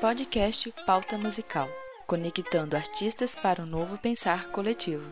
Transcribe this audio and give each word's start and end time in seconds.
Podcast 0.00 0.72
Pauta 0.86 1.18
Musical 1.18 1.68
conectando 2.06 2.76
artistas 2.76 3.34
para 3.34 3.62
um 3.62 3.66
novo 3.66 3.98
pensar 3.98 4.48
coletivo. 4.50 5.04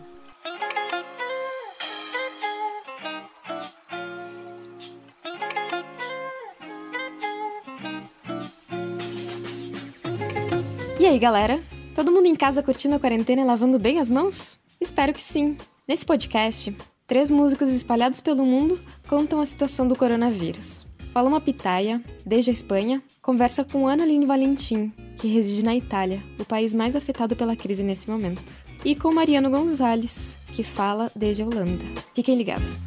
E 11.01 11.05
aí, 11.05 11.19
galera? 11.19 11.61
Todo 11.93 12.13
mundo 12.13 12.27
em 12.27 12.37
casa 12.37 12.63
curtindo 12.63 12.95
a 12.95 13.01
quarentena 13.01 13.43
e 13.43 13.45
lavando 13.45 13.81
bem 13.81 13.99
as 13.99 14.09
mãos? 14.09 14.57
Espero 14.81 15.13
que 15.13 15.23
sim. 15.23 15.57
Nesse 15.89 16.07
podcast, 16.07 16.75
três 17.09 17.29
músicos 17.29 17.69
espalhados 17.71 18.21
pelo 18.21 18.47
mundo 18.47 18.81
contam 19.09 19.41
a 19.41 19.47
situação 19.47 19.89
do 19.89 19.97
coronavírus. 19.97 20.86
Paloma 21.17 21.41
Pitaia, 21.41 22.05
desde 22.27 22.51
a 22.51 22.53
Espanha, 22.53 23.03
conversa 23.23 23.65
com 23.65 23.89
Ana 23.89 24.03
Aline 24.03 24.27
Valentim, 24.27 24.93
que 25.17 25.27
reside 25.27 25.65
na 25.65 25.75
Itália, 25.75 26.23
o 26.39 26.45
país 26.45 26.75
mais 26.75 26.95
afetado 26.95 27.35
pela 27.35 27.57
crise 27.57 27.83
nesse 27.83 28.11
momento. 28.11 28.55
E 28.85 28.95
com 28.95 29.15
Mariano 29.15 29.49
Gonzalez, 29.49 30.37
que 30.53 30.63
fala 30.63 31.11
desde 31.17 31.43
a 31.43 31.47
Holanda. 31.47 31.83
Fiquem 32.13 32.37
ligados. 32.37 32.85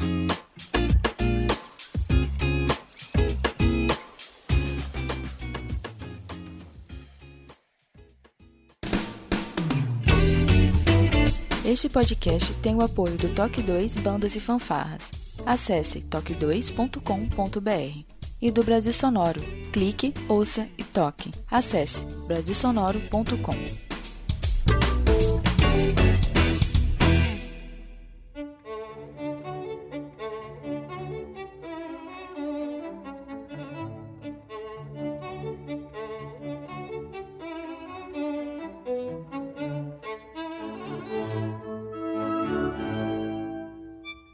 Este 11.65 11.89
podcast 11.89 12.53
tem 12.57 12.75
o 12.75 12.81
apoio 12.81 13.17
do 13.17 13.29
Toque 13.29 13.63
2 13.63 13.97
Bandas 13.97 14.35
e 14.35 14.39
Fanfarras. 14.39 15.11
Acesse 15.47 16.01
toque2.com.br 16.01 18.18
e 18.41 18.51
do 18.51 18.63
Brasil 18.63 18.93
Sonoro. 18.93 19.41
Clique, 19.71 20.13
ouça 20.27 20.67
e 20.77 20.83
toque. 20.83 21.31
Acesse 21.49 22.05
brasilsonoro.com. 22.27 23.89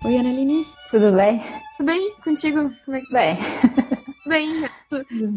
Oi, 0.05 0.17
Annalini. 0.17 0.63
Tudo 0.91 1.11
bem? 1.11 1.41
Tudo 1.77 1.87
bem? 1.87 2.13
Contigo? 2.23 2.71
Como 2.85 2.97
é 2.97 3.01
que 3.01 3.09
tá? 3.09 3.19
Bem. 3.19 3.74
Bem, 4.25 4.67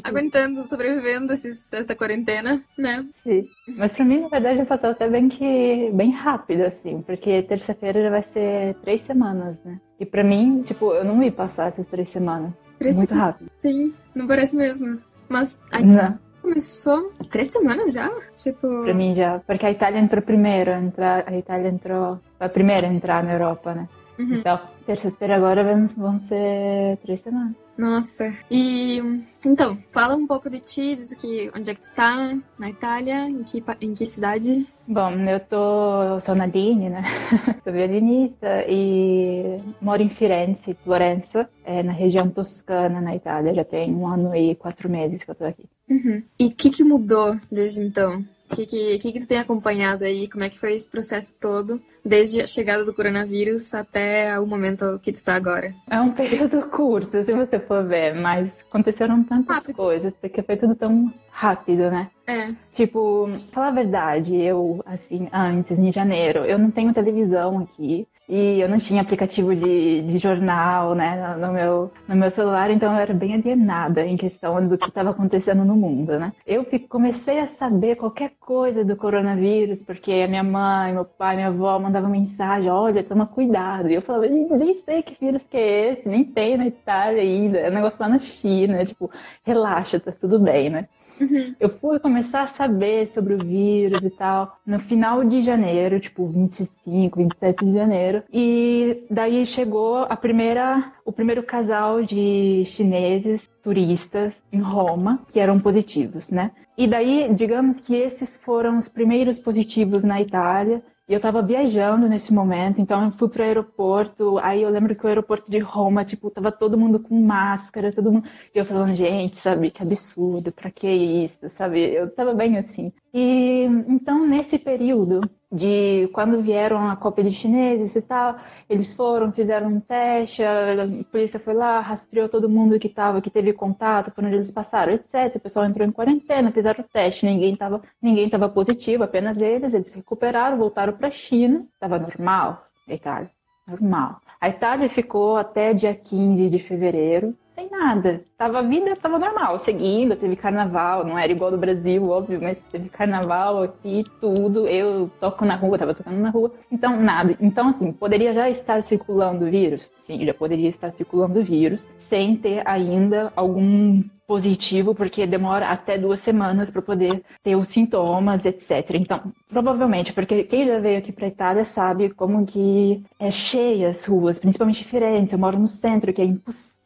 aguentando, 0.03 0.64
sobrevivendo 0.64 1.33
esses, 1.33 1.72
essa 1.72 1.94
quarentena, 1.94 2.62
né? 2.77 3.05
Sim. 3.12 3.47
Mas 3.77 3.92
pra 3.92 4.05
mim, 4.05 4.20
na 4.20 4.28
verdade, 4.28 4.64
passou 4.64 4.91
até 4.91 5.08
bem 5.08 5.28
que 5.28 5.91
bem 5.92 6.11
rápido, 6.11 6.62
assim, 6.62 7.03
porque 7.03 7.42
terça-feira 7.42 8.03
já 8.03 8.11
vai 8.11 8.22
ser 8.22 8.75
três 8.77 9.03
semanas, 9.03 9.58
né? 9.64 9.78
E 10.00 10.06
pra 10.06 10.25
mim, 10.25 10.62
tipo, 10.62 10.92
eu 10.95 11.05
não 11.05 11.22
ia 11.22 11.30
passar 11.33 11.69
essas 11.69 11.86
três 11.86 12.08
semanas. 12.08 12.50
Três 12.78 12.97
Muito 12.97 13.11
semanas. 13.11 13.33
rápido. 13.33 13.50
Sim, 13.58 13.92
não 14.14 14.27
parece 14.27 14.56
mesmo. 14.56 14.98
Mas 15.28 15.62
aí 15.75 15.84
não. 15.84 16.19
começou 16.41 17.12
três 17.30 17.50
semanas 17.50 17.92
já? 17.92 18.11
Tipo. 18.34 18.84
Pra 18.84 18.95
mim 18.95 19.14
já. 19.14 19.41
Porque 19.41 19.67
a 19.67 19.70
Itália 19.70 19.98
entrou 19.98 20.23
primeiro, 20.23 20.70
a 20.73 21.36
Itália 21.36 21.69
entrou. 21.69 22.19
A 22.41 22.48
primeira 22.48 22.86
a 22.86 22.92
entrar 22.92 23.23
na 23.23 23.33
Europa, 23.33 23.75
né? 23.75 23.89
Uhum. 24.19 24.34
Então, 24.34 24.61
terça-feira 24.84 25.36
agora 25.36 25.62
vão, 25.97 26.20
ser 26.20 26.97
três 27.02 27.20
semanas. 27.20 27.55
Nossa. 27.77 28.34
E 28.50 29.00
então, 29.44 29.77
fala 29.92 30.16
um 30.16 30.27
pouco 30.27 30.50
de 30.50 30.58
ti, 30.58 30.97
diz 30.97 31.14
que 31.14 31.48
onde 31.55 31.70
é 31.70 31.74
que 31.74 31.80
tu 31.80 31.94
tá 31.94 32.36
na 32.58 32.69
Itália, 32.69 33.28
em 33.28 33.44
que, 33.44 33.62
em 33.80 33.94
que 33.94 34.05
cidade? 34.05 34.66
Bom, 34.89 35.12
eu 35.12 35.39
tô, 35.39 36.02
eu 36.02 36.20
sou 36.20 36.34
Nadine, 36.34 36.89
né? 36.89 37.05
sou 37.62 37.73
violinista 37.73 38.64
e 38.68 39.58
moro 39.80 40.02
em 40.02 40.08
Firenze, 40.08 40.77
Florença, 40.83 41.48
é, 41.64 41.84
na 41.84 41.92
região 41.92 42.28
toscana, 42.28 43.01
na 43.01 43.14
Itália. 43.14 43.55
Já 43.55 43.64
tem 43.64 43.95
um 43.95 44.07
ano 44.08 44.34
e 44.34 44.57
quatro 44.57 44.89
meses 44.89 45.23
que 45.23 45.30
eu 45.30 45.36
tô 45.36 45.45
aqui. 45.45 45.64
Uhum. 45.89 46.23
E 46.40 46.46
o 46.46 46.51
que, 46.51 46.70
que 46.70 46.83
mudou 46.83 47.36
desde 47.51 47.83
então? 47.83 48.24
O 48.51 48.57
que, 48.57 48.67
que, 48.67 48.98
que, 48.98 49.13
que 49.13 49.20
você 49.20 49.29
tem 49.29 49.39
acompanhado 49.39 50.05
aí? 50.05 50.29
Como 50.29 50.42
é 50.42 50.48
que 50.48 50.59
foi 50.59 50.73
esse 50.73 50.89
processo 50.89 51.36
todo, 51.39 51.81
desde 52.05 52.41
a 52.41 52.47
chegada 52.47 52.85
do 52.85 52.95
coronavírus 52.95 53.75
até 53.75 54.39
o 54.41 54.47
momento 54.47 54.98
que 55.03 55.11
está 55.11 55.35
agora? 55.35 55.73
É 55.91 56.01
um 56.01 56.13
período 56.13 56.63
curto, 56.70 57.23
se 57.23 57.33
você 57.33 57.58
for 57.58 57.85
ver, 57.85 58.14
mas 58.14 58.64
aconteceram 58.69 59.23
tantas 59.23 59.57
rápido. 59.57 59.77
coisas, 59.77 60.17
porque 60.17 60.42
foi 60.42 60.57
tudo 60.57 60.75
tão 60.75 61.13
rápido, 61.31 61.91
né? 61.91 62.08
É. 62.27 62.53
Tipo, 62.73 63.29
falar 63.53 63.69
a 63.69 63.73
verdade, 63.73 64.35
eu, 64.37 64.83
assim, 64.87 65.29
antes, 65.33 65.79
em 65.79 65.92
janeiro, 65.92 66.45
eu 66.45 66.58
não 66.58 66.70
tenho 66.70 66.92
televisão 66.92 67.58
aqui. 67.58 68.08
E 68.28 68.61
eu 68.61 68.68
não 68.68 68.78
tinha 68.78 69.00
aplicativo 69.00 69.55
de, 69.56 70.02
de 70.02 70.18
jornal, 70.18 70.94
né, 70.94 71.34
no 71.36 71.50
meu, 71.50 71.90
no 72.06 72.14
meu 72.14 72.30
celular, 72.30 72.70
então 72.70 72.92
eu 72.92 72.98
era 73.00 73.14
bem 73.14 73.34
alienada 73.34 74.05
em 74.05 74.18
questão 74.18 74.68
do 74.68 74.77
que 74.77 74.84
estava 74.84 75.11
acontecendo 75.11 75.64
no 75.64 75.74
mundo, 75.74 76.18
né. 76.18 76.33
Eu 76.46 76.62
fico, 76.62 76.89
comecei 76.89 77.40
a 77.40 77.46
saber 77.46 77.96
qualquer 77.96 78.33
coisa 78.39 78.84
do 78.84 78.96
coronavírus, 78.96 79.83
porque 79.83 80.12
a 80.12 80.28
minha 80.28 80.42
mãe, 80.42 80.92
meu 80.92 81.06
pai, 81.06 81.36
minha 81.36 81.48
avó 81.48 81.78
mandavam 81.78 82.11
mensagem, 82.11 82.70
olha, 82.70 83.02
toma 83.02 83.27
cuidado. 83.27 83.89
E 83.89 83.94
eu 83.94 84.02
falava, 84.02 84.27
nem 84.28 84.74
sei 84.77 85.02
que 85.02 85.16
vírus 85.18 85.45
que 85.45 85.56
é 85.56 85.92
esse, 85.92 86.08
nem 86.08 86.22
tem 86.22 86.56
na 86.58 86.66
Itália 86.66 87.22
ainda, 87.22 87.58
é 87.58 87.70
um 87.70 87.74
negócio 87.74 87.98
lá 88.00 88.08
na 88.10 88.18
China, 88.18 88.84
tipo, 88.84 89.10
relaxa, 89.42 89.98
tá 89.98 90.12
tudo 90.12 90.39
bem, 90.39 90.68
né. 90.68 90.86
Uhum. 91.20 91.55
Eu 91.58 91.68
fui 91.68 91.98
começar 91.98 92.42
a 92.42 92.46
saber 92.46 93.08
sobre 93.08 93.34
o 93.34 93.39
vírus 93.39 94.02
e 94.02 94.11
tal 94.11 94.58
no 94.67 94.79
final 94.79 95.24
de 95.24 95.40
janeiro, 95.40 96.01
tipo 96.01 96.27
25, 96.27 97.18
27 97.18 97.64
de 97.64 97.73
janeiro. 97.73 98.23
E 98.33 99.05
daí 99.11 99.45
chegou 99.46 99.98
a 99.98 100.17
primeira, 100.17 100.92
o 101.05 101.12
primeiro 101.12 101.42
casal 101.42 102.02
de 102.02 102.64
chineses 102.67 103.48
turistas 103.62 104.42
em 104.52 104.61
Roma 104.61 105.20
que 105.28 105.40
eram 105.40 105.58
positivos, 105.61 106.30
né? 106.30 106.51
E 106.77 106.86
daí, 106.86 107.28
digamos 107.34 107.80
que 107.80 107.96
esses 107.96 108.36
foram 108.36 108.78
os 108.78 108.89
primeiros 108.89 109.40
positivos 109.40 110.05
na 110.05 110.23
Itália. 110.23 110.80
E 111.08 111.13
eu 111.14 111.17
estava 111.17 111.41
viajando 111.42 112.07
nesse 112.07 112.35
momento, 112.35 112.80
então 112.83 113.05
eu 113.07 113.11
fui 113.11 113.29
pro 113.30 113.42
aeroporto. 113.42 114.39
Aí 114.41 114.63
eu 114.63 114.69
lembro 114.69 114.95
que 114.95 115.05
o 115.05 115.08
aeroporto 115.08 115.51
de 115.51 115.58
Roma, 115.58 116.05
tipo, 116.05 116.30
tava 116.30 116.52
todo 116.52 116.77
mundo 116.77 117.01
com 117.01 117.19
máscara, 117.19 117.91
todo 117.92 118.13
mundo. 118.13 118.29
E 118.55 118.58
eu 118.58 118.67
falando, 118.67 118.95
gente, 118.95 119.36
sabe, 119.36 119.70
que 119.70 119.83
absurdo, 119.83 120.52
pra 120.52 120.70
que 120.70 120.86
isso, 120.89 121.48
sabe? 121.48 121.80
Eu 121.95 122.14
tava 122.14 122.35
bem 122.35 122.58
assim. 122.58 122.92
E 123.13 123.63
então, 123.89 124.27
nesse 124.27 124.58
período, 124.58 125.20
de 125.51 126.09
quando 126.13 126.42
vieram 126.42 126.89
a 126.89 126.97
cópia 126.97 127.25
de 127.25 127.31
chineses 127.31 127.97
e 127.97 128.03
tal, 128.03 128.37
eles 128.69 128.93
foram, 128.93 129.32
fizeram 129.32 129.69
um 129.69 129.81
teste, 129.81 130.43
a 130.44 130.87
polícia 131.11 131.41
foi 131.41 131.55
lá, 131.55 131.81
rastreou 131.81 132.29
todo 132.29 132.49
mundo 132.49 132.79
que 132.79 132.88
tava, 132.88 133.20
que 133.20 133.31
teve 133.31 133.53
contato, 133.53 134.11
por 134.11 134.23
onde 134.25 134.35
eles 134.35 134.50
passaram, 134.50 134.93
etc. 134.93 135.37
O 135.37 135.41
pessoal 135.41 135.64
entrou 135.64 135.87
em 135.87 135.93
quarentena, 135.93 136.53
fizeram 136.53 136.85
o 136.85 136.88
teste, 136.88 137.25
ninguém 137.25 137.56
tava, 137.56 137.81
ninguém 138.00 138.29
tava 138.29 138.49
positivo, 138.49 139.05
apenas 139.05 139.38
eles, 139.38 139.73
eles 139.73 139.87
se 139.87 139.99
recuperaram, 139.99 140.58
voltaram 140.58 140.93
para 140.93 141.08
a 141.08 141.11
China, 141.11 141.67
tava 141.81 141.99
normal, 141.99 142.67
Itália, 142.87 143.31
normal. 143.67 144.20
A 144.41 144.49
Itália 144.50 144.88
ficou 144.88 145.37
até 145.37 145.73
dia 145.73 145.94
15 145.94 146.50
de 146.50 146.58
fevereiro 146.58 147.35
sem 147.58 147.69
nada. 147.69 148.20
Tava, 148.37 148.61
a 148.61 148.62
vida 148.62 148.94
tava 148.94 149.19
normal, 149.19 149.58
seguindo, 149.58 150.14
teve 150.14 150.37
carnaval, 150.37 151.05
não 151.05 151.19
era 151.19 151.32
igual 151.32 151.50
do 151.50 151.58
Brasil, 151.58 152.08
óbvio, 152.08 152.38
mas 152.41 152.62
teve 152.70 152.88
carnaval 152.88 153.64
aqui, 153.64 154.05
tudo. 154.20 154.69
Eu 154.69 155.11
toco 155.19 155.44
na 155.44 155.56
rua, 155.56 155.76
tava 155.76 155.93
tocando 155.93 156.20
na 156.20 156.31
rua, 156.31 156.52
então 156.70 156.96
nada. 157.00 157.37
Então, 157.41 157.69
assim, 157.69 157.93
poderia 157.93 158.32
já 158.32 158.49
estar 158.49 158.81
circulando 158.85 159.50
vírus? 159.50 159.91
Sim, 160.00 160.25
já 160.25 160.32
poderia 160.32 160.69
estar 160.69 160.93
circulando 160.93 161.43
vírus, 161.43 161.88
sem 161.99 162.37
ter 162.37 162.62
ainda 162.64 163.32
algum 163.35 164.05
positivo, 164.25 164.94
porque 164.94 165.26
demora 165.26 165.69
até 165.69 165.96
duas 165.96 166.20
semanas 166.20 166.70
para 166.70 166.82
poder 166.82 167.22
ter 167.43 167.56
os 167.56 167.66
sintomas, 167.66 168.44
etc. 168.44 168.90
Então, 168.94 169.32
provavelmente, 169.49 170.12
porque 170.12 170.44
quem 170.44 170.66
já 170.66 170.78
veio 170.78 170.99
aqui 170.99 171.10
para 171.10 171.26
Itália 171.26 171.64
sabe 171.64 172.10
como 172.10 172.44
que 172.46 173.02
é 173.19 173.31
cheia 173.31 173.88
as 173.88 174.05
ruas, 174.05 174.38
principalmente 174.38 174.82
diferentes. 174.82 175.32
Eu 175.32 175.38
moro 175.38 175.58
no 175.58 175.66
centro, 175.66 176.12
que 176.12 176.20
é 176.20 176.26
impossível 176.26 176.77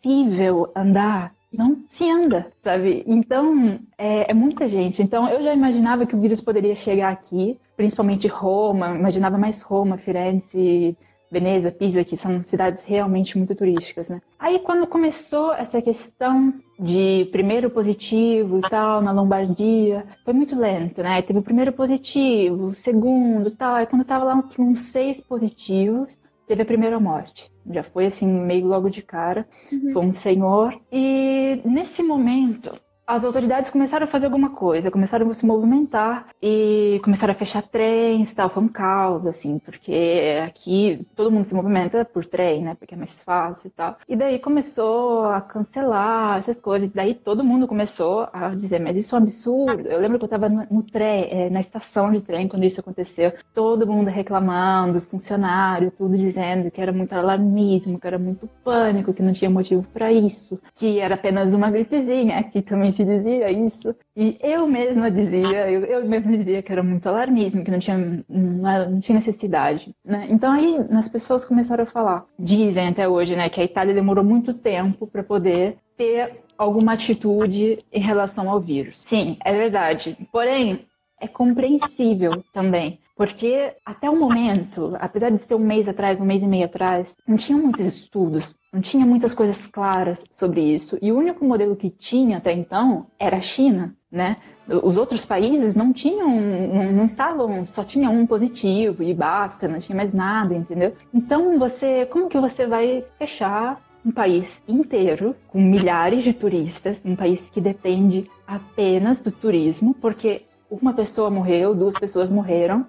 andar 0.74 1.32
não 1.52 1.76
se 1.90 2.10
anda, 2.10 2.50
sabe? 2.64 3.04
Então, 3.06 3.78
é, 3.98 4.30
é, 4.30 4.34
muita 4.34 4.68
gente. 4.68 5.02
Então, 5.02 5.28
eu 5.28 5.42
já 5.42 5.52
imaginava 5.52 6.06
que 6.06 6.16
o 6.16 6.20
vírus 6.20 6.40
poderia 6.40 6.74
chegar 6.74 7.12
aqui, 7.12 7.58
principalmente 7.76 8.26
Roma, 8.26 8.94
imaginava 8.96 9.36
mais 9.36 9.60
Roma, 9.60 9.98
Firenze, 9.98 10.96
Veneza, 11.30 11.70
Pisa, 11.70 12.04
que 12.04 12.16
são 12.16 12.42
cidades 12.42 12.84
realmente 12.84 13.38
muito 13.38 13.54
turísticas, 13.54 14.10
né? 14.10 14.20
Aí 14.38 14.58
quando 14.58 14.86
começou 14.86 15.52
essa 15.54 15.80
questão 15.80 16.52
de 16.78 17.26
primeiro 17.32 17.70
positivo 17.70 18.58
e 18.58 18.60
tal 18.60 19.00
na 19.00 19.12
Lombardia, 19.12 20.04
foi 20.24 20.34
muito 20.34 20.58
lento, 20.58 21.02
né? 21.02 21.22
Teve 21.22 21.38
o 21.38 21.42
primeiro 21.42 21.72
positivo, 21.72 22.66
o 22.66 22.74
segundo 22.74 23.48
e 23.48 23.52
tal. 23.52 23.76
Aí 23.76 23.86
quando 23.86 24.04
tava 24.04 24.24
lá 24.24 24.42
com 24.42 24.74
seis 24.74 25.22
positivos, 25.22 26.18
teve 26.52 26.62
a 26.62 26.66
primeira 26.66 27.00
morte. 27.00 27.50
Já 27.70 27.82
foi 27.82 28.04
assim, 28.06 28.26
meio 28.26 28.66
logo 28.66 28.90
de 28.90 29.02
cara. 29.02 29.48
Uhum. 29.72 29.90
Foi 29.90 30.04
um 30.04 30.12
senhor. 30.12 30.78
E 30.92 31.62
nesse 31.64 32.02
momento, 32.02 32.74
as 33.12 33.26
autoridades 33.26 33.68
começaram 33.68 34.04
a 34.04 34.06
fazer 34.06 34.24
alguma 34.24 34.48
coisa, 34.48 34.90
começaram 34.90 35.28
a 35.28 35.34
se 35.34 35.44
movimentar 35.44 36.28
e 36.40 36.98
começaram 37.04 37.32
a 37.32 37.34
fechar 37.34 37.60
trens, 37.60 38.32
tal, 38.32 38.48
foi 38.48 38.62
um 38.62 38.68
caos 38.68 39.26
assim, 39.26 39.58
porque 39.58 40.40
aqui 40.42 41.06
todo 41.14 41.30
mundo 41.30 41.44
se 41.44 41.54
movimenta 41.54 42.06
por 42.06 42.24
trem, 42.24 42.62
né, 42.62 42.74
porque 42.74 42.94
é 42.94 42.96
mais 42.96 43.20
fácil 43.20 43.68
e 43.68 43.70
tal. 43.70 43.98
E 44.08 44.16
daí 44.16 44.38
começou 44.38 45.26
a 45.26 45.42
cancelar 45.42 46.38
essas 46.38 46.58
coisas, 46.58 46.88
e 46.88 46.94
daí 46.94 47.14
todo 47.14 47.44
mundo 47.44 47.68
começou 47.68 48.28
a 48.32 48.48
dizer, 48.48 48.80
mas 48.80 48.96
isso 48.96 49.14
é 49.14 49.18
um 49.18 49.22
absurdo. 49.22 49.86
Eu 49.86 50.00
lembro 50.00 50.18
que 50.18 50.24
eu 50.24 50.34
estava 50.34 50.48
no 50.48 50.82
trem, 50.82 51.28
é, 51.30 51.50
na 51.50 51.60
estação 51.60 52.10
de 52.10 52.22
trem 52.22 52.48
quando 52.48 52.64
isso 52.64 52.80
aconteceu, 52.80 53.34
todo 53.52 53.86
mundo 53.86 54.08
reclamando, 54.08 54.98
funcionário, 55.02 55.90
tudo 55.90 56.16
dizendo 56.16 56.70
que 56.70 56.80
era 56.80 56.92
muito 56.92 57.12
alarmismo, 57.12 58.00
que 58.00 58.06
era 58.06 58.18
muito 58.18 58.48
pânico, 58.64 59.12
que 59.12 59.22
não 59.22 59.34
tinha 59.34 59.50
motivo 59.50 59.86
para 59.92 60.10
isso, 60.10 60.58
que 60.74 60.98
era 60.98 61.14
apenas 61.14 61.52
uma 61.52 61.70
gripezinha, 61.70 62.38
aqui 62.38 62.62
também 62.62 62.90
se 63.04 63.16
dizia 63.16 63.50
isso. 63.50 63.94
E 64.16 64.38
eu 64.40 64.66
mesma 64.66 65.10
dizia, 65.10 65.70
eu, 65.70 65.84
eu 65.84 66.08
mesma 66.08 66.36
dizia 66.36 66.62
que 66.62 66.72
era 66.72 66.82
muito 66.82 67.06
alarmismo, 67.08 67.64
que 67.64 67.70
não 67.70 67.78
tinha, 67.78 68.24
não, 68.28 69.00
tinha 69.00 69.18
necessidade. 69.18 69.94
Né? 70.04 70.28
Então 70.30 70.52
aí 70.52 70.78
as 70.92 71.08
pessoas 71.08 71.44
começaram 71.44 71.82
a 71.82 71.86
falar, 71.86 72.24
dizem 72.38 72.88
até 72.88 73.08
hoje, 73.08 73.36
né, 73.36 73.48
que 73.48 73.60
a 73.60 73.64
Itália 73.64 73.94
demorou 73.94 74.24
muito 74.24 74.54
tempo 74.54 75.06
para 75.06 75.22
poder 75.22 75.76
ter 75.96 76.42
alguma 76.56 76.92
atitude 76.92 77.84
em 77.92 78.00
relação 78.00 78.50
ao 78.50 78.60
vírus. 78.60 79.00
Sim, 79.00 79.36
é 79.44 79.52
verdade. 79.52 80.16
Porém, 80.30 80.86
é 81.20 81.26
compreensível 81.26 82.44
também. 82.52 82.98
Porque 83.16 83.74
até 83.84 84.08
o 84.08 84.18
momento, 84.18 84.96
apesar 84.98 85.30
de 85.30 85.38
ser 85.38 85.54
um 85.54 85.58
mês 85.58 85.86
atrás, 85.86 86.20
um 86.20 86.24
mês 86.24 86.42
e 86.42 86.46
meio 86.46 86.64
atrás, 86.64 87.14
não 87.26 87.36
tinha 87.36 87.58
muitos 87.58 87.86
estudos, 87.86 88.56
não 88.72 88.80
tinha 88.80 89.04
muitas 89.04 89.34
coisas 89.34 89.66
claras 89.66 90.24
sobre 90.30 90.62
isso. 90.62 90.98
E 91.02 91.12
o 91.12 91.18
único 91.18 91.44
modelo 91.44 91.76
que 91.76 91.90
tinha 91.90 92.38
até 92.38 92.52
então 92.52 93.06
era 93.18 93.36
a 93.36 93.40
China, 93.40 93.94
né? 94.10 94.38
Os 94.66 94.96
outros 94.96 95.26
países 95.26 95.74
não 95.74 95.92
tinham, 95.92 96.40
não, 96.40 96.92
não, 96.92 97.04
estavam, 97.04 97.66
só 97.66 97.84
tinha 97.84 98.08
um 98.08 98.26
positivo 98.26 99.02
e 99.02 99.12
basta, 99.12 99.68
não 99.68 99.78
tinha 99.78 99.96
mais 99.96 100.14
nada, 100.14 100.54
entendeu? 100.54 100.94
Então 101.12 101.58
você, 101.58 102.06
como 102.06 102.28
que 102.28 102.38
você 102.38 102.66
vai 102.66 103.04
fechar 103.18 103.82
um 104.04 104.10
país 104.10 104.62
inteiro 104.66 105.36
com 105.48 105.60
milhares 105.60 106.24
de 106.24 106.32
turistas, 106.32 107.04
um 107.04 107.14
país 107.14 107.50
que 107.50 107.60
depende 107.60 108.24
apenas 108.46 109.20
do 109.20 109.30
turismo, 109.30 109.94
porque 109.94 110.42
uma 110.80 110.92
pessoa 110.92 111.30
morreu, 111.30 111.74
duas 111.74 111.98
pessoas 111.98 112.30
morreram, 112.30 112.86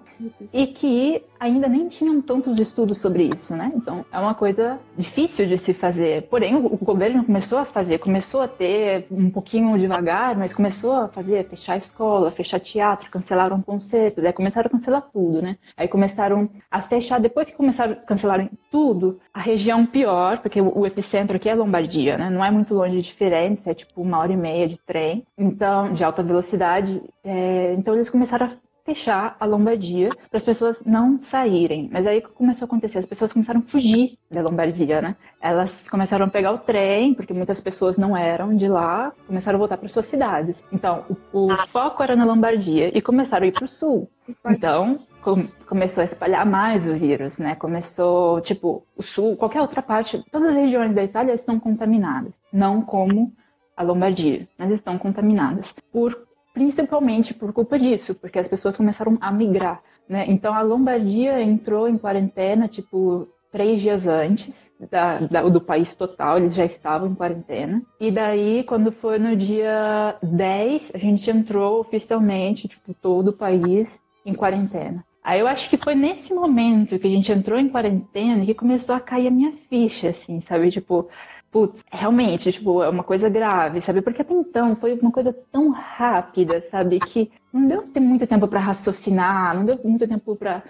e 0.52 0.66
que 0.66 1.22
ainda 1.38 1.68
nem 1.68 1.88
tinham 1.88 2.22
tantos 2.22 2.58
estudos 2.58 2.98
sobre 2.98 3.24
isso, 3.24 3.54
né? 3.54 3.70
Então 3.74 4.04
é 4.10 4.18
uma 4.18 4.34
coisa 4.34 4.78
difícil 4.96 5.46
de 5.46 5.58
se 5.58 5.74
fazer. 5.74 6.22
Porém, 6.28 6.54
o, 6.54 6.78
governo 6.78 7.24
começou 7.24 7.58
a 7.58 7.64
fazer, 7.64 7.98
começou 7.98 8.40
a 8.40 8.48
ter 8.48 9.06
um 9.10 9.28
pouquinho 9.28 9.76
devagar, 9.76 10.36
mas 10.36 10.54
começou 10.54 10.92
a 10.92 11.08
fazer, 11.08 11.46
fechar 11.46 11.74
a 11.74 11.76
escola, 11.76 12.30
fechar 12.30 12.60
teatro, 12.60 13.10
cancelaram 13.10 13.60
concertos, 13.60 14.24
aí 14.24 14.32
começaram 14.32 14.68
a 14.68 14.70
cancelar 14.70 15.02
tudo, 15.12 15.42
né? 15.42 15.58
Aí 15.76 15.86
começaram 15.86 16.48
a 16.70 16.80
fechar, 16.80 17.20
depois 17.20 17.50
que 17.50 17.56
começaram 17.56 17.92
a 17.92 17.96
cancelar 17.96 18.48
tudo, 18.74 19.20
a 19.32 19.40
região 19.40 19.86
pior, 19.86 20.38
porque 20.38 20.60
o, 20.60 20.84
epicentro 20.84 21.36
aqui 21.36 21.48
é 21.48 21.54
Lombardia, 21.54 22.18
né? 22.18 22.28
Não 22.28 22.44
é 22.44 22.50
muito 22.50 22.74
longe 22.74 22.96
de 22.96 23.02
diferença, 23.02 23.70
é 23.70 23.74
tipo 23.74 24.02
uma 24.02 24.18
hora 24.18 24.32
e 24.32 24.36
meia 24.36 24.66
de 24.66 24.76
trem, 24.76 25.24
então 25.38 25.92
de 25.92 26.02
alta 26.02 26.24
velocidade. 26.24 27.00
É, 27.22 27.72
então 27.74 27.94
eles 27.94 28.10
começaram 28.10 28.46
a 28.46 28.50
fechar 28.84 29.36
a 29.40 29.46
Lombardia 29.46 30.08
para 30.08 30.36
as 30.36 30.44
pessoas 30.44 30.84
não 30.84 31.18
saírem. 31.18 31.88
Mas 31.90 32.06
aí 32.06 32.20
começou 32.20 32.66
a 32.66 32.68
acontecer? 32.68 32.98
As 32.98 33.06
pessoas 33.06 33.32
começaram 33.32 33.60
a 33.60 33.62
fugir 33.62 34.18
da 34.30 34.42
Lombardia, 34.42 35.00
né? 35.00 35.16
Elas 35.40 35.88
começaram 35.88 36.26
a 36.26 36.30
pegar 36.30 36.52
o 36.52 36.58
trem, 36.58 37.14
porque 37.14 37.32
muitas 37.32 37.60
pessoas 37.60 37.96
não 37.96 38.16
eram 38.16 38.54
de 38.54 38.68
lá, 38.68 39.12
começaram 39.26 39.56
a 39.56 39.60
voltar 39.60 39.78
para 39.78 39.88
suas 39.88 40.06
cidades. 40.06 40.64
Então, 40.70 41.04
o, 41.32 41.46
o 41.46 41.56
foco 41.66 42.02
era 42.02 42.14
na 42.14 42.24
Lombardia 42.24 42.96
e 42.96 43.00
começaram 43.00 43.44
a 43.44 43.48
ir 43.48 43.52
para 43.52 43.64
o 43.64 43.68
sul. 43.68 44.08
Então, 44.46 44.98
com, 45.22 45.46
começou 45.66 46.02
a 46.02 46.04
espalhar 46.04 46.44
mais 46.44 46.86
o 46.86 46.94
vírus, 46.94 47.38
né? 47.38 47.54
Começou, 47.54 48.40
tipo, 48.42 48.86
o 48.96 49.02
sul, 49.02 49.36
qualquer 49.36 49.60
outra 49.60 49.80
parte, 49.80 50.22
todas 50.30 50.48
as 50.48 50.54
regiões 50.56 50.94
da 50.94 51.02
Itália 51.02 51.32
estão 51.32 51.58
contaminadas, 51.58 52.34
não 52.52 52.82
como 52.82 53.32
a 53.76 53.82
Lombardia, 53.82 54.46
mas 54.58 54.70
estão 54.70 54.96
contaminadas 54.98 55.74
por 55.92 56.23
principalmente 56.54 57.34
por 57.34 57.52
culpa 57.52 57.78
disso, 57.78 58.14
porque 58.14 58.38
as 58.38 58.48
pessoas 58.48 58.76
começaram 58.76 59.18
a 59.20 59.30
migrar, 59.32 59.82
né? 60.08 60.24
Então 60.28 60.54
a 60.54 60.62
Lombardia 60.62 61.42
entrou 61.42 61.88
em 61.88 61.98
quarentena, 61.98 62.68
tipo, 62.68 63.28
três 63.50 63.80
dias 63.80 64.06
antes 64.06 64.72
da, 64.90 65.18
da, 65.18 65.42
do 65.42 65.60
país 65.60 65.94
total, 65.94 66.38
eles 66.38 66.54
já 66.54 66.64
estavam 66.64 67.08
em 67.08 67.14
quarentena. 67.14 67.82
E 68.00 68.10
daí, 68.10 68.64
quando 68.64 68.90
foi 68.92 69.18
no 69.18 69.36
dia 69.36 70.16
10, 70.22 70.92
a 70.94 70.98
gente 70.98 71.28
entrou 71.30 71.80
oficialmente, 71.80 72.68
tipo, 72.68 72.94
todo 72.94 73.28
o 73.28 73.32
país 73.32 74.00
em 74.24 74.32
quarentena. 74.34 75.04
Aí 75.22 75.40
eu 75.40 75.46
acho 75.46 75.70
que 75.70 75.76
foi 75.76 75.94
nesse 75.94 76.34
momento 76.34 76.98
que 76.98 77.06
a 77.06 77.10
gente 77.10 77.32
entrou 77.32 77.58
em 77.58 77.68
quarentena 77.68 78.44
que 78.44 78.54
começou 78.54 78.94
a 78.94 79.00
cair 79.00 79.28
a 79.28 79.30
minha 79.30 79.52
ficha, 79.52 80.08
assim, 80.08 80.40
sabe? 80.40 80.70
Tipo, 80.70 81.08
putz, 81.54 81.84
realmente, 81.88 82.50
tipo, 82.50 82.82
é 82.82 82.88
uma 82.88 83.04
coisa 83.04 83.28
grave, 83.28 83.80
sabe? 83.80 84.02
Porque 84.02 84.22
até 84.22 84.34
então 84.34 84.74
foi 84.74 84.94
uma 84.94 85.12
coisa 85.12 85.32
tão 85.52 85.70
rápida, 85.70 86.60
sabe? 86.60 86.98
Que 86.98 87.30
não 87.52 87.68
deu 87.68 87.84
muito 88.00 88.26
tempo 88.26 88.48
para 88.48 88.58
raciocinar, 88.58 89.54
não 89.54 89.64
deu 89.64 89.78
muito 89.84 90.08
tempo 90.08 90.34
para 90.34 90.64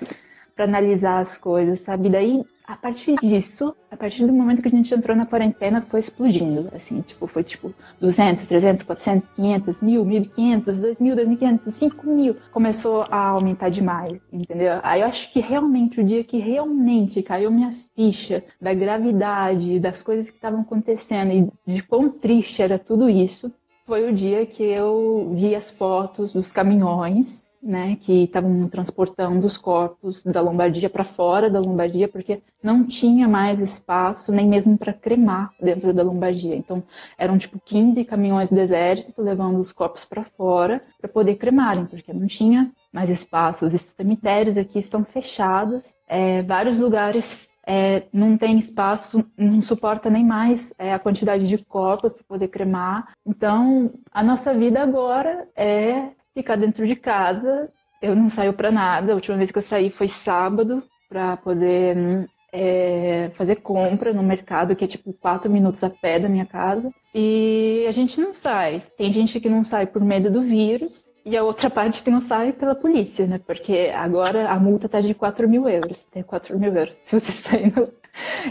analisar 0.58 1.20
as 1.20 1.38
coisas, 1.38 1.80
sabe? 1.80 2.10
Daí 2.10 2.44
a 2.66 2.76
partir 2.76 3.14
disso, 3.16 3.76
a 3.90 3.96
partir 3.96 4.26
do 4.26 4.32
momento 4.32 4.62
que 4.62 4.68
a 4.68 4.70
gente 4.70 4.94
entrou 4.94 5.14
na 5.14 5.26
quarentena, 5.26 5.82
foi 5.82 6.00
explodindo, 6.00 6.70
assim, 6.74 7.02
tipo, 7.02 7.26
foi 7.26 7.44
tipo 7.44 7.74
200, 8.00 8.46
300, 8.46 8.82
400, 8.84 9.28
500, 9.28 9.80
1000, 9.82 10.04
1500, 10.04 10.80
2000, 10.80 11.14
2500, 11.16 11.74
5000, 11.74 12.36
começou 12.50 13.04
a 13.10 13.28
aumentar 13.28 13.68
demais, 13.68 14.22
entendeu? 14.32 14.80
Aí 14.82 15.02
eu 15.02 15.06
acho 15.06 15.30
que 15.30 15.40
realmente, 15.40 16.00
o 16.00 16.04
dia 16.04 16.24
que 16.24 16.38
realmente 16.38 17.22
caiu 17.22 17.50
minha 17.50 17.72
ficha 17.94 18.42
da 18.60 18.72
gravidade, 18.72 19.78
das 19.78 20.02
coisas 20.02 20.30
que 20.30 20.36
estavam 20.36 20.62
acontecendo 20.62 21.52
e 21.66 21.72
de 21.74 21.82
quão 21.82 22.08
triste 22.08 22.62
era 22.62 22.78
tudo 22.78 23.10
isso, 23.10 23.54
foi 23.84 24.08
o 24.08 24.12
dia 24.14 24.46
que 24.46 24.62
eu 24.62 25.30
vi 25.34 25.54
as 25.54 25.70
fotos 25.70 26.32
dos 26.32 26.50
caminhões 26.50 27.50
né, 27.64 27.96
que 27.98 28.24
estavam 28.24 28.68
transportando 28.68 29.46
os 29.46 29.56
corpos 29.56 30.22
da 30.22 30.40
Lombardia 30.40 30.90
para 30.90 31.02
fora 31.02 31.48
da 31.48 31.58
Lombardia, 31.58 32.06
porque 32.06 32.42
não 32.62 32.84
tinha 32.84 33.26
mais 33.26 33.58
espaço 33.58 34.30
nem 34.30 34.46
mesmo 34.46 34.76
para 34.76 34.92
cremar 34.92 35.50
dentro 35.60 35.94
da 35.94 36.02
Lombardia. 36.02 36.54
Então, 36.54 36.82
eram 37.16 37.38
tipo 37.38 37.58
15 37.58 38.04
caminhões 38.04 38.50
do 38.52 38.60
exército 38.60 39.22
levando 39.22 39.58
os 39.58 39.72
corpos 39.72 40.04
para 40.04 40.24
fora 40.24 40.82
para 41.00 41.08
poder 41.08 41.36
cremarem, 41.36 41.86
porque 41.86 42.12
não 42.12 42.26
tinha 42.26 42.70
mais 42.92 43.08
espaço. 43.08 43.66
Os 43.66 43.80
cemitérios 43.80 44.58
aqui 44.58 44.78
estão 44.78 45.02
fechados, 45.02 45.96
é, 46.06 46.42
vários 46.42 46.78
lugares 46.78 47.48
é, 47.66 48.02
não 48.12 48.36
tem 48.36 48.58
espaço, 48.58 49.24
não 49.36 49.62
suporta 49.62 50.10
nem 50.10 50.24
mais 50.24 50.74
é, 50.78 50.92
a 50.92 50.98
quantidade 50.98 51.48
de 51.48 51.58
corpos 51.58 52.12
para 52.12 52.24
poder 52.24 52.48
cremar. 52.48 53.14
Então, 53.24 53.90
a 54.12 54.22
nossa 54.22 54.52
vida 54.52 54.82
agora 54.82 55.48
é 55.56 56.10
ficar 56.34 56.56
dentro 56.56 56.86
de 56.86 56.96
casa. 56.96 57.70
Eu 58.02 58.14
não 58.14 58.28
saio 58.28 58.52
para 58.52 58.70
nada. 58.70 59.12
A 59.12 59.14
última 59.14 59.36
vez 59.36 59.50
que 59.50 59.58
eu 59.58 59.62
saí 59.62 59.88
foi 59.88 60.08
sábado 60.08 60.82
para 61.08 61.36
poder 61.36 62.28
é, 62.52 63.30
fazer 63.34 63.56
compra 63.56 64.12
no 64.12 64.22
mercado, 64.22 64.76
que 64.76 64.84
é 64.84 64.88
tipo 64.88 65.12
quatro 65.12 65.50
minutos 65.50 65.82
a 65.82 65.90
pé 65.90 66.18
da 66.18 66.28
minha 66.28 66.44
casa. 66.44 66.90
E 67.14 67.84
a 67.88 67.92
gente 67.92 68.20
não 68.20 68.34
sai. 68.34 68.82
Tem 68.96 69.12
gente 69.12 69.40
que 69.40 69.48
não 69.48 69.64
sai 69.64 69.86
por 69.86 70.02
medo 70.02 70.30
do 70.30 70.42
vírus 70.42 71.12
e 71.24 71.36
a 71.36 71.42
outra 71.42 71.70
parte 71.70 72.02
que 72.02 72.10
não 72.10 72.20
sai 72.20 72.52
pela 72.52 72.74
polícia, 72.74 73.26
né? 73.26 73.40
Porque 73.44 73.92
agora 73.94 74.50
a 74.50 74.58
multa 74.58 74.88
tá 74.88 75.00
de 75.00 75.14
4 75.14 75.48
mil 75.48 75.68
euros. 75.68 76.04
Tem 76.06 76.22
4 76.22 76.58
mil 76.58 76.74
euros 76.74 76.94
se 76.94 77.18
você 77.18 77.32
sair 77.32 77.74
no... 77.74 77.88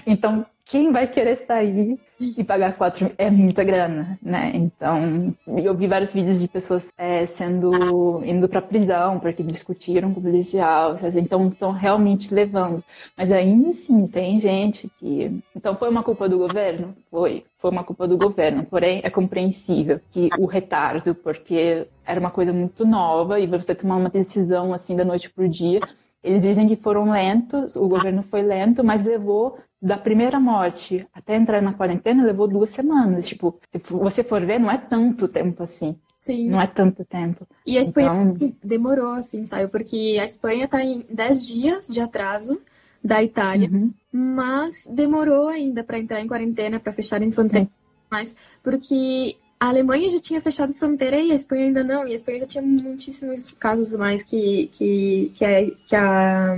Então, 0.07 0.45
quem 0.65 0.91
vai 0.91 1.07
querer 1.07 1.35
sair 1.35 1.99
e 2.19 2.43
pagar 2.43 2.77
quatro 2.77 3.11
é 3.17 3.29
muita 3.29 3.63
grana, 3.63 4.17
né? 4.21 4.51
Então, 4.53 5.31
eu 5.45 5.75
vi 5.75 5.87
vários 5.87 6.13
vídeos 6.13 6.39
de 6.39 6.47
pessoas 6.47 6.89
é, 6.97 7.25
sendo 7.25 8.21
indo 8.23 8.47
para 8.47 8.61
prisão 8.61 9.19
porque 9.19 9.43
discutiram 9.43 10.13
com 10.13 10.19
o 10.19 10.23
policial, 10.23 10.97
então 11.15 11.47
estão 11.47 11.71
realmente 11.71 12.33
levando. 12.33 12.83
Mas 13.17 13.31
ainda 13.31 13.71
assim 13.71 14.07
tem 14.07 14.39
gente 14.39 14.89
que, 14.99 15.41
então 15.55 15.75
foi 15.75 15.89
uma 15.89 16.03
culpa 16.03 16.29
do 16.29 16.37
governo, 16.37 16.95
foi, 17.11 17.43
foi 17.57 17.69
uma 17.69 17.83
culpa 17.83 18.07
do 18.07 18.17
governo. 18.17 18.65
Porém, 18.65 19.01
é 19.03 19.09
compreensível 19.09 19.99
que 20.11 20.29
o 20.39 20.45
retardo, 20.45 21.13
porque 21.13 21.87
era 22.05 22.19
uma 22.19 22.31
coisa 22.31 22.53
muito 22.53 22.85
nova 22.85 23.39
e 23.39 23.47
você 23.47 23.75
tomar 23.75 23.97
uma 23.97 24.09
decisão 24.09 24.73
assim 24.73 24.95
da 24.95 25.03
noite 25.03 25.29
pro 25.29 25.47
dia. 25.47 25.79
Eles 26.23 26.41
dizem 26.41 26.67
que 26.67 26.77
foram 26.77 27.11
lentos, 27.11 27.75
o 27.75 27.85
governo 27.87 28.23
foi 28.23 28.41
lento, 28.41 28.81
mas 28.81 29.03
levou 29.03 29.57
da 29.83 29.97
primeira 29.97 30.39
morte 30.39 31.05
até 31.13 31.35
entrar 31.35 31.61
na 31.61 31.73
quarentena 31.73 32.23
levou 32.23 32.47
duas 32.47 32.69
semanas. 32.69 33.27
Tipo, 33.27 33.59
se 33.69 33.91
você 33.91 34.23
for 34.23 34.39
ver, 34.45 34.57
não 34.57 34.71
é 34.71 34.77
tanto 34.77 35.27
tempo 35.27 35.61
assim. 35.61 35.99
Sim. 36.17 36.49
Não 36.49 36.61
é 36.61 36.65
tanto 36.65 37.03
tempo. 37.03 37.45
E 37.67 37.77
a 37.77 37.81
Espanha 37.81 38.33
então... 38.33 38.53
demorou, 38.63 39.11
assim, 39.11 39.43
sabe? 39.43 39.67
Porque 39.67 40.17
a 40.21 40.23
Espanha 40.23 40.69
tá 40.69 40.81
em 40.81 41.05
10 41.09 41.47
dias 41.47 41.87
de 41.87 41.99
atraso 41.99 42.57
da 43.03 43.21
Itália, 43.21 43.69
uhum. 43.69 43.91
mas 44.09 44.87
demorou 44.89 45.49
ainda 45.49 45.83
para 45.83 45.99
entrar 45.99 46.21
em 46.21 46.27
quarentena, 46.27 46.79
para 46.79 46.93
fechar 46.93 47.21
em 47.21 47.29
fronteira. 47.29 47.67
Mas 48.09 48.37
porque 48.63 49.35
a 49.59 49.67
Alemanha 49.67 50.07
já 50.07 50.21
tinha 50.21 50.39
fechado 50.39 50.73
fronteira 50.73 51.19
e 51.19 51.29
a 51.29 51.35
Espanha 51.35 51.65
ainda 51.65 51.83
não. 51.83 52.07
E 52.07 52.11
a 52.11 52.15
Espanha 52.15 52.39
já 52.39 52.47
tinha 52.47 52.61
muitíssimos 52.61 53.51
casos 53.59 53.93
mais 53.97 54.23
que, 54.23 54.69
que, 54.73 55.29
que, 55.35 55.43
a, 55.43 55.65
que, 55.89 55.95
a, 55.97 56.55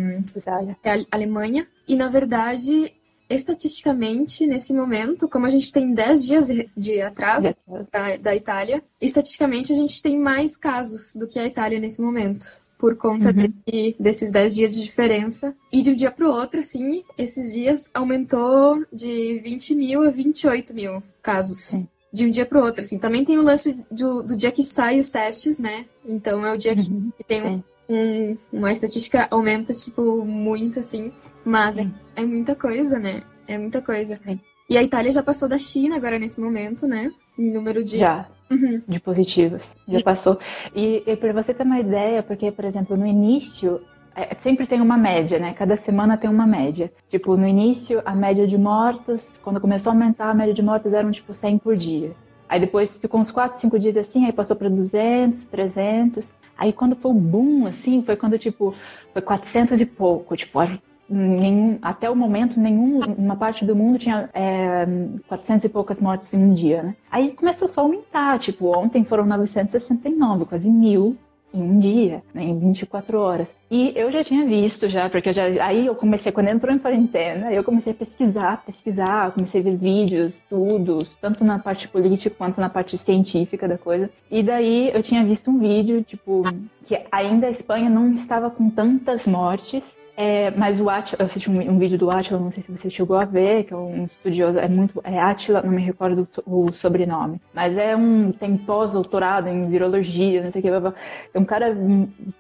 que 0.83 0.89
a 0.89 1.05
Alemanha. 1.09 1.65
E, 1.87 1.95
na 1.95 2.07
verdade, 2.07 2.93
estatisticamente, 3.29 4.45
nesse 4.45 4.73
momento, 4.73 5.27
como 5.27 5.45
a 5.45 5.49
gente 5.49 5.71
tem 5.71 5.93
10 5.93 6.25
dias 6.25 6.47
de 6.75 7.01
atraso 7.01 7.55
da, 7.91 8.17
da 8.17 8.35
Itália, 8.35 8.83
estatisticamente 9.01 9.73
a 9.73 9.75
gente 9.75 10.01
tem 10.01 10.17
mais 10.17 10.55
casos 10.55 11.13
do 11.13 11.27
que 11.27 11.39
a 11.39 11.47
Itália 11.47 11.79
nesse 11.79 12.01
momento 12.01 12.63
por 12.77 12.97
conta 12.97 13.29
uhum. 13.29 13.51
de, 13.65 13.95
desses 13.99 14.31
10 14.31 14.55
dias 14.55 14.71
de 14.73 14.83
diferença. 14.83 15.55
E 15.71 15.81
de 15.81 15.91
um 15.91 15.95
dia 15.95 16.11
para 16.11 16.27
o 16.27 16.31
outro, 16.31 16.59
assim, 16.59 17.03
esses 17.17 17.53
dias 17.53 17.89
aumentou 17.93 18.85
de 18.91 19.39
20 19.39 19.75
mil 19.75 20.03
a 20.03 20.09
28 20.09 20.73
mil 20.73 21.01
casos. 21.23 21.59
Sim 21.59 21.87
de 22.15 22.25
um 22.25 22.29
dia 22.29 22.45
para 22.45 22.61
o 22.61 22.63
outro, 22.63 22.79
assim. 22.79 22.97
Também 22.97 23.25
tem 23.25 23.37
o 23.37 23.43
lance 23.43 23.73
do, 23.91 24.23
do 24.23 24.37
dia 24.37 24.49
que 24.49 24.63
saem 24.63 24.99
os 24.99 25.09
testes, 25.09 25.59
né? 25.59 25.85
Então 26.05 26.45
é 26.45 26.53
o 26.53 26.57
dia 26.57 26.73
que, 26.73 26.89
uhum. 26.89 27.11
tem 27.27 27.43
um, 27.43 27.63
um, 27.89 28.37
uma 28.53 28.71
estatística 28.71 29.27
aumenta, 29.29 29.73
tipo, 29.73 30.23
muito, 30.23 30.79
assim. 30.79 31.11
Mas 31.45 31.77
é, 31.77 31.87
é, 32.15 32.25
muita 32.25 32.55
coisa, 32.55 32.99
né? 32.99 33.21
É 33.47 33.57
muita 33.57 33.81
coisa. 33.81 34.15
Sim. 34.15 34.39
E 34.69 34.77
a 34.77 34.83
Itália 34.83 35.11
já 35.11 35.21
passou 35.21 35.47
da 35.47 35.59
China 35.59 35.95
agora 35.95 36.17
nesse 36.17 36.41
momento, 36.41 36.87
né? 36.87 37.11
Em 37.37 37.53
número 37.53 37.83
de. 37.83 37.99
Já. 37.99 38.27
Uhum. 38.49 38.81
De 38.87 38.99
positivos. 38.99 39.75
Já 39.87 40.01
passou. 40.01 40.39
E, 40.75 41.03
e 41.05 41.15
para 41.15 41.33
você 41.33 41.53
ter 41.53 41.63
uma 41.63 41.79
ideia, 41.79 42.23
porque, 42.23 42.51
por 42.51 42.65
exemplo, 42.65 42.97
no 42.97 43.05
início 43.05 43.81
é, 44.15 44.33
sempre 44.39 44.65
tem 44.65 44.79
uma 44.79 44.97
média, 44.97 45.37
né? 45.37 45.53
Cada 45.53 45.75
semana 45.75 46.17
tem 46.17 46.29
uma 46.29 46.47
média. 46.47 46.91
Tipo, 47.09 47.35
no 47.35 47.45
início, 47.45 48.01
a 48.05 48.15
média 48.15 48.47
de 48.47 48.57
mortos, 48.57 49.37
quando 49.43 49.59
começou 49.59 49.91
a 49.91 49.93
aumentar, 49.93 50.29
a 50.29 50.33
média 50.33 50.53
de 50.53 50.61
mortos 50.61 50.93
eram 50.93 51.11
tipo 51.11 51.33
100 51.33 51.57
por 51.57 51.75
dia. 51.75 52.15
Aí 52.47 52.59
depois 52.59 52.97
ficou 52.97 53.19
uns 53.19 53.31
4, 53.31 53.59
5 53.59 53.77
dias 53.77 53.97
assim, 53.97 54.25
aí 54.25 54.31
passou 54.31 54.55
para 54.55 54.69
200, 54.69 55.45
300. 55.45 56.33
Aí 56.57 56.71
quando 56.71 56.95
foi 56.95 57.11
o 57.11 57.15
boom, 57.15 57.65
assim, 57.65 58.01
foi 58.03 58.15
quando, 58.15 58.39
tipo, 58.39 58.71
foi 59.11 59.21
400 59.21 59.81
e 59.81 59.85
pouco. 59.85 60.35
Tipo, 60.37 60.61
nenhum, 61.09 61.77
até 61.81 62.09
o 62.09 62.15
momento, 62.15 62.59
nenhuma 62.59 63.35
parte 63.35 63.65
do 63.65 63.75
mundo 63.75 63.97
tinha 63.97 64.29
é, 64.33 64.85
400 65.27 65.65
e 65.65 65.69
poucas 65.69 66.01
mortes 66.01 66.33
em 66.33 66.43
um 66.43 66.53
dia, 66.53 66.83
né? 66.83 66.95
Aí 67.11 67.31
começou 67.31 67.67
só 67.67 67.81
a 67.81 67.83
aumentar. 67.83 68.39
Tipo, 68.39 68.77
ontem 68.77 69.03
foram 69.03 69.25
969, 69.25 70.45
quase 70.45 70.69
mil 70.69 71.17
em 71.55 71.61
um 71.61 71.79
dia, 71.79 72.21
né, 72.33 72.43
em 72.43 72.59
24 72.59 73.17
horas. 73.17 73.55
E 73.71 73.93
eu 73.95 74.11
já 74.11 74.23
tinha 74.23 74.45
visto 74.45 74.89
já, 74.89 75.09
porque 75.09 75.29
eu 75.29 75.33
já, 75.33 75.43
aí 75.65 75.85
eu 75.85 75.95
comecei, 75.95 76.31
quando 76.31 76.49
entrou 76.49 76.73
em 76.73 76.77
quarentena, 76.77 77.51
eu 77.51 77.63
comecei 77.63 77.93
a 77.93 77.95
pesquisar, 77.95 78.63
pesquisar, 78.65 79.31
comecei 79.31 79.61
a 79.61 79.63
ver 79.63 79.77
vídeos, 79.77 80.35
estudos, 80.35 81.15
tanto 81.21 81.45
na 81.45 81.57
parte 81.57 81.87
política 81.87 82.35
quanto 82.37 82.59
na 82.59 82.67
parte 82.69 82.97
científica 82.97 83.67
da 83.67 83.77
coisa. 83.77 84.09
E 84.29 84.43
daí 84.43 84.91
eu 84.93 85.01
tinha 85.01 85.23
visto 85.23 85.49
um 85.49 85.57
vídeo, 85.57 86.03
tipo, 86.03 86.41
que 86.83 87.01
ainda 87.09 87.47
a 87.47 87.51
Espanha 87.51 87.89
não 87.89 88.11
estava 88.11 88.51
com 88.51 88.69
tantas 88.69 89.25
mortes, 89.25 89.95
é, 90.17 90.49
mas 90.51 90.79
o 90.79 90.89
Atila, 90.89 91.21
eu 91.21 91.25
assisti 91.25 91.51
um, 91.51 91.59
um, 91.59 91.77
vídeo 91.77 91.97
do 91.97 92.09
Atila, 92.09 92.39
não 92.39 92.51
sei 92.51 92.63
se 92.63 92.71
você 92.71 92.89
chegou 92.89 93.17
a 93.17 93.25
ver, 93.25 93.65
que 93.65 93.73
é 93.73 93.77
um 93.77 94.05
estudioso, 94.05 94.57
é 94.57 94.67
muito, 94.67 95.01
é 95.03 95.19
Atila, 95.19 95.61
não 95.61 95.71
me 95.71 95.81
recordo 95.81 96.27
o, 96.45 96.71
sobrenome, 96.73 97.41
mas 97.53 97.77
é 97.77 97.95
um, 97.95 98.31
tem 98.31 98.55
pós-doutorado 98.55 99.49
em 99.49 99.69
virologia, 99.69 100.43
não 100.43 100.51
sei 100.51 100.61
o 100.61 100.63
que, 100.63 100.93
é 101.33 101.39
um 101.39 101.43
cara 101.43 101.75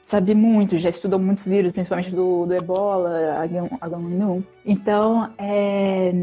sabe 0.05 0.33
muito, 0.33 0.77
já 0.77 0.89
estudou 0.89 1.19
muitos 1.19 1.45
vírus, 1.45 1.73
principalmente 1.73 2.11
do, 2.11 2.45
do 2.45 2.53
Ebola, 2.53 3.45
H1N1. 3.45 4.43
Então, 4.65 5.29
é, 5.37 6.13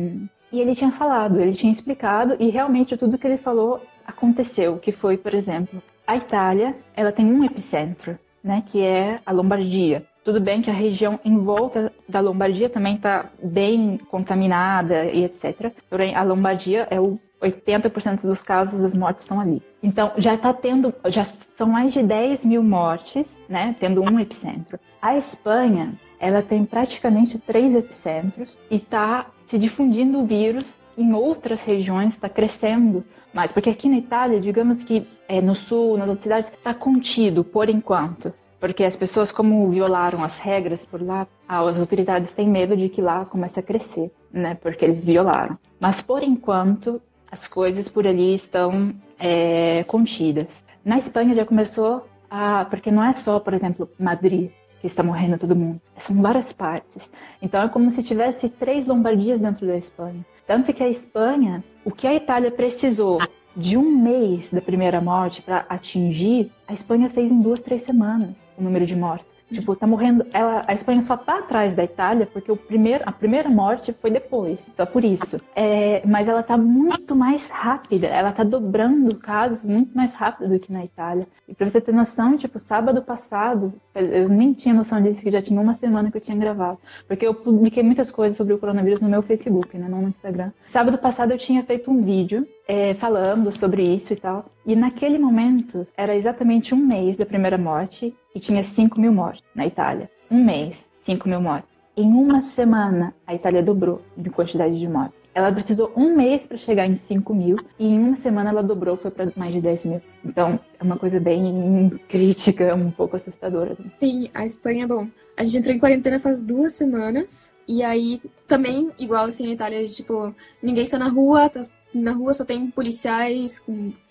e 0.50 0.60
ele 0.60 0.74
tinha 0.74 0.90
falado, 0.90 1.40
ele 1.40 1.52
tinha 1.52 1.72
explicado, 1.72 2.36
e 2.40 2.48
realmente 2.48 2.96
tudo 2.96 3.18
que 3.18 3.26
ele 3.26 3.36
falou 3.36 3.82
aconteceu, 4.06 4.78
que 4.78 4.90
foi, 4.90 5.18
por 5.18 5.34
exemplo, 5.34 5.82
a 6.06 6.16
Itália, 6.16 6.74
ela 6.96 7.12
tem 7.12 7.26
um 7.26 7.44
epicentro, 7.44 8.18
né, 8.42 8.62
que 8.66 8.82
é 8.82 9.20
a 9.24 9.32
Lombardia. 9.32 10.04
Tudo 10.24 10.40
bem 10.40 10.62
que 10.62 10.70
a 10.70 10.74
região 10.74 11.18
em 11.24 11.36
volta 11.36 11.92
da 12.08 12.20
Lombardia 12.20 12.70
também 12.70 12.94
está 12.94 13.30
bem 13.42 13.98
contaminada 14.08 15.06
e 15.06 15.24
etc. 15.24 15.72
Porém, 15.90 16.14
a 16.14 16.22
Lombardia 16.22 16.86
é 16.90 17.00
o 17.00 17.18
80% 17.42 18.22
dos 18.22 18.42
casos 18.42 18.80
das 18.80 18.94
mortes 18.94 19.24
estão 19.24 19.40
ali. 19.40 19.60
Então, 19.82 20.12
já 20.16 20.34
está 20.34 20.52
tendo, 20.52 20.94
já 21.06 21.24
são 21.24 21.66
mais 21.66 21.92
de 21.92 22.04
10 22.04 22.44
mil 22.44 22.62
mortes, 22.62 23.40
né? 23.48 23.74
Tendo 23.80 24.00
um 24.00 24.20
epicentro. 24.20 24.78
A 25.00 25.16
Espanha, 25.16 25.92
ela 26.20 26.40
tem 26.40 26.64
praticamente 26.64 27.40
três 27.40 27.74
epicentros 27.74 28.60
e 28.70 28.76
está 28.76 29.26
se 29.46 29.58
difundindo 29.58 30.20
o 30.20 30.24
vírus 30.24 30.80
em 30.96 31.12
outras 31.12 31.62
regiões, 31.62 32.14
está 32.14 32.28
crescendo 32.28 33.04
mais. 33.34 33.50
Porque 33.50 33.70
aqui 33.70 33.88
na 33.88 33.98
Itália, 33.98 34.40
digamos 34.40 34.84
que 34.84 35.02
é, 35.26 35.40
no 35.40 35.56
sul, 35.56 35.96
nas 35.98 36.08
outras 36.08 36.22
cidades, 36.22 36.52
está 36.52 36.72
contido 36.72 37.42
por 37.42 37.68
enquanto. 37.68 38.32
Porque 38.62 38.84
as 38.84 38.94
pessoas, 38.94 39.32
como 39.32 39.68
violaram 39.68 40.22
as 40.22 40.38
regras 40.38 40.84
por 40.84 41.02
lá, 41.02 41.26
as 41.48 41.80
autoridades 41.80 42.32
têm 42.32 42.48
medo 42.48 42.76
de 42.76 42.88
que 42.88 43.02
lá 43.02 43.24
comece 43.24 43.58
a 43.58 43.62
crescer, 43.62 44.12
né? 44.32 44.54
Porque 44.54 44.84
eles 44.84 45.04
violaram. 45.04 45.58
Mas 45.80 46.00
por 46.00 46.22
enquanto, 46.22 47.02
as 47.28 47.48
coisas 47.48 47.88
por 47.88 48.06
ali 48.06 48.32
estão 48.32 48.94
é, 49.18 49.82
contidas. 49.82 50.46
Na 50.84 50.96
Espanha 50.96 51.34
já 51.34 51.44
começou 51.44 52.06
a. 52.30 52.64
Porque 52.66 52.88
não 52.88 53.02
é 53.02 53.12
só, 53.12 53.40
por 53.40 53.52
exemplo, 53.52 53.90
Madrid 53.98 54.52
que 54.80 54.86
está 54.86 55.02
morrendo 55.02 55.38
todo 55.38 55.56
mundo. 55.56 55.80
São 55.96 56.22
várias 56.22 56.52
partes. 56.52 57.10
Então 57.42 57.60
é 57.64 57.68
como 57.68 57.90
se 57.90 58.00
tivesse 58.00 58.48
três 58.48 58.86
Lombardias 58.86 59.40
dentro 59.40 59.66
da 59.66 59.76
Espanha. 59.76 60.24
Tanto 60.46 60.72
que 60.72 60.84
a 60.84 60.88
Espanha, 60.88 61.64
o 61.84 61.90
que 61.90 62.06
a 62.06 62.14
Itália 62.14 62.52
precisou 62.52 63.18
de 63.56 63.76
um 63.76 63.90
mês 63.90 64.52
da 64.52 64.60
primeira 64.60 65.00
morte 65.00 65.42
para 65.42 65.66
atingir, 65.68 66.52
a 66.68 66.72
Espanha 66.72 67.10
fez 67.10 67.32
em 67.32 67.42
duas, 67.42 67.60
três 67.60 67.82
semanas 67.82 68.41
o 68.56 68.62
número 68.62 68.86
de 68.86 68.96
mortos. 68.96 69.32
Tipo, 69.52 69.76
tá 69.76 69.86
morrendo. 69.86 70.26
Ela, 70.32 70.64
a 70.66 70.72
Espanha 70.72 71.02
só 71.02 71.16
tá 71.16 71.38
atrás 71.38 71.74
da 71.74 71.84
Itália 71.84 72.26
porque 72.26 72.50
o 72.50 72.56
primeiro, 72.56 73.04
a 73.06 73.12
primeira 73.12 73.48
morte 73.50 73.92
foi 73.92 74.10
depois. 74.10 74.70
Só 74.74 74.86
por 74.86 75.04
isso. 75.04 75.40
É, 75.54 76.02
mas 76.06 76.28
ela 76.28 76.42
tá 76.42 76.56
muito 76.56 77.14
mais 77.14 77.50
rápida. 77.50 78.06
Ela 78.06 78.32
tá 78.32 78.42
dobrando 78.42 79.14
casos 79.16 79.64
muito 79.64 79.94
mais 79.94 80.14
rápido 80.14 80.48
do 80.48 80.58
que 80.58 80.72
na 80.72 80.84
Itália. 80.84 81.26
E 81.46 81.54
pra 81.54 81.68
você 81.68 81.80
ter 81.80 81.92
noção, 81.92 82.36
tipo, 82.36 82.58
sábado 82.58 83.02
passado, 83.02 83.72
eu 83.94 84.28
nem 84.28 84.52
tinha 84.52 84.74
noção 84.74 85.02
disso, 85.02 85.22
que 85.22 85.30
já 85.30 85.42
tinha 85.42 85.60
uma 85.60 85.74
semana 85.74 86.10
que 86.10 86.16
eu 86.16 86.20
tinha 86.20 86.36
gravado. 86.36 86.78
Porque 87.06 87.26
eu 87.26 87.34
publiquei 87.34 87.82
muitas 87.82 88.10
coisas 88.10 88.36
sobre 88.36 88.54
o 88.54 88.58
coronavírus 88.58 89.02
no 89.02 89.08
meu 89.08 89.20
Facebook, 89.20 89.76
né? 89.76 89.86
Não 89.88 90.00
no 90.00 90.08
Instagram. 90.08 90.50
Sábado 90.66 90.96
passado 90.96 91.32
eu 91.32 91.38
tinha 91.38 91.62
feito 91.62 91.90
um 91.90 92.02
vídeo 92.02 92.46
é, 92.66 92.94
falando 92.94 93.50
sobre 93.50 93.82
isso 93.82 94.12
e 94.12 94.16
tal. 94.16 94.46
E 94.66 94.74
naquele 94.74 95.18
momento, 95.18 95.86
era 95.96 96.16
exatamente 96.16 96.74
um 96.74 96.78
mês 96.78 97.16
da 97.16 97.26
primeira 97.26 97.58
morte 97.58 98.14
e 98.34 98.40
tinha 98.40 98.62
5 98.62 99.00
mil 99.00 99.12
mortes 99.12 99.42
na 99.54 99.66
Itália. 99.66 100.10
Um 100.30 100.44
mês, 100.44 100.88
5 101.00 101.28
mil 101.28 101.40
mortes. 101.40 101.70
Em 101.96 102.06
uma 102.06 102.40
semana, 102.40 103.14
a 103.26 103.34
Itália 103.34 103.62
dobrou 103.62 104.00
de 104.16 104.30
quantidade 104.30 104.78
de 104.78 104.88
mortes. 104.88 105.20
Ela 105.34 105.50
precisou 105.50 105.90
um 105.96 106.14
mês 106.14 106.46
para 106.46 106.58
chegar 106.58 106.86
em 106.86 106.94
5 106.94 107.34
mil 107.34 107.56
e 107.78 107.86
em 107.86 107.98
uma 107.98 108.16
semana 108.16 108.50
ela 108.50 108.62
dobrou, 108.62 108.96
foi 108.96 109.10
para 109.10 109.32
mais 109.34 109.52
de 109.52 109.60
10 109.62 109.84
mil. 109.86 110.02
Então 110.24 110.60
é 110.78 110.84
uma 110.84 110.96
coisa 110.96 111.18
bem 111.18 112.00
crítica, 112.08 112.74
um 112.74 112.90
pouco 112.90 113.16
assustadora. 113.16 113.76
Sim, 113.98 114.28
a 114.34 114.44
Espanha, 114.44 114.86
bom, 114.86 115.06
a 115.36 115.42
gente 115.42 115.58
entrou 115.58 115.74
em 115.74 115.78
quarentena 115.78 116.18
faz 116.18 116.42
duas 116.42 116.74
semanas 116.74 117.54
e 117.66 117.82
aí 117.82 118.20
também, 118.46 118.90
igual 118.98 119.24
assim 119.24 119.46
na 119.46 119.54
Itália, 119.54 119.86
tipo, 119.88 120.34
ninguém 120.62 120.82
está 120.82 120.98
na 120.98 121.08
rua, 121.08 121.48
tá 121.48 121.60
na 121.94 122.12
rua 122.12 122.32
só 122.32 122.44
tem 122.44 122.70
policiais 122.70 123.64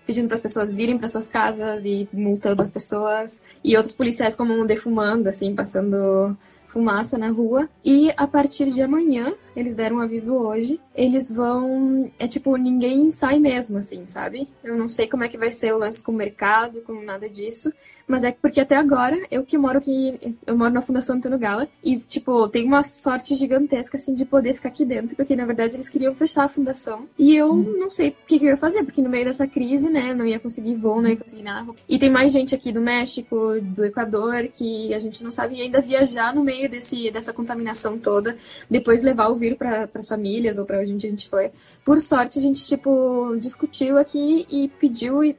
pedindo 0.06 0.28
para 0.28 0.36
as 0.36 0.42
pessoas 0.42 0.80
irem 0.80 0.98
para 0.98 1.08
suas 1.08 1.28
casas 1.28 1.86
e 1.86 2.08
multando 2.12 2.62
as 2.62 2.70
pessoas 2.70 3.44
e 3.64 3.76
outros 3.76 3.96
policiais 3.96 4.36
como 4.36 4.66
defumando 4.66 5.28
assim 5.28 5.56
passando 5.56 6.38
fumaça 6.72 7.18
na 7.18 7.30
rua. 7.30 7.70
E 7.84 8.12
a 8.16 8.26
partir 8.26 8.70
de 8.70 8.82
amanhã, 8.82 9.34
eles 9.56 9.76
deram 9.76 9.98
um 9.98 10.02
aviso 10.02 10.34
hoje, 10.34 10.80
eles 10.96 11.30
vão. 11.30 12.10
É 12.18 12.28
tipo, 12.28 12.56
ninguém 12.56 13.12
sai 13.12 13.40
mesmo, 13.40 13.78
assim, 13.78 14.06
sabe? 14.06 14.48
Eu 14.64 14.78
não 14.78 14.88
sei 14.88 15.08
como 15.08 15.24
é 15.24 15.28
que 15.28 15.38
vai 15.38 15.52
ser 15.52 15.74
o 15.74 15.78
lance 15.78 16.02
com 16.02 16.14
o 16.14 16.16
mercado, 16.16 16.82
com 16.82 17.04
nada 17.04 17.30
disso. 17.30 17.72
Mas 18.12 18.26
é 18.26 18.34
porque 18.34 18.60
até 18.60 18.76
agora, 18.76 19.18
eu 19.32 19.42
que 19.42 19.58
moro 19.58 19.78
aqui, 19.78 20.36
eu 20.46 20.58
moro 20.58 20.74
na 20.74 20.82
Fundação 20.82 21.16
Antônio 21.16 21.40
Gala, 21.40 21.66
e, 21.82 21.98
tipo, 21.98 22.46
tem 22.50 22.66
uma 22.66 22.84
sorte 22.84 23.36
gigantesca, 23.36 23.96
assim, 23.96 24.14
de 24.14 24.26
poder 24.26 24.54
ficar 24.54 24.68
aqui 24.68 24.84
dentro, 24.84 25.16
porque, 25.16 25.34
na 25.34 25.46
verdade, 25.46 25.78
eles 25.78 25.88
queriam 25.88 26.14
fechar 26.14 26.44
a 26.44 26.50
fundação. 26.50 27.06
E 27.18 27.34
eu 27.34 27.54
hum. 27.54 27.78
não 27.80 27.90
sei 27.90 28.10
o 28.10 28.16
que, 28.28 28.38
que 28.38 28.46
eu 28.46 28.50
ia 28.50 28.58
fazer, 28.58 28.84
porque 28.84 29.02
no 29.02 29.08
meio 29.08 29.24
dessa 29.24 29.48
crise, 29.48 29.90
né, 29.90 30.14
não 30.14 30.28
ia 30.28 30.42
conseguir 30.42 30.76
voo, 30.76 31.02
não 31.02 31.10
ia 31.10 31.16
conseguir 31.16 31.44
nada. 31.44 31.74
E 31.88 31.98
tem 31.98 32.10
mais 32.10 32.34
gente 32.34 32.54
aqui 32.54 32.74
do 32.74 32.82
México, 32.82 33.62
do 33.62 33.86
Equador, 33.86 34.44
que 34.50 34.94
a 34.94 35.00
gente 35.00 35.24
não 35.24 35.32
sabe 35.32 35.62
ainda 35.62 35.80
viajar 35.80 36.36
no 36.36 36.44
meio 36.44 36.70
desse, 36.70 37.10
dessa 37.12 37.32
contaminação 37.32 37.98
toda, 37.98 38.36
depois 38.70 39.04
levar 39.04 39.30
o 39.30 39.36
vírus 39.36 39.58
para 39.58 39.88
as 39.96 40.08
famílias 40.10 40.58
ou 40.58 40.66
para 40.66 40.80
onde 40.82 40.94
a 40.94 41.10
gente 41.10 41.30
foi. 41.30 41.50
Por 41.86 41.98
sorte, 41.98 42.40
a 42.40 42.42
gente, 42.42 42.60
tipo, 42.68 43.38
discutiu 43.40 43.98
aqui 43.98 44.46
e 44.52 44.68
pediu 44.68 45.24
e 45.24 45.34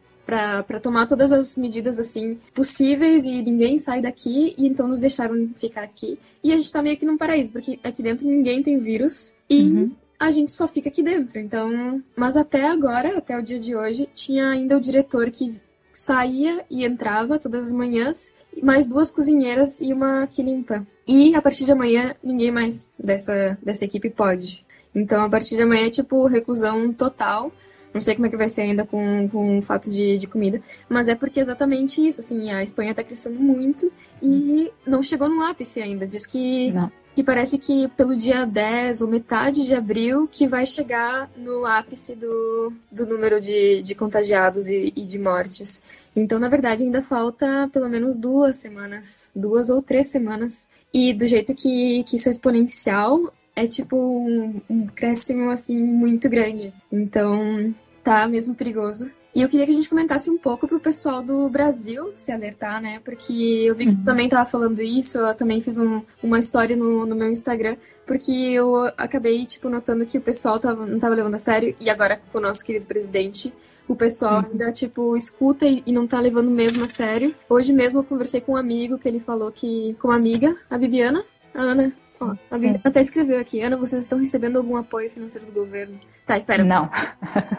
para 0.64 0.80
tomar 0.80 1.06
todas 1.06 1.30
as 1.30 1.56
medidas 1.56 1.98
assim 1.98 2.38
possíveis 2.54 3.26
e 3.26 3.42
ninguém 3.42 3.76
sai 3.78 4.00
daqui 4.00 4.54
e 4.56 4.66
então 4.66 4.88
nos 4.88 5.00
deixaram 5.00 5.50
ficar 5.56 5.82
aqui. 5.82 6.18
E 6.42 6.52
a 6.52 6.56
gente 6.56 6.72
tá 6.72 6.80
meio 6.82 6.96
que 6.96 7.04
num 7.04 7.18
paraíso, 7.18 7.52
porque 7.52 7.78
aqui 7.84 8.02
dentro 8.02 8.26
ninguém 8.26 8.62
tem 8.62 8.78
vírus 8.78 9.32
e 9.48 9.62
uhum. 9.62 9.90
a 10.18 10.30
gente 10.30 10.50
só 10.50 10.66
fica 10.66 10.88
aqui 10.88 11.02
dentro. 11.02 11.38
Então, 11.38 12.02
mas 12.16 12.36
até 12.36 12.66
agora, 12.66 13.18
até 13.18 13.38
o 13.38 13.42
dia 13.42 13.58
de 13.58 13.76
hoje, 13.76 14.08
tinha 14.14 14.48
ainda 14.48 14.76
o 14.76 14.80
diretor 14.80 15.30
que 15.30 15.54
saía 15.92 16.64
e 16.70 16.84
entrava 16.84 17.38
todas 17.38 17.66
as 17.66 17.72
manhãs, 17.72 18.34
mais 18.62 18.86
duas 18.86 19.12
cozinheiras 19.12 19.82
e 19.82 19.92
uma 19.92 20.26
que 20.26 20.42
limpa. 20.42 20.86
E 21.06 21.34
a 21.34 21.42
partir 21.42 21.64
de 21.64 21.72
amanhã, 21.72 22.14
ninguém 22.22 22.50
mais 22.50 22.88
dessa, 22.98 23.58
dessa 23.62 23.84
equipe 23.84 24.08
pode. 24.08 24.64
Então, 24.94 25.24
a 25.24 25.28
partir 25.28 25.56
de 25.56 25.62
amanhã 25.62 25.86
é 25.86 25.90
tipo 25.90 26.26
reclusão 26.26 26.92
total. 26.92 27.52
Não 27.92 28.00
sei 28.00 28.14
como 28.14 28.26
é 28.26 28.30
que 28.30 28.36
vai 28.36 28.48
ser 28.48 28.62
ainda 28.62 28.84
com, 28.84 29.28
com 29.28 29.58
o 29.58 29.62
fato 29.62 29.90
de, 29.90 30.18
de 30.18 30.26
comida, 30.26 30.60
mas 30.88 31.08
é 31.08 31.14
porque 31.14 31.38
é 31.38 31.42
exatamente 31.42 32.06
isso, 32.06 32.20
assim, 32.20 32.50
a 32.50 32.62
Espanha 32.62 32.92
está 32.92 33.02
crescendo 33.02 33.38
muito 33.38 33.92
e 34.22 34.70
não 34.86 35.02
chegou 35.02 35.28
no 35.28 35.42
ápice 35.42 35.80
ainda. 35.80 36.06
Diz 36.06 36.26
que 36.26 36.72
não 36.72 36.90
que 37.14 37.22
parece 37.22 37.58
que 37.58 37.88
pelo 37.88 38.16
dia 38.16 38.46
10 38.46 39.02
ou 39.02 39.08
metade 39.08 39.66
de 39.66 39.74
abril 39.74 40.26
que 40.30 40.46
vai 40.46 40.64
chegar 40.64 41.30
no 41.36 41.66
ápice 41.66 42.14
do, 42.14 42.72
do 42.90 43.06
número 43.06 43.40
de, 43.40 43.82
de 43.82 43.94
contagiados 43.94 44.68
e, 44.68 44.92
e 44.96 45.02
de 45.02 45.18
mortes. 45.18 45.82
Então, 46.16 46.38
na 46.38 46.48
verdade, 46.48 46.82
ainda 46.82 47.02
falta 47.02 47.68
pelo 47.72 47.88
menos 47.88 48.18
duas 48.18 48.56
semanas, 48.56 49.30
duas 49.34 49.68
ou 49.68 49.82
três 49.82 50.08
semanas. 50.08 50.68
E 50.92 51.12
do 51.12 51.26
jeito 51.26 51.54
que, 51.54 52.02
que 52.04 52.16
isso 52.16 52.28
é 52.28 52.32
exponencial, 52.32 53.32
é 53.54 53.66
tipo 53.66 53.96
um, 53.96 54.60
um 54.68 54.86
crescimento 54.86 55.50
assim 55.50 55.82
muito 55.82 56.28
grande. 56.28 56.72
Então, 56.90 57.74
tá 58.02 58.26
mesmo 58.26 58.54
perigoso. 58.54 59.10
E 59.34 59.40
eu 59.40 59.48
queria 59.48 59.64
que 59.64 59.72
a 59.72 59.74
gente 59.74 59.88
comentasse 59.88 60.30
um 60.30 60.36
pouco 60.36 60.68
pro 60.68 60.78
pessoal 60.78 61.22
do 61.22 61.48
Brasil 61.48 62.12
se 62.14 62.30
alertar, 62.30 62.82
né? 62.82 63.00
Porque 63.02 63.32
eu 63.32 63.74
vi 63.74 63.86
que 63.86 63.92
uhum. 63.92 64.04
também 64.04 64.28
tava 64.28 64.44
falando 64.44 64.82
isso, 64.82 65.16
eu 65.16 65.34
também 65.34 65.58
fiz 65.60 65.78
um, 65.78 66.02
uma 66.22 66.38
história 66.38 66.76
no, 66.76 67.06
no 67.06 67.16
meu 67.16 67.30
Instagram, 67.30 67.76
porque 68.06 68.30
eu 68.30 68.76
acabei, 68.96 69.46
tipo, 69.46 69.70
notando 69.70 70.04
que 70.04 70.18
o 70.18 70.20
pessoal 70.20 70.60
tava, 70.60 70.84
não 70.84 70.98
tava 70.98 71.14
levando 71.14 71.34
a 71.34 71.38
sério, 71.38 71.74
e 71.80 71.88
agora 71.88 72.20
com 72.30 72.36
o 72.36 72.42
nosso 72.42 72.62
querido 72.62 72.84
presidente, 72.84 73.50
o 73.88 73.96
pessoal 73.96 74.42
uhum. 74.42 74.48
ainda, 74.52 74.70
tipo, 74.70 75.16
escuta 75.16 75.66
e, 75.66 75.82
e, 75.86 75.92
não 75.92 76.06
tá 76.06 76.20
levando 76.20 76.50
mesmo 76.50 76.84
a 76.84 76.88
sério. 76.88 77.34
Hoje 77.48 77.72
mesmo 77.72 78.00
eu 78.00 78.04
conversei 78.04 78.42
com 78.42 78.52
um 78.52 78.56
amigo 78.56 78.98
que 78.98 79.08
ele 79.08 79.18
falou 79.18 79.50
que, 79.50 79.96
com 79.98 80.08
uma 80.08 80.16
amiga, 80.16 80.54
a 80.68 80.76
Bibiana, 80.76 81.24
a 81.54 81.62
Ana, 81.62 81.90
Ó, 82.22 82.36
a 82.50 82.56
Viviana 82.56 82.80
até 82.84 83.00
escreveu 83.00 83.40
aqui. 83.40 83.60
Ana, 83.60 83.76
vocês 83.76 84.04
estão 84.04 84.18
recebendo 84.18 84.56
algum 84.56 84.76
apoio 84.76 85.10
financeiro 85.10 85.46
do 85.46 85.52
governo? 85.52 85.98
Tá, 86.24 86.36
espera. 86.36 86.62
Não. 86.62 86.88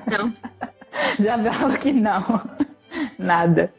Não. 0.09 0.33
Já 1.19 1.51
falo 1.51 1.77
que 1.77 1.91
não. 1.91 2.23
Nada. 3.17 3.73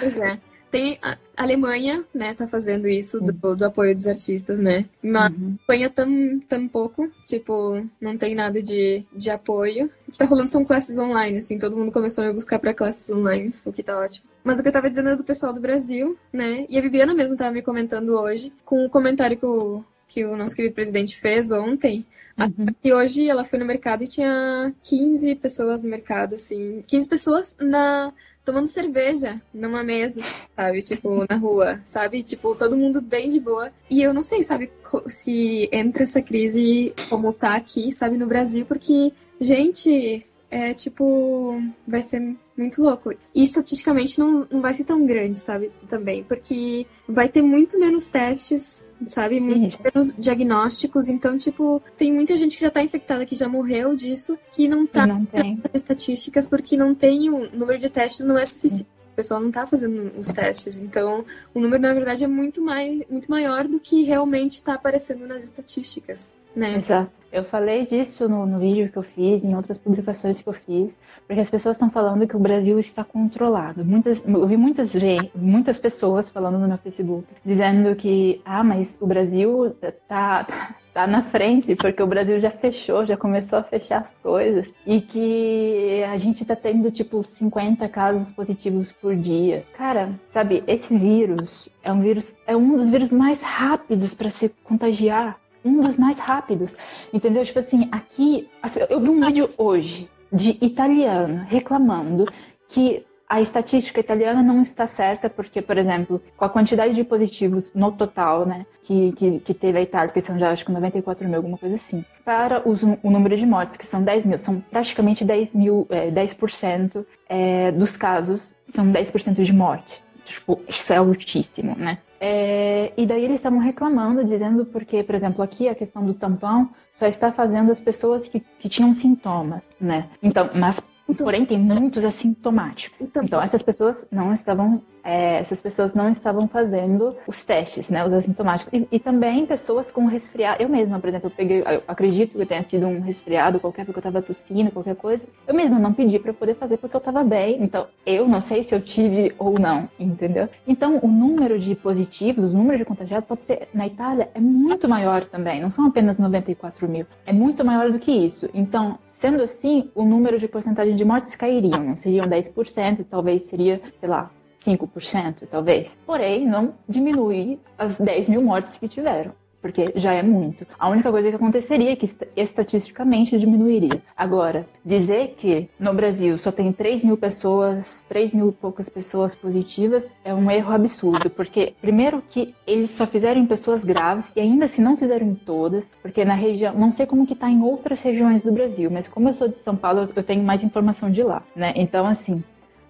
Pois 0.00 0.16
é. 0.18 0.38
Tem 0.70 0.98
a 1.00 1.16
Alemanha, 1.36 2.04
né, 2.12 2.34
tá 2.34 2.48
fazendo 2.48 2.88
isso 2.88 3.20
do, 3.20 3.54
do 3.54 3.64
apoio 3.64 3.94
dos 3.94 4.08
artistas, 4.08 4.58
né? 4.58 4.84
Mas 5.00 5.32
uhum. 5.32 5.50
a 5.50 5.60
Espanha 5.60 5.90
tão, 5.90 6.40
tão 6.48 6.66
pouco, 6.66 7.08
tipo, 7.28 7.86
não 8.00 8.18
tem 8.18 8.34
nada 8.34 8.60
de, 8.60 9.04
de 9.12 9.30
apoio. 9.30 9.88
O 10.08 10.10
que 10.10 10.18
tá 10.18 10.24
rolando 10.24 10.50
são 10.50 10.64
classes 10.64 10.98
online, 10.98 11.38
assim, 11.38 11.58
todo 11.58 11.76
mundo 11.76 11.92
começou 11.92 12.24
a 12.24 12.32
buscar 12.32 12.58
para 12.58 12.74
classes 12.74 13.08
online, 13.08 13.54
o 13.64 13.72
que 13.72 13.84
tá 13.84 13.96
ótimo. 13.96 14.28
Mas 14.42 14.58
o 14.58 14.62
que 14.62 14.68
eu 14.68 14.72
tava 14.72 14.88
dizendo 14.88 15.10
é 15.10 15.16
do 15.16 15.22
pessoal 15.22 15.52
do 15.52 15.60
Brasil, 15.60 16.18
né? 16.32 16.66
E 16.68 16.76
a 16.76 16.82
Viviana 16.82 17.14
mesmo 17.14 17.36
tava 17.36 17.52
me 17.52 17.62
comentando 17.62 18.08
hoje, 18.10 18.52
com 18.64 18.82
o 18.82 18.86
um 18.86 18.88
comentário 18.88 19.36
que 19.36 19.46
o, 19.46 19.84
que 20.08 20.24
o 20.24 20.36
nosso 20.36 20.54
querido 20.54 20.74
presidente 20.74 21.18
fez 21.18 21.50
ontem, 21.50 22.04
Uhum. 22.36 22.66
E 22.82 22.92
hoje 22.92 23.28
ela 23.28 23.44
foi 23.44 23.58
no 23.58 23.64
mercado 23.64 24.02
e 24.02 24.08
tinha 24.08 24.74
15 24.82 25.36
pessoas 25.36 25.82
no 25.82 25.88
mercado, 25.88 26.34
assim. 26.34 26.82
15 26.86 27.08
pessoas 27.08 27.56
na 27.60 28.12
tomando 28.44 28.66
cerveja 28.66 29.40
numa 29.54 29.82
mesa, 29.82 30.20
sabe? 30.54 30.82
Tipo, 30.82 31.24
na 31.28 31.36
rua, 31.36 31.80
sabe? 31.84 32.22
Tipo, 32.22 32.54
todo 32.54 32.76
mundo 32.76 33.00
bem 33.00 33.28
de 33.28 33.40
boa. 33.40 33.72
E 33.88 34.02
eu 34.02 34.12
não 34.12 34.20
sei, 34.20 34.42
sabe, 34.42 34.70
se 35.06 35.68
entra 35.72 36.02
essa 36.02 36.20
crise 36.20 36.92
como 37.08 37.32
tá 37.32 37.54
aqui, 37.54 37.90
sabe, 37.90 38.18
no 38.18 38.26
Brasil, 38.26 38.66
porque, 38.66 39.12
gente, 39.40 40.26
é 40.50 40.74
tipo, 40.74 41.58
vai 41.88 42.02
ser 42.02 42.36
muito 42.56 42.82
louco. 42.82 43.12
E 43.34 43.42
estatisticamente 43.42 44.18
não, 44.18 44.46
não 44.50 44.60
vai 44.60 44.72
ser 44.72 44.84
tão 44.84 45.04
grande, 45.04 45.38
sabe? 45.38 45.70
Também, 45.88 46.22
porque 46.22 46.86
vai 47.08 47.28
ter 47.28 47.42
muito 47.42 47.78
menos 47.78 48.08
testes, 48.08 48.88
sabe? 49.06 49.40
Muito 49.40 49.78
menos 49.82 50.14
diagnósticos. 50.16 51.08
Então, 51.08 51.36
tipo, 51.36 51.82
tem 51.96 52.12
muita 52.12 52.36
gente 52.36 52.56
que 52.56 52.62
já 52.62 52.70
tá 52.70 52.82
infectada, 52.82 53.26
que 53.26 53.34
já 53.34 53.48
morreu 53.48 53.94
disso, 53.94 54.38
que 54.52 54.68
não 54.68 54.86
tá 54.86 55.06
não 55.06 55.24
tem. 55.24 55.60
estatísticas, 55.72 56.46
porque 56.46 56.76
não 56.76 56.94
tem 56.94 57.28
o 57.28 57.50
número 57.50 57.78
de 57.78 57.90
testes 57.90 58.24
não 58.24 58.38
é 58.38 58.44
suficiente. 58.44 58.88
O 59.12 59.16
pessoal 59.16 59.40
não 59.40 59.48
está 59.48 59.64
fazendo 59.64 60.10
os 60.18 60.26
testes, 60.32 60.80
então 60.80 61.24
o 61.54 61.60
número 61.60 61.80
na 61.80 61.94
verdade 61.94 62.24
é 62.24 62.26
muito, 62.26 62.60
mais, 62.60 63.00
muito 63.08 63.30
maior 63.30 63.68
do 63.68 63.78
que 63.78 64.02
realmente 64.02 64.54
está 64.54 64.74
aparecendo 64.74 65.24
nas 65.24 65.44
estatísticas, 65.44 66.36
né? 66.54 66.76
Exato. 66.76 67.10
Eu 67.34 67.42
falei 67.42 67.84
disso 67.84 68.28
no, 68.28 68.46
no, 68.46 68.60
vídeo 68.60 68.88
que 68.88 68.96
eu 68.96 69.02
fiz, 69.02 69.42
em 69.42 69.56
outras 69.56 69.76
publicações 69.76 70.40
que 70.40 70.48
eu 70.48 70.52
fiz, 70.52 70.96
porque 71.26 71.40
as 71.40 71.50
pessoas 71.50 71.74
estão 71.74 71.90
falando 71.90 72.28
que 72.28 72.36
o 72.36 72.38
Brasil 72.38 72.78
está 72.78 73.02
controlado. 73.02 73.84
Muitas, 73.84 74.22
eu 74.24 74.46
vi 74.46 74.56
muitas, 74.56 74.92
muitas 75.34 75.76
pessoas 75.80 76.30
falando 76.30 76.60
no 76.60 76.68
meu 76.68 76.78
Facebook, 76.78 77.26
dizendo 77.44 77.96
que, 77.96 78.40
ah, 78.44 78.62
mas 78.62 78.96
o 79.00 79.06
Brasil 79.08 79.74
tá, 80.06 80.46
tá 80.94 81.08
na 81.08 81.22
frente, 81.22 81.74
porque 81.74 82.00
o 82.00 82.06
Brasil 82.06 82.38
já 82.38 82.50
fechou, 82.50 83.04
já 83.04 83.16
começou 83.16 83.58
a 83.58 83.64
fechar 83.64 84.02
as 84.02 84.14
coisas, 84.22 84.72
e 84.86 85.00
que 85.00 86.04
a 86.04 86.16
gente 86.16 86.44
tá 86.44 86.54
tendo, 86.54 86.88
tipo, 86.92 87.20
50 87.20 87.88
casos 87.88 88.30
positivos 88.30 88.92
por 88.92 89.16
dia. 89.16 89.66
Cara, 89.76 90.12
sabe, 90.30 90.62
esse 90.68 90.96
vírus 90.96 91.68
é 91.82 91.92
um 91.92 92.00
vírus, 92.00 92.36
é 92.46 92.56
um 92.56 92.76
dos 92.76 92.90
vírus 92.90 93.10
mais 93.10 93.42
rápidos 93.42 94.14
para 94.14 94.30
se 94.30 94.50
contagiar 94.62 95.36
um 95.64 95.80
dos 95.80 95.98
mais 95.98 96.18
rápidos. 96.18 96.74
Entendeu? 97.12 97.44
Tipo 97.44 97.58
assim, 97.58 97.88
aqui. 97.90 98.48
Assim, 98.62 98.80
eu 98.88 99.00
vi 99.00 99.08
um 99.08 99.20
vídeo 99.20 99.50
hoje 99.56 100.10
de 100.32 100.58
italiano 100.60 101.44
reclamando 101.48 102.26
que 102.68 103.04
a 103.28 103.40
estatística 103.40 104.00
italiana 104.00 104.42
não 104.42 104.60
está 104.60 104.86
certa, 104.86 105.30
porque, 105.30 105.62
por 105.62 105.78
exemplo, 105.78 106.22
com 106.36 106.44
a 106.44 106.48
quantidade 106.48 106.94
de 106.94 107.02
positivos 107.02 107.72
no 107.74 107.90
total, 107.90 108.46
né, 108.46 108.66
que, 108.82 109.12
que, 109.12 109.40
que 109.40 109.54
teve 109.54 109.78
a 109.78 109.82
Itália, 109.82 110.12
que 110.12 110.20
são 110.20 110.38
já 110.38 110.50
acho 110.50 110.64
que 110.64 110.70
94 110.70 111.26
mil, 111.26 111.36
alguma 111.36 111.56
coisa 111.56 111.74
assim, 111.74 112.04
para 112.24 112.62
os, 112.68 112.82
o 112.82 113.10
número 113.10 113.36
de 113.36 113.46
mortes, 113.46 113.76
que 113.76 113.86
são 113.86 114.02
10 114.02 114.26
mil, 114.26 114.38
são 114.38 114.60
praticamente 114.60 115.24
10 115.24 115.54
mil, 115.54 115.86
é, 115.90 116.10
10% 116.10 117.04
é, 117.28 117.72
dos 117.72 117.96
casos 117.96 118.54
são 118.68 118.86
10% 118.92 119.42
de 119.42 119.52
morte. 119.52 120.02
Tipo, 120.24 120.60
isso 120.68 120.92
é 120.92 120.96
altíssimo, 120.96 121.74
né? 121.76 121.98
É, 122.20 122.92
e 122.96 123.06
daí 123.06 123.24
eles 123.24 123.36
estavam 123.36 123.58
reclamando, 123.58 124.24
dizendo 124.24 124.64
porque, 124.66 125.02
por 125.02 125.14
exemplo, 125.14 125.42
aqui 125.42 125.68
a 125.68 125.74
questão 125.74 126.04
do 126.04 126.14
tampão 126.14 126.70
só 126.92 127.06
está 127.06 127.30
fazendo 127.30 127.70
as 127.70 127.80
pessoas 127.80 128.28
que, 128.28 128.40
que 128.40 128.68
tinham 128.68 128.94
sintomas, 128.94 129.62
né? 129.80 130.08
Então, 130.22 130.48
mas 130.54 130.82
então, 131.08 131.26
Porém, 131.26 131.44
tem 131.44 131.58
muitos 131.58 132.04
assintomáticos. 132.04 133.10
Então, 133.10 133.24
então 133.24 133.42
essas 133.42 133.62
pessoas 133.62 134.08
não 134.10 134.32
estavam, 134.32 134.82
é, 135.04 135.36
essas 135.36 135.60
pessoas 135.60 135.94
não 135.94 136.08
estavam 136.08 136.48
fazendo 136.48 137.14
os 137.26 137.44
testes, 137.44 137.90
né, 137.90 138.04
os 138.04 138.12
assintomáticos. 138.12 138.72
E, 138.72 138.88
e, 138.90 138.98
também 138.98 139.44
pessoas 139.44 139.92
com 139.92 140.06
resfriado. 140.06 140.62
Eu 140.62 140.68
mesma, 140.68 140.98
por 140.98 141.08
exemplo, 141.08 141.26
eu 141.26 141.30
peguei, 141.30 141.60
eu 141.60 141.82
acredito 141.86 142.38
que 142.38 142.46
tenha 142.46 142.62
sido 142.62 142.86
um 142.86 143.00
resfriado 143.00 143.60
qualquer, 143.60 143.84
porque 143.84 143.98
eu 143.98 144.00
estava 144.00 144.22
tossindo, 144.22 144.70
qualquer 144.70 144.96
coisa. 144.96 145.26
Eu 145.46 145.54
mesma 145.54 145.78
não 145.78 145.92
pedi 145.92 146.18
para 146.18 146.32
poder 146.32 146.54
fazer 146.54 146.78
porque 146.78 146.96
eu 146.96 146.98
estava 146.98 147.22
bem. 147.22 147.62
Então, 147.62 147.86
eu 148.06 148.26
não 148.26 148.40
sei 148.40 148.62
se 148.62 148.74
eu 148.74 148.80
tive 148.80 149.34
ou 149.38 149.58
não, 149.58 149.88
entendeu? 149.98 150.48
Então, 150.66 150.98
o 151.02 151.08
número 151.08 151.58
de 151.58 151.74
positivos, 151.74 152.54
o 152.54 152.58
número 152.58 152.78
de 152.78 152.84
contagiados 152.84 153.28
pode 153.28 153.42
ser, 153.42 153.68
na 153.74 153.86
Itália, 153.86 154.30
é 154.34 154.40
muito 154.40 154.88
maior 154.88 155.24
também. 155.24 155.60
Não 155.60 155.70
são 155.70 155.86
apenas 155.86 156.18
94 156.18 156.88
mil. 156.88 157.06
É 157.26 157.32
muito 157.32 157.64
maior 157.64 157.90
do 157.90 157.98
que 157.98 158.10
isso. 158.10 158.48
Então, 158.54 158.98
Sendo 159.14 159.44
assim, 159.44 159.92
o 159.94 160.04
número 160.04 160.40
de 160.40 160.48
porcentagem 160.48 160.96
de 160.96 161.04
mortes 161.04 161.36
cairiam, 161.36 161.78
não 161.78 161.94
seriam 161.94 162.26
10%, 162.26 163.06
talvez 163.08 163.42
seria, 163.42 163.80
sei 164.00 164.08
lá, 164.08 164.28
5%, 164.64 165.46
talvez. 165.50 165.98
Porém, 166.06 166.46
não 166.46 166.74
diminui 166.88 167.58
as 167.76 168.00
10 168.00 168.28
mil 168.28 168.42
mortes 168.42 168.78
que 168.78 168.88
tiveram 168.88 169.32
porque 169.64 169.94
já 169.96 170.12
é 170.12 170.22
muito. 170.22 170.66
A 170.78 170.90
única 170.90 171.10
coisa 171.10 171.30
que 171.30 171.36
aconteceria 171.36 171.92
é 171.92 171.96
que 171.96 172.06
estatisticamente 172.36 173.38
diminuiria. 173.38 173.98
Agora, 174.14 174.66
dizer 174.84 175.36
que 175.38 175.70
no 175.80 175.94
Brasil 175.94 176.36
só 176.36 176.52
tem 176.52 176.70
3 176.70 177.02
mil 177.02 177.16
pessoas, 177.16 178.04
3 178.06 178.34
mil 178.34 178.50
e 178.50 178.52
poucas 178.52 178.90
pessoas 178.90 179.34
positivas 179.34 180.18
é 180.22 180.34
um 180.34 180.50
erro 180.50 180.70
absurdo, 180.70 181.30
porque 181.30 181.72
primeiro 181.80 182.20
que 182.20 182.54
eles 182.66 182.90
só 182.90 183.06
fizeram 183.06 183.40
em 183.40 183.46
pessoas 183.46 183.86
graves 183.86 184.30
e 184.36 184.40
ainda 184.40 184.68
se 184.68 184.82
não 184.82 184.98
fizeram 184.98 185.26
em 185.26 185.34
todas, 185.34 185.90
porque 186.02 186.26
na 186.26 186.34
região, 186.34 186.74
não 186.74 186.90
sei 186.90 187.06
como 187.06 187.26
que 187.26 187.34
tá 187.34 187.48
em 187.48 187.62
outras 187.62 188.02
regiões 188.02 188.44
do 188.44 188.52
Brasil, 188.52 188.90
mas 188.90 189.08
como 189.08 189.30
eu 189.30 189.32
sou 189.32 189.48
de 189.48 189.56
São 189.56 189.74
Paulo, 189.74 190.06
eu 190.14 190.22
tenho 190.22 190.44
mais 190.44 190.62
informação 190.62 191.10
de 191.10 191.22
lá, 191.22 191.42
né? 191.56 191.72
Então, 191.74 192.06
assim, 192.06 192.44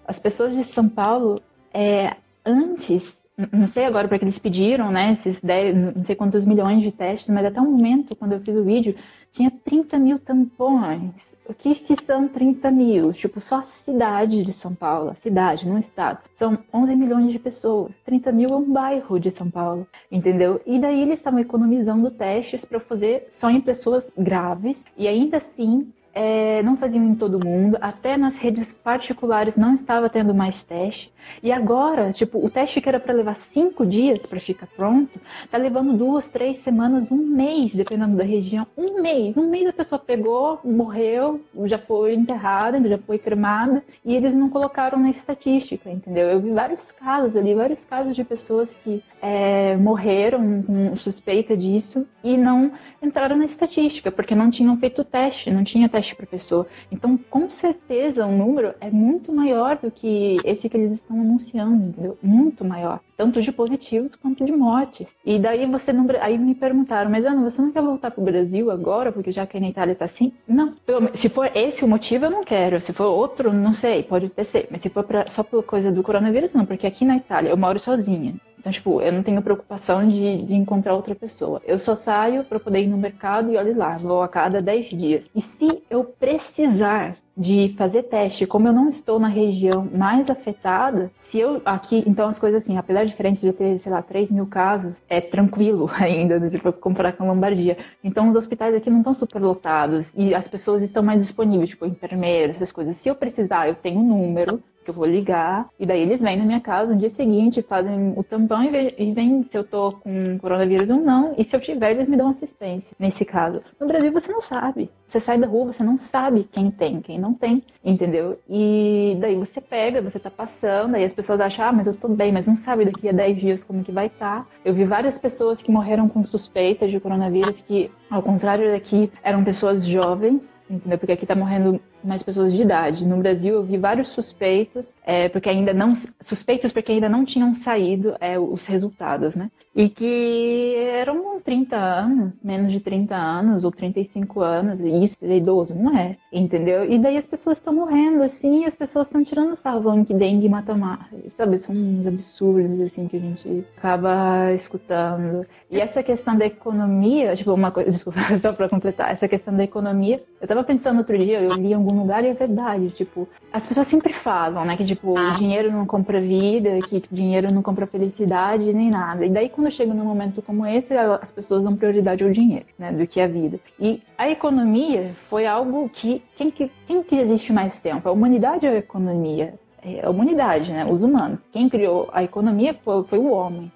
as 0.05 0.19
pessoas 0.19 0.53
de 0.53 0.63
São 0.65 0.89
Paulo, 0.89 1.41
é, 1.75 2.15
antes 2.45 3.25
não 3.51 3.67
sei 3.67 3.83
agora 3.83 4.07
para 4.07 4.17
que 4.17 4.23
eles 4.23 4.39
pediram, 4.39 4.89
né, 4.89 5.11
esses 5.11 5.41
10, 5.41 5.95
não 5.95 6.03
sei 6.05 6.15
quantos 6.15 6.45
milhões 6.45 6.81
de 6.81 6.91
testes, 6.91 7.27
mas 7.29 7.45
até 7.45 7.59
o 7.59 7.65
momento, 7.65 8.15
quando 8.15 8.31
eu 8.31 8.39
fiz 8.39 8.55
o 8.55 8.63
vídeo, 8.63 8.95
tinha 9.29 9.51
30 9.51 9.97
mil 9.99 10.17
tampões. 10.17 11.35
O 11.45 11.53
que, 11.53 11.75
que 11.75 11.97
são 11.97 12.29
30 12.29 12.71
mil? 12.71 13.11
Tipo, 13.11 13.41
só 13.41 13.57
a 13.57 13.63
cidade 13.63 14.41
de 14.41 14.53
São 14.53 14.73
Paulo, 14.73 15.09
a 15.09 15.15
cidade, 15.15 15.67
não 15.67 15.77
estado. 15.77 16.19
São 16.37 16.57
11 16.73 16.95
milhões 16.95 17.31
de 17.33 17.39
pessoas. 17.39 17.91
30 18.05 18.31
mil 18.31 18.51
é 18.51 18.55
um 18.55 18.71
bairro 18.71 19.19
de 19.19 19.29
São 19.31 19.49
Paulo, 19.49 19.85
entendeu? 20.09 20.61
E 20.65 20.79
daí 20.79 21.01
eles 21.01 21.19
estavam 21.19 21.39
economizando 21.39 22.09
testes 22.09 22.63
para 22.63 22.79
fazer 22.79 23.27
só 23.31 23.49
em 23.49 23.59
pessoas 23.59 24.09
graves 24.17 24.85
e 24.97 25.09
ainda 25.09 25.37
assim 25.37 25.91
é, 26.15 26.63
não 26.63 26.77
faziam 26.77 27.05
em 27.05 27.13
todo 27.13 27.43
mundo, 27.43 27.77
até 27.81 28.15
nas 28.15 28.37
redes 28.37 28.71
particulares 28.71 29.57
não 29.57 29.75
estava 29.75 30.09
tendo 30.09 30.33
mais 30.33 30.63
teste. 30.63 31.13
E 31.43 31.51
agora, 31.51 32.13
tipo, 32.13 32.43
o 32.43 32.49
teste 32.49 32.79
que 32.79 32.87
era 32.87 32.99
para 32.99 33.13
levar 33.13 33.35
cinco 33.35 33.85
dias 33.85 34.25
para 34.25 34.39
ficar 34.39 34.67
pronto, 34.67 35.19
tá 35.51 35.57
levando 35.57 35.93
duas, 35.93 36.29
três 36.29 36.57
semanas, 36.57 37.11
um 37.11 37.17
mês, 37.17 37.75
dependendo 37.75 38.15
da 38.15 38.23
região. 38.23 38.65
Um 38.77 39.01
mês, 39.01 39.35
um 39.35 39.49
mês 39.49 39.67
a 39.67 39.73
pessoa 39.73 39.99
pegou, 39.99 40.59
morreu, 40.63 41.41
já 41.65 41.77
foi 41.77 42.13
enterrada, 42.13 42.79
já 42.87 42.97
foi 42.97 43.17
cremada, 43.17 43.83
e 44.05 44.15
eles 44.15 44.33
não 44.33 44.49
colocaram 44.49 44.99
na 44.99 45.09
estatística, 45.09 45.89
entendeu? 45.89 46.29
Eu 46.29 46.39
vi 46.39 46.51
vários 46.51 46.91
casos 46.91 47.35
ali, 47.35 47.53
vários 47.53 47.83
casos 47.83 48.15
de 48.15 48.23
pessoas 48.23 48.75
que 48.77 49.03
é, 49.21 49.75
morreram 49.75 50.61
com 50.61 50.95
suspeita 50.95 51.57
disso 51.57 52.05
e 52.23 52.37
não 52.37 52.71
entraram 53.01 53.35
na 53.35 53.45
estatística, 53.45 54.11
porque 54.11 54.35
não 54.35 54.49
tinham 54.49 54.77
feito 54.77 55.03
teste, 55.03 55.49
não 55.51 55.63
tinha 55.63 55.89
teste 55.89 56.04
para 56.13 56.25
pessoa. 56.25 56.67
Então, 56.91 57.17
com 57.29 57.49
certeza, 57.49 58.25
o 58.25 58.31
número 58.31 58.73
é 58.81 58.89
muito 58.91 59.31
maior 59.31 59.77
do 59.77 59.89
que 59.89 60.35
esse 60.43 60.69
que 60.69 60.75
eles 60.75 60.91
estão 60.91 61.19
anunciando, 61.19 61.85
entendeu? 61.85 62.17
Muito 62.21 62.65
maior, 62.65 62.99
tanto 63.15 63.41
de 63.41 63.51
positivos 63.51 64.15
quanto 64.15 64.43
de 64.43 64.51
mortes. 64.51 65.15
E 65.25 65.39
daí 65.39 65.65
você 65.65 65.93
não, 65.93 66.05
aí 66.19 66.37
me 66.37 66.53
perguntaram, 66.53 67.09
mas 67.09 67.25
Ana, 67.25 67.49
você 67.49 67.61
não 67.61 67.71
quer 67.71 67.81
voltar 67.81 68.11
para 68.11 68.21
o 68.21 68.25
Brasil 68.25 68.69
agora, 68.69 69.11
porque 69.11 69.31
já 69.31 69.47
que 69.47 69.59
na 69.59 69.69
Itália 69.69 69.93
está 69.93 70.05
assim? 70.05 70.33
Não. 70.47 70.75
Se 71.13 71.29
for 71.29 71.49
esse 71.55 71.85
o 71.85 71.87
motivo, 71.87 72.25
eu 72.25 72.31
não 72.31 72.43
quero. 72.43 72.79
Se 72.79 72.91
for 72.91 73.05
outro, 73.05 73.53
não 73.53 73.73
sei, 73.73 74.03
pode 74.03 74.29
ter 74.29 74.43
ser. 74.43 74.67
Mas 74.69 74.81
se 74.81 74.89
for 74.89 75.03
pra, 75.03 75.27
só 75.29 75.43
por 75.43 75.63
coisa 75.63 75.91
do 75.91 76.03
coronavírus, 76.03 76.53
não, 76.53 76.65
porque 76.65 76.87
aqui 76.87 77.05
na 77.05 77.17
Itália 77.17 77.49
eu 77.49 77.57
moro 77.57 77.79
sozinha. 77.79 78.35
Então, 78.65 78.73
tipo, 78.73 78.99
eu 78.99 79.13
não 79.13 79.21
tenho 79.21 79.43
preocupação 79.43 80.07
de, 80.07 80.41
de 80.41 80.55
encontrar 80.55 80.95
outra 80.95 81.13
pessoa. 81.13 81.61
Eu 81.67 81.77
só 81.77 81.93
saio 81.93 82.43
para 82.43 82.59
poder 82.59 82.81
ir 82.81 82.87
no 82.87 82.97
mercado 82.97 83.51
e 83.51 83.57
olhe 83.57 83.75
lá, 83.75 83.95
vou 83.97 84.23
a 84.23 84.27
cada 84.27 84.59
10 84.59 84.85
dias. 84.87 85.29
E 85.35 85.39
se 85.39 85.83
eu 85.87 86.03
precisar 86.03 87.15
de 87.37 87.75
fazer 87.77 88.03
teste, 88.03 88.47
como 88.47 88.67
eu 88.67 88.73
não 88.73 88.89
estou 88.89 89.19
na 89.19 89.27
região 89.27 89.87
mais 89.93 90.31
afetada, 90.31 91.11
se 91.21 91.37
eu 91.37 91.61
aqui, 91.63 92.03
então 92.07 92.27
as 92.27 92.39
coisas 92.39 92.63
assim, 92.63 92.75
apesar 92.75 93.03
de 93.03 93.11
diferença 93.11 93.45
de 93.45 93.53
ter, 93.53 93.77
sei 93.77 93.91
lá, 93.91 94.01
3 94.01 94.31
mil 94.31 94.47
casos, 94.47 94.95
é 95.07 95.21
tranquilo 95.21 95.87
ainda, 95.93 96.49
se 96.49 96.57
for 96.57 96.73
comparar 96.73 97.11
com 97.11 97.23
a 97.23 97.27
Lombardia. 97.27 97.77
Então 98.03 98.27
os 98.29 98.35
hospitais 98.35 98.73
aqui 98.73 98.89
não 98.89 98.99
estão 98.99 99.13
superlotados 99.13 100.11
e 100.17 100.33
as 100.33 100.47
pessoas 100.47 100.81
estão 100.81 101.03
mais 101.03 101.21
disponíveis, 101.21 101.69
tipo 101.69 101.85
enfermeiros, 101.85 102.55
essas 102.55 102.71
coisas. 102.71 102.97
Se 102.97 103.09
eu 103.09 103.13
precisar, 103.13 103.67
eu 103.67 103.75
tenho 103.75 103.99
um 103.99 104.07
número, 104.07 104.59
que 104.85 104.91
eu 104.91 104.93
vou 104.93 105.05
ligar, 105.05 105.67
e 105.79 105.85
daí 105.85 106.01
eles 106.01 106.21
vêm 106.21 106.37
na 106.37 106.45
minha 106.45 106.61
casa 106.61 106.93
no 106.93 106.99
dia 106.99 107.09
seguinte, 107.09 107.61
fazem 107.61 108.13
o 108.15 108.23
tampão 108.23 108.63
e 108.63 109.11
vêm 109.11 109.43
se 109.43 109.57
eu 109.57 109.63
tô 109.63 109.93
com 109.93 110.37
coronavírus 110.37 110.89
ou 110.89 110.97
não, 110.97 111.33
e 111.37 111.43
se 111.43 111.55
eu 111.55 111.59
tiver, 111.59 111.91
eles 111.91 112.07
me 112.07 112.15
dão 112.15 112.29
assistência, 112.29 112.95
nesse 112.99 113.25
caso. 113.25 113.61
No 113.79 113.87
Brasil 113.87 114.11
você 114.11 114.31
não 114.31 114.41
sabe. 114.41 114.89
Você 115.07 115.19
sai 115.19 115.37
da 115.37 115.47
rua, 115.47 115.71
você 115.71 115.83
não 115.83 115.97
sabe 115.97 116.43
quem 116.43 116.69
tem, 116.69 116.99
quem 116.99 117.19
não 117.19 117.33
tem, 117.33 117.63
entendeu? 117.83 118.39
E 118.49 119.15
daí 119.19 119.35
você 119.35 119.61
pega, 119.61 120.01
você 120.01 120.19
tá 120.19 120.29
passando, 120.29 120.95
aí 120.95 121.03
as 121.03 121.13
pessoas 121.13 121.39
acham, 121.39 121.65
ah, 121.65 121.71
mas 121.71 121.87
eu 121.87 121.93
tô 121.93 122.07
bem, 122.09 122.31
mas 122.31 122.47
não 122.47 122.55
sabe 122.55 122.85
daqui 122.85 123.07
a 123.07 123.11
10 123.11 123.37
dias 123.37 123.63
como 123.63 123.83
que 123.83 123.91
vai 123.91 124.07
estar. 124.07 124.43
Tá. 124.43 124.47
Eu 124.63 124.73
vi 124.73 124.83
várias 124.83 125.17
pessoas 125.17 125.61
que 125.61 125.71
morreram 125.71 126.09
com 126.09 126.23
suspeitas 126.23 126.91
de 126.91 126.99
coronavírus 126.99 127.61
que, 127.61 127.91
ao 128.09 128.21
contrário 128.21 128.71
daqui, 128.71 129.11
eram 129.23 129.43
pessoas 129.43 129.85
jovens, 129.85 130.53
entendeu? 130.69 130.97
Porque 130.97 131.13
aqui 131.13 131.25
tá 131.25 131.35
morrendo 131.35 131.79
mais 132.05 132.23
pessoas 132.23 132.53
de 132.53 132.61
idade. 132.61 133.05
No 133.05 133.17
Brasil, 133.17 133.55
eu 133.55 133.63
vi 133.63 133.77
vários 133.77 134.09
suspeitos, 134.09 134.95
é, 135.03 135.29
porque 135.29 135.49
ainda 135.49 135.73
não 135.73 135.93
suspeitos 136.21 136.71
porque 136.71 136.91
ainda 136.91 137.09
não 137.09 137.25
tinham 137.25 137.53
saído 137.53 138.15
é, 138.19 138.37
os 138.39 138.65
resultados, 138.67 139.35
né? 139.35 139.49
E 139.75 139.89
que 139.89 140.75
eram 140.93 141.41
30 141.41 141.75
anos, 141.77 142.33
menos 142.43 142.71
de 142.71 142.79
30 142.79 143.15
anos 143.15 143.65
ou 143.65 143.71
35 143.71 144.41
anos, 144.41 144.79
e 144.79 145.03
isso 145.03 145.17
é 145.21 145.37
idoso, 145.37 145.75
não 145.75 145.97
é, 145.97 146.15
entendeu? 146.31 146.89
E 146.89 146.97
daí 146.97 147.17
as 147.17 147.25
pessoas 147.25 147.57
estão 147.57 147.73
morrendo 147.73 148.23
assim, 148.23 148.63
e 148.63 148.65
as 148.65 148.75
pessoas 148.75 149.07
estão 149.07 149.23
tirando 149.23 149.55
sarro, 149.55 149.83
falando 149.83 150.05
que 150.05 150.13
dengue 150.13 150.47
mata 150.47 150.75
mais, 150.75 151.01
sabe? 151.29 151.57
São 151.57 151.75
uns 151.75 152.07
absurdos 152.07 152.79
assim 152.79 153.07
que 153.07 153.17
a 153.17 153.19
gente 153.19 153.65
acaba 153.77 154.53
escutando. 154.53 155.45
E 155.69 155.79
essa 155.79 156.01
questão 156.01 156.37
da 156.37 156.45
economia, 156.45 157.35
tipo, 157.35 157.53
uma 157.53 157.71
coisa, 157.71 157.91
desculpa, 157.91 158.19
só 158.39 158.53
para 158.53 158.69
completar, 158.69 159.11
essa 159.11 159.27
questão 159.27 159.55
da 159.55 159.63
economia, 159.63 160.23
eu 160.39 160.47
tava 160.47 160.63
pensando 160.63 160.99
outro 160.99 161.17
dia, 161.17 161.41
eu 161.41 161.55
li 161.55 161.71
em 161.71 161.73
algum 161.95 162.01
lugar 162.01 162.23
e 162.23 162.27
é 162.27 162.33
verdade, 162.33 162.89
tipo, 162.89 163.27
as 163.51 163.65
pessoas 163.65 163.87
sempre 163.87 164.11
falam, 164.11 164.65
né, 164.65 164.75
que 164.75 164.85
tipo, 164.85 165.11
o 165.11 165.37
dinheiro 165.37 165.71
não 165.71 165.85
compra 165.85 166.19
vida, 166.19 166.81
que 166.81 167.03
dinheiro 167.09 167.51
não 167.51 167.61
compra 167.61 167.87
felicidade 167.87 168.73
nem 168.73 168.91
nada. 168.91 169.25
E 169.25 169.29
daí 169.29 169.47
quando 169.47 169.71
chega 169.71 169.93
num 169.93 170.03
momento 170.03 170.41
como 170.41 170.65
esse, 170.65 170.95
as 170.95 171.31
pessoas 171.31 171.63
dão 171.63 171.75
prioridade 171.75 172.23
ao 172.23 172.31
dinheiro, 172.31 172.65
né, 172.77 172.91
do 172.91 173.07
que 173.07 173.21
à 173.21 173.27
vida. 173.27 173.59
E 173.79 174.01
a 174.17 174.29
economia 174.29 175.03
foi 175.05 175.45
algo 175.45 175.89
que 175.89 176.21
quem 176.35 176.51
que 176.51 176.69
quem 176.85 177.01
que 177.01 177.15
existe 177.15 177.53
mais 177.53 177.81
tempo? 177.81 178.09
A 178.09 178.11
humanidade 178.11 178.67
ou 178.67 178.73
a 178.73 178.77
economia? 178.77 179.53
É 179.81 180.05
a 180.05 180.09
humanidade, 180.09 180.71
né, 180.71 180.85
os 180.85 181.01
humanos. 181.01 181.39
Quem 181.51 181.69
criou 181.69 182.09
a 182.11 182.23
economia 182.23 182.73
foi, 182.73 183.03
foi 183.03 183.19
o 183.19 183.31
homem. 183.31 183.71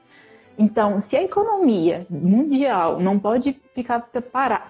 Então, 0.59 0.99
se 0.99 1.15
a 1.15 1.23
economia 1.23 2.05
mundial 2.09 2.99
não 2.99 3.17
pode 3.17 3.55
ficar 3.73 4.05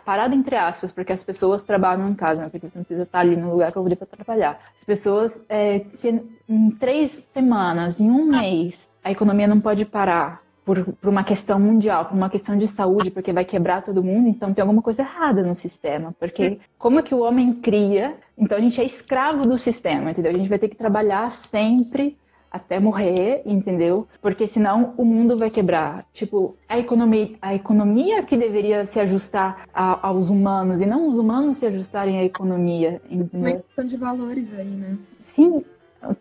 parada, 0.05 0.35
entre 0.35 0.55
aspas, 0.55 0.91
porque 0.91 1.11
as 1.11 1.23
pessoas 1.23 1.63
trabalham 1.63 2.07
em 2.07 2.13
casa, 2.13 2.43
né? 2.43 2.49
porque 2.49 2.69
você 2.69 2.77
não 2.77 2.85
precisa 2.85 3.07
estar 3.07 3.21
ali 3.21 3.35
no 3.35 3.49
lugar 3.49 3.71
para 3.71 3.81
poder 3.81 3.95
trabalhar. 3.95 4.59
As 4.77 4.85
pessoas, 4.85 5.47
é, 5.49 5.81
se 5.91 6.23
em 6.47 6.69
três 6.69 7.29
semanas, 7.33 7.99
em 7.99 8.07
um 8.07 8.25
mês, 8.25 8.87
a 9.03 9.09
economia 9.09 9.47
não 9.47 9.59
pode 9.59 9.83
parar 9.83 10.43
por, 10.63 10.85
por, 10.93 11.09
uma 11.09 11.23
questão 11.23 11.59
mundial, 11.59 12.05
por 12.05 12.15
uma 12.15 12.29
questão 12.29 12.55
de 12.55 12.67
saúde, 12.67 13.09
porque 13.09 13.33
vai 13.33 13.43
quebrar 13.43 13.81
todo 13.81 14.03
mundo, 14.03 14.27
então 14.27 14.53
tem 14.53 14.61
alguma 14.61 14.83
coisa 14.83 15.01
errada 15.01 15.41
no 15.41 15.55
sistema. 15.55 16.13
Porque 16.19 16.59
como 16.77 16.99
é 16.99 17.01
que 17.01 17.15
o 17.15 17.21
homem 17.21 17.51
cria? 17.51 18.15
Então 18.37 18.59
a 18.59 18.61
gente 18.61 18.79
é 18.79 18.85
escravo 18.85 19.47
do 19.47 19.57
sistema, 19.57 20.11
entendeu? 20.11 20.31
A 20.31 20.37
gente 20.37 20.49
vai 20.49 20.59
ter 20.59 20.67
que 20.67 20.75
trabalhar 20.75 21.31
sempre 21.31 22.15
até 22.51 22.79
morrer, 22.79 23.41
entendeu? 23.45 24.07
Porque 24.21 24.47
senão 24.47 24.93
o 24.97 25.05
mundo 25.05 25.37
vai 25.37 25.49
quebrar. 25.49 26.05
Tipo, 26.11 26.55
a 26.67 26.79
economia, 26.79 27.29
a 27.41 27.53
economia 27.53 28.23
que 28.23 28.37
deveria 28.37 28.85
se 28.85 28.99
ajustar 28.99 29.67
a, 29.73 30.07
aos 30.07 30.29
humanos 30.29 30.81
e 30.81 30.85
não 30.85 31.07
os 31.07 31.17
humanos 31.17 31.57
se 31.57 31.65
ajustarem 31.65 32.19
à 32.19 32.25
economia, 32.25 33.01
entendeu? 33.09 33.29
Uma 33.33 33.51
inversão 33.51 33.85
de 33.85 33.97
valores 33.97 34.53
aí, 34.53 34.65
né? 34.65 34.97
Sim, 35.17 35.63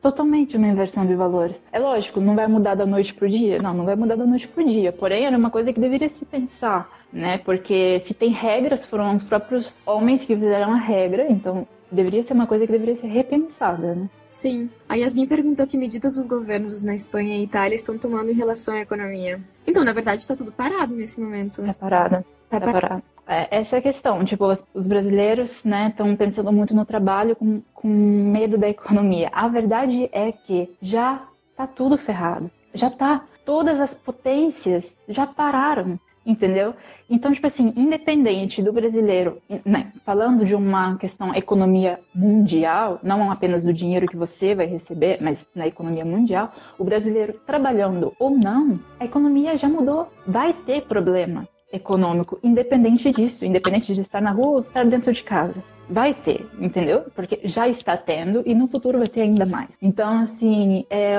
totalmente 0.01 0.57
uma 0.57 0.69
inversão 0.69 1.07
de 1.07 1.15
valores. 1.15 1.63
É 1.73 1.79
lógico, 1.79 2.21
não 2.21 2.35
vai 2.35 2.47
mudar 2.47 2.75
da 2.75 2.85
noite 2.85 3.15
pro 3.15 3.29
dia? 3.29 3.59
Não, 3.63 3.75
não 3.75 3.85
vai 3.85 3.97
mudar 3.97 4.17
da 4.17 4.27
noite 4.27 4.49
pro 4.49 4.65
dia. 4.65 4.93
Porém, 4.93 5.25
era 5.25 5.37
uma 5.37 5.51
coisa 5.51 5.73
que 5.73 5.81
deveria 5.81 6.09
se 6.09 6.25
pensar, 6.25 6.91
né? 7.13 7.39
Porque 7.39 7.99
se 8.01 8.15
tem 8.15 8.31
regras, 8.31 8.85
foram 8.85 9.15
os 9.15 9.23
próprios 9.23 9.83
homens 9.87 10.25
que 10.25 10.35
fizeram 10.35 10.73
a 10.73 10.79
regra, 10.79 11.27
então 11.31 11.67
deveria 11.91 12.23
ser 12.23 12.35
uma 12.35 12.47
coisa 12.47 12.67
que 12.67 12.73
deveria 12.73 12.97
ser 12.97 13.09
repensada, 13.09 13.95
né? 13.95 14.11
Sim. 14.31 14.71
A 14.89 14.95
Yasmin 14.95 15.27
perguntou 15.27 15.67
que 15.67 15.77
medidas 15.77 16.17
os 16.17 16.27
governos 16.27 16.85
na 16.85 16.95
Espanha 16.95 17.37
e 17.37 17.45
Itália 17.45 17.75
estão 17.75 17.99
tomando 17.99 18.31
em 18.31 18.35
relação 18.35 18.75
à 18.75 18.81
economia. 18.81 19.41
Então, 19.67 19.85
na 19.85 19.93
verdade, 19.93 20.21
está 20.21 20.37
tudo 20.37 20.53
parado 20.53 20.95
nesse 20.95 21.21
momento. 21.21 21.63
Tá 21.63 21.75
parado. 21.75 22.25
Tá, 22.49 22.61
tá 22.61 22.73
parado. 22.73 23.03
É, 23.27 23.59
essa 23.59 23.77
é 23.77 23.79
a 23.79 23.83
questão. 23.83 24.25
Tipo, 24.25 24.47
os 24.73 24.87
brasileiros, 24.87 25.65
né, 25.65 25.89
estão 25.89 26.15
pensando 26.17 26.53
muito 26.53 26.75
no 26.75 26.85
trabalho 26.85 27.37
com, 27.37 27.63
com 27.75 27.89
medo 27.89 28.57
da 28.57 28.69
economia. 28.69 29.29
A 29.33 29.49
verdade 29.49 30.09
é 30.13 30.33
que 30.33 30.75
já 30.81 31.23
tá 31.57 31.67
tudo 31.67 31.99
ferrado. 31.99 32.51
Já 32.73 32.91
tá. 32.91 33.25
Todas 33.45 33.81
as 33.81 33.95
potências 33.95 34.97
já 35.09 35.27
pararam 35.27 35.99
entendeu? 36.29 36.75
Então, 37.11 37.33
tipo 37.33 37.47
assim, 37.47 37.73
independente 37.75 38.63
do 38.63 38.73
brasileiro, 38.73 39.41
né, 39.65 39.93
falando 40.05 40.45
de 40.45 40.55
uma 40.55 40.97
questão 40.97 41.35
economia 41.35 41.99
mundial, 42.15 43.01
não 43.03 43.31
apenas 43.31 43.65
do 43.65 43.73
dinheiro 43.73 44.07
que 44.07 44.17
você 44.17 44.55
vai 44.55 44.67
receber, 44.67 45.19
mas 45.21 45.49
na 45.55 45.67
economia 45.67 46.05
mundial, 46.05 46.53
o 46.79 46.85
brasileiro 46.85 47.41
trabalhando 47.47 48.13
ou 48.19 48.31
não, 48.31 48.79
a 49.01 49.07
economia 49.07 49.57
já 49.57 49.69
mudou, 49.69 50.13
vai 50.27 50.53
ter 50.53 50.83
problema 50.83 51.49
econômico, 51.73 52.39
independente 52.43 53.11
disso, 53.11 53.45
independente 53.45 53.95
de 53.95 54.01
estar 54.01 54.21
na 54.21 54.31
rua 54.31 54.49
ou 54.49 54.59
estar 54.59 54.85
dentro 54.85 55.13
de 55.13 55.23
casa 55.23 55.63
vai 55.89 56.13
ter, 56.13 56.47
entendeu? 56.61 57.05
Porque 57.15 57.41
já 57.45 57.69
está 57.69 57.97
tendo 57.97 58.43
e 58.45 58.55
no 58.55 58.67
futuro 58.67 58.99
vai 58.99 59.09
ter 59.09 59.23
ainda 59.23 59.47
mais. 59.47 59.79
Então, 59.81 60.19
assim, 60.19 60.85
é, 60.91 61.17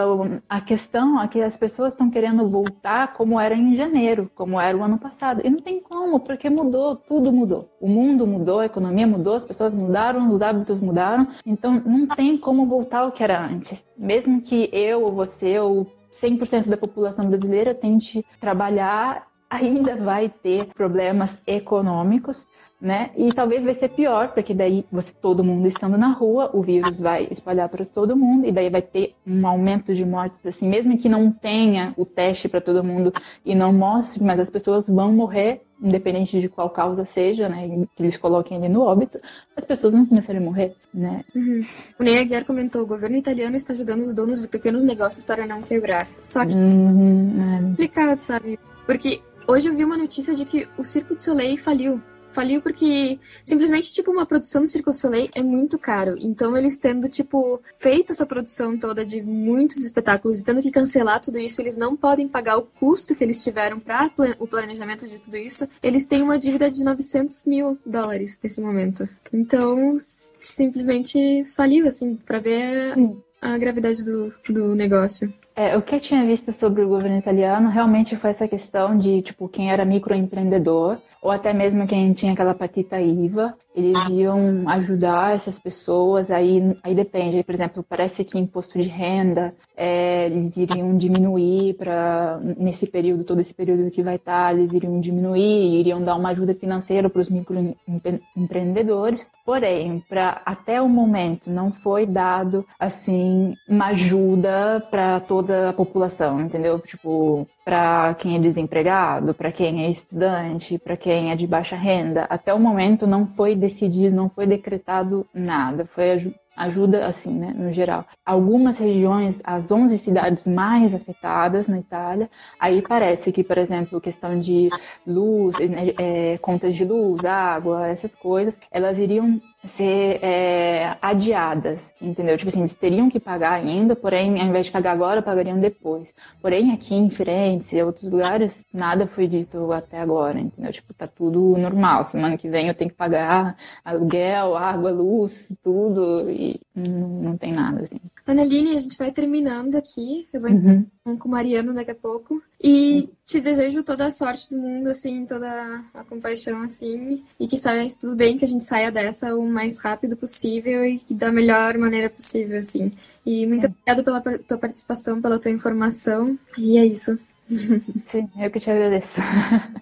a 0.47 0.61
questão 0.61 1.21
é 1.21 1.27
que 1.27 1.41
as 1.41 1.57
pessoas 1.57 1.93
estão 1.93 2.09
querendo 2.09 2.47
voltar 2.47 3.13
como 3.13 3.39
era 3.39 3.55
em 3.55 3.75
janeiro, 3.75 4.29
como 4.35 4.59
era 4.59 4.77
o 4.77 4.83
ano 4.83 4.97
passado. 4.97 5.41
E 5.43 5.49
não 5.49 5.59
tem 5.59 5.81
como, 5.81 6.19
porque 6.19 6.49
mudou, 6.49 6.95
tudo 6.95 7.31
mudou. 7.31 7.69
O 7.81 7.87
mundo 7.87 8.27
mudou, 8.27 8.59
a 8.59 8.65
economia 8.65 9.07
mudou, 9.07 9.35
as 9.35 9.43
pessoas 9.43 9.73
mudaram, 9.73 10.31
os 10.31 10.41
hábitos 10.41 10.79
mudaram. 10.79 11.27
Então, 11.45 11.81
não 11.85 12.05
tem 12.05 12.37
como 12.37 12.65
voltar 12.65 12.99
ao 12.99 13.11
que 13.11 13.23
era 13.23 13.43
antes. 13.43 13.85
Mesmo 13.97 14.41
que 14.41 14.69
eu 14.71 15.03
ou 15.03 15.11
você 15.11 15.59
ou 15.59 15.87
100% 16.11 16.69
da 16.69 16.77
população 16.77 17.27
brasileira 17.27 17.73
tente 17.73 18.25
trabalhar, 18.39 19.28
ainda 19.49 19.95
vai 19.95 20.29
ter 20.29 20.67
problemas 20.67 21.41
econômicos, 21.47 22.47
né? 22.79 23.09
E 23.17 23.33
talvez 23.33 23.63
vai 23.63 23.73
ser 23.73 23.89
pior, 23.89 24.31
porque 24.33 24.53
daí 24.53 24.85
você 24.91 25.11
todo 25.13 25.43
mundo 25.43 25.67
estando 25.67 25.97
na 25.97 26.13
rua, 26.13 26.49
o 26.53 26.61
vírus 26.61 26.99
vai 26.99 27.27
espalhar 27.29 27.67
para 27.67 27.85
todo 27.85 28.15
mundo 28.15 28.45
e 28.45 28.51
daí 28.51 28.69
vai 28.69 28.81
ter 28.81 29.13
um 29.25 29.45
aumento 29.45 29.93
de 29.93 30.05
mortes 30.05 30.45
assim, 30.45 30.69
mesmo 30.69 30.97
que 30.97 31.09
não 31.09 31.31
tenha 31.31 31.93
o 31.97 32.05
teste 32.05 32.47
para 32.47 32.61
todo 32.61 32.83
mundo 32.83 33.11
e 33.43 33.55
não 33.55 33.73
mostre, 33.73 34.23
mas 34.23 34.39
as 34.39 34.49
pessoas 34.49 34.87
vão 34.87 35.11
morrer 35.11 35.61
independente 35.81 36.41
de 36.41 36.49
qual 36.49 36.69
causa 36.69 37.05
seja, 37.05 37.47
né, 37.47 37.85
que 37.95 38.03
eles 38.03 38.17
coloquem 38.17 38.57
ali 38.57 38.67
no 38.67 38.81
óbito, 38.81 39.17
as 39.55 39.63
pessoas 39.63 39.93
não 39.93 40.05
começarem 40.05 40.41
a 40.41 40.43
morrer, 40.43 40.75
né? 40.93 41.23
Uhum. 41.33 41.65
O 41.97 42.03
Ney 42.03 42.19
Aguiar 42.19 42.43
comentou, 42.43 42.81
o 42.81 42.85
governo 42.85 43.15
italiano 43.15 43.55
está 43.55 43.71
ajudando 43.71 44.01
os 44.01 44.13
donos 44.13 44.41
de 44.41 44.49
pequenos 44.49 44.83
negócios 44.83 45.23
para 45.23 45.47
não 45.47 45.61
quebrar. 45.61 46.05
Só 46.19 46.45
que 46.45 46.53
uhum, 46.53 47.57
é 47.57 47.61
complicado, 47.61 48.19
sabe? 48.19 48.59
Porque 48.85 49.21
hoje 49.49 49.67
eu 49.67 49.75
vi 49.75 49.83
uma 49.83 49.97
notícia 49.97 50.35
de 50.35 50.45
que 50.45 50.67
o 50.77 50.83
Circo 50.83 51.15
de 51.15 51.23
Soleil 51.23 51.57
faliu 51.57 52.01
faliu 52.31 52.61
porque 52.61 53.19
simplesmente, 53.43 53.91
tipo, 53.91 54.11
uma 54.11 54.25
produção 54.25 54.61
do 54.61 54.67
Circo 54.67 54.91
du 54.91 54.97
Soleil 54.97 55.29
é 55.35 55.41
muito 55.41 55.77
caro. 55.77 56.15
Então, 56.19 56.55
eles 56.55 56.77
tendo, 56.77 57.09
tipo, 57.09 57.61
feito 57.77 58.11
essa 58.11 58.25
produção 58.25 58.77
toda 58.77 59.03
de 59.03 59.21
muitos 59.21 59.77
espetáculos 59.77 60.39
e 60.39 60.45
tendo 60.45 60.61
que 60.61 60.71
cancelar 60.71 61.19
tudo 61.19 61.39
isso, 61.39 61.59
eles 61.61 61.75
não 61.75 61.97
podem 61.97 62.27
pagar 62.27 62.57
o 62.57 62.61
custo 62.61 63.15
que 63.15 63.23
eles 63.23 63.43
tiveram 63.43 63.79
para 63.79 64.11
o 64.37 64.47
planejamento 64.47 65.07
de 65.07 65.19
tudo 65.19 65.37
isso. 65.37 65.67
Eles 65.81 66.07
têm 66.07 66.21
uma 66.21 66.39
dívida 66.39 66.69
de 66.69 66.83
900 66.83 67.45
mil 67.45 67.77
dólares 67.85 68.39
nesse 68.41 68.61
momento. 68.61 69.07
Então, 69.33 69.95
simplesmente 69.97 71.43
faliu, 71.55 71.87
assim, 71.87 72.15
para 72.15 72.39
ver 72.39 72.93
Sim. 72.93 73.21
a 73.41 73.57
gravidade 73.57 74.03
do, 74.03 74.31
do 74.49 74.75
negócio. 74.75 75.33
É, 75.59 75.75
o 75.75 75.81
que 75.81 75.93
eu 75.93 75.99
tinha 75.99 76.25
visto 76.25 76.53
sobre 76.53 76.81
o 76.81 76.87
governo 76.87 77.17
italiano 77.17 77.67
realmente 77.67 78.15
foi 78.15 78.29
essa 78.29 78.47
questão 78.47 78.95
de, 78.95 79.21
tipo, 79.21 79.49
quem 79.49 79.69
era 79.69 79.83
microempreendedor 79.83 80.97
ou 81.21 81.29
até 81.29 81.51
mesmo 81.51 81.85
quem 81.85 82.13
tinha 82.13 82.31
aquela 82.31 82.55
patita 82.55 83.01
IVA, 83.01 83.53
eles 83.75 84.09
iam 84.09 84.67
ajudar 84.67 85.35
essas 85.35 85.59
pessoas, 85.59 86.31
aí, 86.31 86.75
aí 86.83 86.95
depende, 86.95 87.43
por 87.43 87.53
exemplo, 87.53 87.85
parece 87.87 88.25
que 88.25 88.37
imposto 88.37 88.79
de 88.79 88.89
renda, 88.89 89.53
é, 89.75 90.25
eles 90.25 90.57
iriam 90.57 90.95
diminuir 90.97 91.75
para, 91.75 92.39
nesse 92.57 92.87
período, 92.87 93.23
todo 93.23 93.39
esse 93.39 93.53
período 93.53 93.89
que 93.91 94.03
vai 94.03 94.15
estar, 94.15 94.53
eles 94.53 94.73
iriam 94.73 94.99
diminuir, 94.99 95.79
iriam 95.79 96.01
dar 96.01 96.15
uma 96.15 96.29
ajuda 96.29 96.53
financeira 96.53 97.09
para 97.09 97.21
os 97.21 97.29
microempreendedores, 97.29 99.31
porém, 99.45 100.03
para 100.09 100.41
até 100.45 100.81
o 100.81 100.89
momento 100.89 101.49
não 101.49 101.71
foi 101.71 102.05
dado, 102.05 102.65
assim, 102.79 103.55
uma 103.67 103.87
ajuda 103.87 104.85
para 104.89 105.19
toda 105.19 105.69
a 105.69 105.73
população, 105.73 106.41
entendeu? 106.41 106.79
Tipo, 106.79 107.47
para 107.69 108.15
quem 108.15 108.35
é 108.35 108.39
desempregado, 108.39 109.31
para 109.31 109.51
quem 109.51 109.85
é 109.85 109.89
estudante, 109.91 110.79
para 110.79 110.97
quem 110.97 111.31
é 111.31 111.35
de 111.35 111.45
baixa 111.45 111.75
renda. 111.75 112.23
Até 112.23 112.51
o 112.51 112.59
momento 112.59 113.05
não 113.05 113.27
foi 113.27 113.55
decidido, 113.59 114.15
não 114.15 114.29
foi 114.29 114.47
decretado 114.47 115.27
nada. 115.33 115.85
Foi 115.85 116.33
ajuda 116.59 117.05
assim, 117.05 117.39
né, 117.39 117.53
no 117.55 117.71
geral. 117.71 118.05
Algumas 118.25 118.77
regiões, 118.77 119.41
as 119.45 119.71
11 119.71 119.97
cidades 119.97 120.45
mais 120.45 120.93
afetadas 120.93 121.69
na 121.69 121.79
Itália, 121.79 122.29
aí 122.59 122.81
parece 122.85 123.31
que, 123.31 123.43
por 123.43 123.57
exemplo, 123.57 124.01
questão 124.01 124.37
de 124.37 124.67
luz, 125.07 125.55
é, 125.99 126.37
contas 126.39 126.75
de 126.75 126.83
luz, 126.83 127.23
água, 127.23 127.87
essas 127.87 128.13
coisas, 128.13 128.59
elas 128.69 128.99
iriam 128.99 129.39
ser 129.63 130.19
é, 130.23 130.95
adiadas, 131.01 131.93
entendeu? 132.01 132.37
Tipo 132.37 132.49
assim, 132.49 132.59
eles 132.59 132.75
teriam 132.75 133.09
que 133.09 133.19
pagar 133.19 133.53
ainda, 133.53 133.95
porém, 133.95 134.39
ao 134.39 134.47
invés 134.47 134.67
de 134.67 134.71
pagar 134.71 134.93
agora, 134.93 135.21
pagariam 135.21 135.59
depois. 135.59 136.13
Porém, 136.41 136.71
aqui 136.71 136.95
em 136.95 137.09
Firenze 137.09 137.77
e 137.77 137.83
outros 137.83 138.05
lugares, 138.05 138.65
nada 138.73 139.05
foi 139.05 139.27
dito 139.27 139.71
até 139.71 139.99
agora, 139.99 140.39
entendeu? 140.39 140.71
Tipo, 140.71 140.93
tá 140.93 141.07
tudo 141.07 141.57
normal. 141.57 142.03
Semana 142.03 142.37
que 142.37 142.49
vem 142.49 142.67
eu 142.67 142.73
tenho 142.73 142.89
que 142.89 142.95
pagar 142.95 143.57
aluguel, 143.83 144.55
água, 144.55 144.91
luz, 144.91 145.55
tudo, 145.61 146.29
e 146.29 146.59
não, 146.73 147.07
não 147.07 147.37
tem 147.37 147.51
nada, 147.53 147.83
assim. 147.83 147.99
Aneline, 148.31 148.75
a 148.75 148.79
gente 148.79 148.97
vai 148.97 149.11
terminando 149.11 149.75
aqui. 149.75 150.27
Eu 150.31 150.41
vou 150.41 150.51
uhum. 150.51 150.85
com 151.03 151.27
o 151.27 151.31
Mariano 151.31 151.73
daqui 151.73 151.91
a 151.91 151.95
pouco. 151.95 152.41
E 152.61 153.01
Sim. 153.01 153.09
te 153.25 153.41
desejo 153.41 153.83
toda 153.83 154.05
a 154.05 154.11
sorte 154.11 154.51
do 154.51 154.57
mundo, 154.57 154.87
assim, 154.87 155.25
toda 155.25 155.83
a 155.93 156.03
compaixão, 156.03 156.61
assim. 156.61 157.23
E 157.39 157.47
que 157.47 157.57
saia 157.57 157.87
tudo 157.99 158.15
bem, 158.15 158.37
que 158.37 158.45
a 158.45 158.47
gente 158.47 158.63
saia 158.63 158.91
dessa 158.91 159.35
o 159.35 159.47
mais 159.47 159.81
rápido 159.81 160.15
possível 160.15 160.85
e 160.85 161.01
da 161.11 161.31
melhor 161.31 161.77
maneira 161.77 162.09
possível, 162.09 162.59
assim. 162.59 162.91
E 163.25 163.45
muito 163.47 163.65
é. 163.65 163.69
obrigada 163.69 164.03
pela 164.03 164.39
tua 164.39 164.57
participação, 164.57 165.21
pela 165.21 165.39
tua 165.39 165.51
informação. 165.51 166.37
E 166.57 166.77
é 166.77 166.85
isso. 166.85 167.17
Sim, 168.05 168.29
eu 168.37 168.51
que 168.51 168.59
te 168.59 168.69
agradeço. 168.69 169.19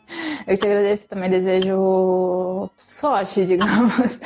Eu 0.47 0.57
te 0.57 0.65
agradeço 0.65 1.09
também, 1.09 1.29
desejo 1.29 2.69
sorte, 2.77 3.43
digamos, 3.45 4.17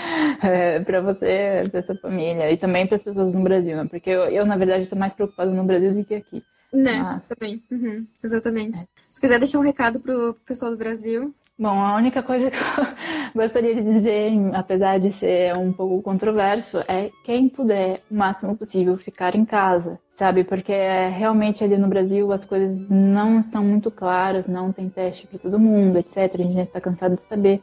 é, 0.44 0.80
para 0.80 1.02
você, 1.02 1.68
para 1.72 1.82
sua 1.82 1.96
família 1.96 2.52
e 2.52 2.58
também 2.58 2.86
para 2.86 2.96
as 2.96 3.04
pessoas 3.04 3.34
no 3.34 3.42
Brasil, 3.42 3.76
né? 3.76 3.88
porque 3.90 4.12
eu, 4.12 4.26
eu, 4.26 4.46
na 4.46 4.56
verdade, 4.56 4.84
estou 4.84 5.00
mais 5.00 5.14
preocupada 5.14 5.50
no 5.52 5.64
Brasil 5.64 5.96
do 5.96 6.04
que 6.04 6.14
aqui. 6.14 6.44
Né, 6.72 7.02
Mas... 7.02 7.28
também. 7.28 7.64
Uhum, 7.72 8.06
exatamente. 8.24 8.84
É. 8.84 8.86
Se 9.08 9.20
quiser 9.20 9.40
deixar 9.40 9.58
um 9.58 9.64
recado 9.64 10.00
pro 10.00 10.36
pessoal 10.46 10.72
do 10.72 10.78
Brasil. 10.78 11.34
Bom, 11.58 11.80
a 11.80 11.96
única 11.96 12.22
coisa 12.22 12.52
que 12.52 12.58
eu 12.58 12.86
gostaria 13.34 13.74
de 13.74 13.84
dizer, 13.84 14.32
apesar 14.54 15.00
de 15.00 15.12
ser 15.12 15.58
um 15.58 15.74
pouco 15.74 16.04
controverso, 16.04 16.84
é 16.88 17.10
quem 17.24 17.50
puder, 17.50 18.02
o 18.12 18.16
máximo 18.16 18.56
possível, 18.56 18.96
ficar 18.96 19.36
em 19.36 19.44
casa, 19.44 20.00
sabe? 20.22 20.44
Porque 20.44 20.72
realmente 21.10 21.64
ali 21.64 21.76
no 21.76 21.88
Brasil 21.88 22.32
as 22.32 22.46
coisas 22.46 22.92
não 22.92 23.40
estão 23.40 23.64
muito 23.64 23.90
claras, 23.90 24.48
não 24.48 24.72
tem 24.72 24.88
teste 24.88 25.26
para 25.26 25.40
todo 25.40 25.58
mundo, 25.58 25.98
etc. 25.98 26.16
A 26.16 26.44
gente 26.44 26.60
está 26.60 26.80
cansado 26.80 27.16
de 27.16 27.24
saber. 27.24 27.60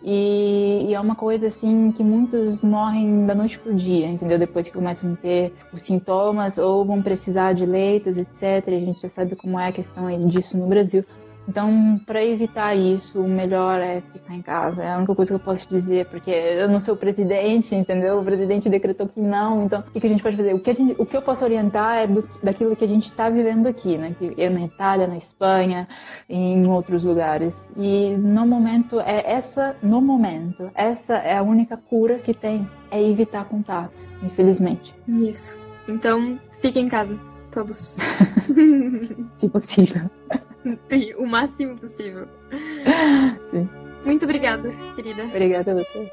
E, 0.00 0.86
e, 0.88 0.94
é 0.94 1.00
uma 1.00 1.16
coisa 1.16 1.48
assim 1.48 1.90
que 1.90 2.04
muitos 2.04 2.62
morrem 2.62 3.26
da 3.26 3.34
noite 3.34 3.58
pro 3.58 3.74
dia, 3.74 4.06
entendeu? 4.06 4.38
Depois 4.38 4.68
que 4.68 4.74
começam 4.74 5.12
a 5.12 5.16
ter 5.16 5.52
os 5.72 5.82
sintomas 5.82 6.56
ou 6.56 6.84
vão 6.84 7.02
precisar 7.02 7.52
de 7.52 7.66
leitos, 7.66 8.16
etc. 8.16 8.68
A 8.68 8.70
gente 8.70 9.02
já 9.02 9.08
sabe 9.08 9.34
como 9.34 9.58
é 9.58 9.66
a 9.66 9.72
questão 9.72 10.08
disso 10.20 10.56
no 10.56 10.68
Brasil. 10.68 11.04
Então, 11.48 11.98
para 12.04 12.22
evitar 12.22 12.74
isso, 12.74 13.22
o 13.22 13.28
melhor 13.28 13.80
é 13.80 14.02
ficar 14.12 14.34
em 14.34 14.42
casa. 14.42 14.82
É 14.82 14.92
a 14.92 14.98
única 14.98 15.14
coisa 15.14 15.30
que 15.30 15.34
eu 15.36 15.40
posso 15.40 15.66
te 15.66 15.70
dizer, 15.70 16.04
porque 16.06 16.30
eu 16.30 16.68
não 16.68 16.78
sou 16.78 16.94
o 16.94 16.96
presidente, 16.96 17.74
entendeu? 17.74 18.18
O 18.18 18.24
presidente 18.24 18.68
decretou 18.68 19.08
que 19.08 19.18
não. 19.18 19.64
Então, 19.64 19.82
o 19.94 19.98
que, 19.98 20.06
a 20.06 20.10
gente 20.10 20.22
pode 20.22 20.36
fazer? 20.36 20.54
O 20.54 20.60
que, 20.60 20.74
gente, 20.74 20.94
o 20.98 21.06
que 21.06 21.16
eu 21.16 21.22
posso 21.22 21.44
orientar 21.44 21.96
é 21.96 22.06
do, 22.06 22.22
daquilo 22.42 22.76
que 22.76 22.84
a 22.84 22.88
gente 22.88 23.04
está 23.04 23.30
vivendo 23.30 23.66
aqui, 23.66 23.96
né? 23.96 24.14
Eu 24.36 24.50
na 24.50 24.60
Itália, 24.60 25.06
na 25.06 25.16
Espanha, 25.16 25.88
em 26.28 26.66
outros 26.66 27.02
lugares. 27.02 27.72
E 27.78 28.14
no 28.18 28.46
momento 28.46 29.00
é 29.00 29.32
essa, 29.32 29.74
no 29.82 30.02
momento, 30.02 30.70
essa 30.74 31.14
é 31.16 31.38
a 31.38 31.42
única 31.42 31.78
cura 31.78 32.18
que 32.18 32.34
tem, 32.34 32.68
é 32.90 33.02
evitar 33.02 33.46
contato, 33.46 33.94
infelizmente. 34.22 34.94
Isso. 35.08 35.58
Então, 35.88 36.38
fiquem 36.60 36.84
em 36.84 36.88
casa, 36.90 37.18
todos. 37.50 37.96
Se 39.38 39.48
possível. 39.48 40.10
O 41.18 41.26
máximo 41.26 41.76
possível. 41.78 42.28
Sim. 43.50 43.68
Muito 44.04 44.24
obrigada, 44.24 44.70
querida. 44.94 45.24
Obrigada 45.24 45.72
a 45.72 45.74
você. 45.74 46.10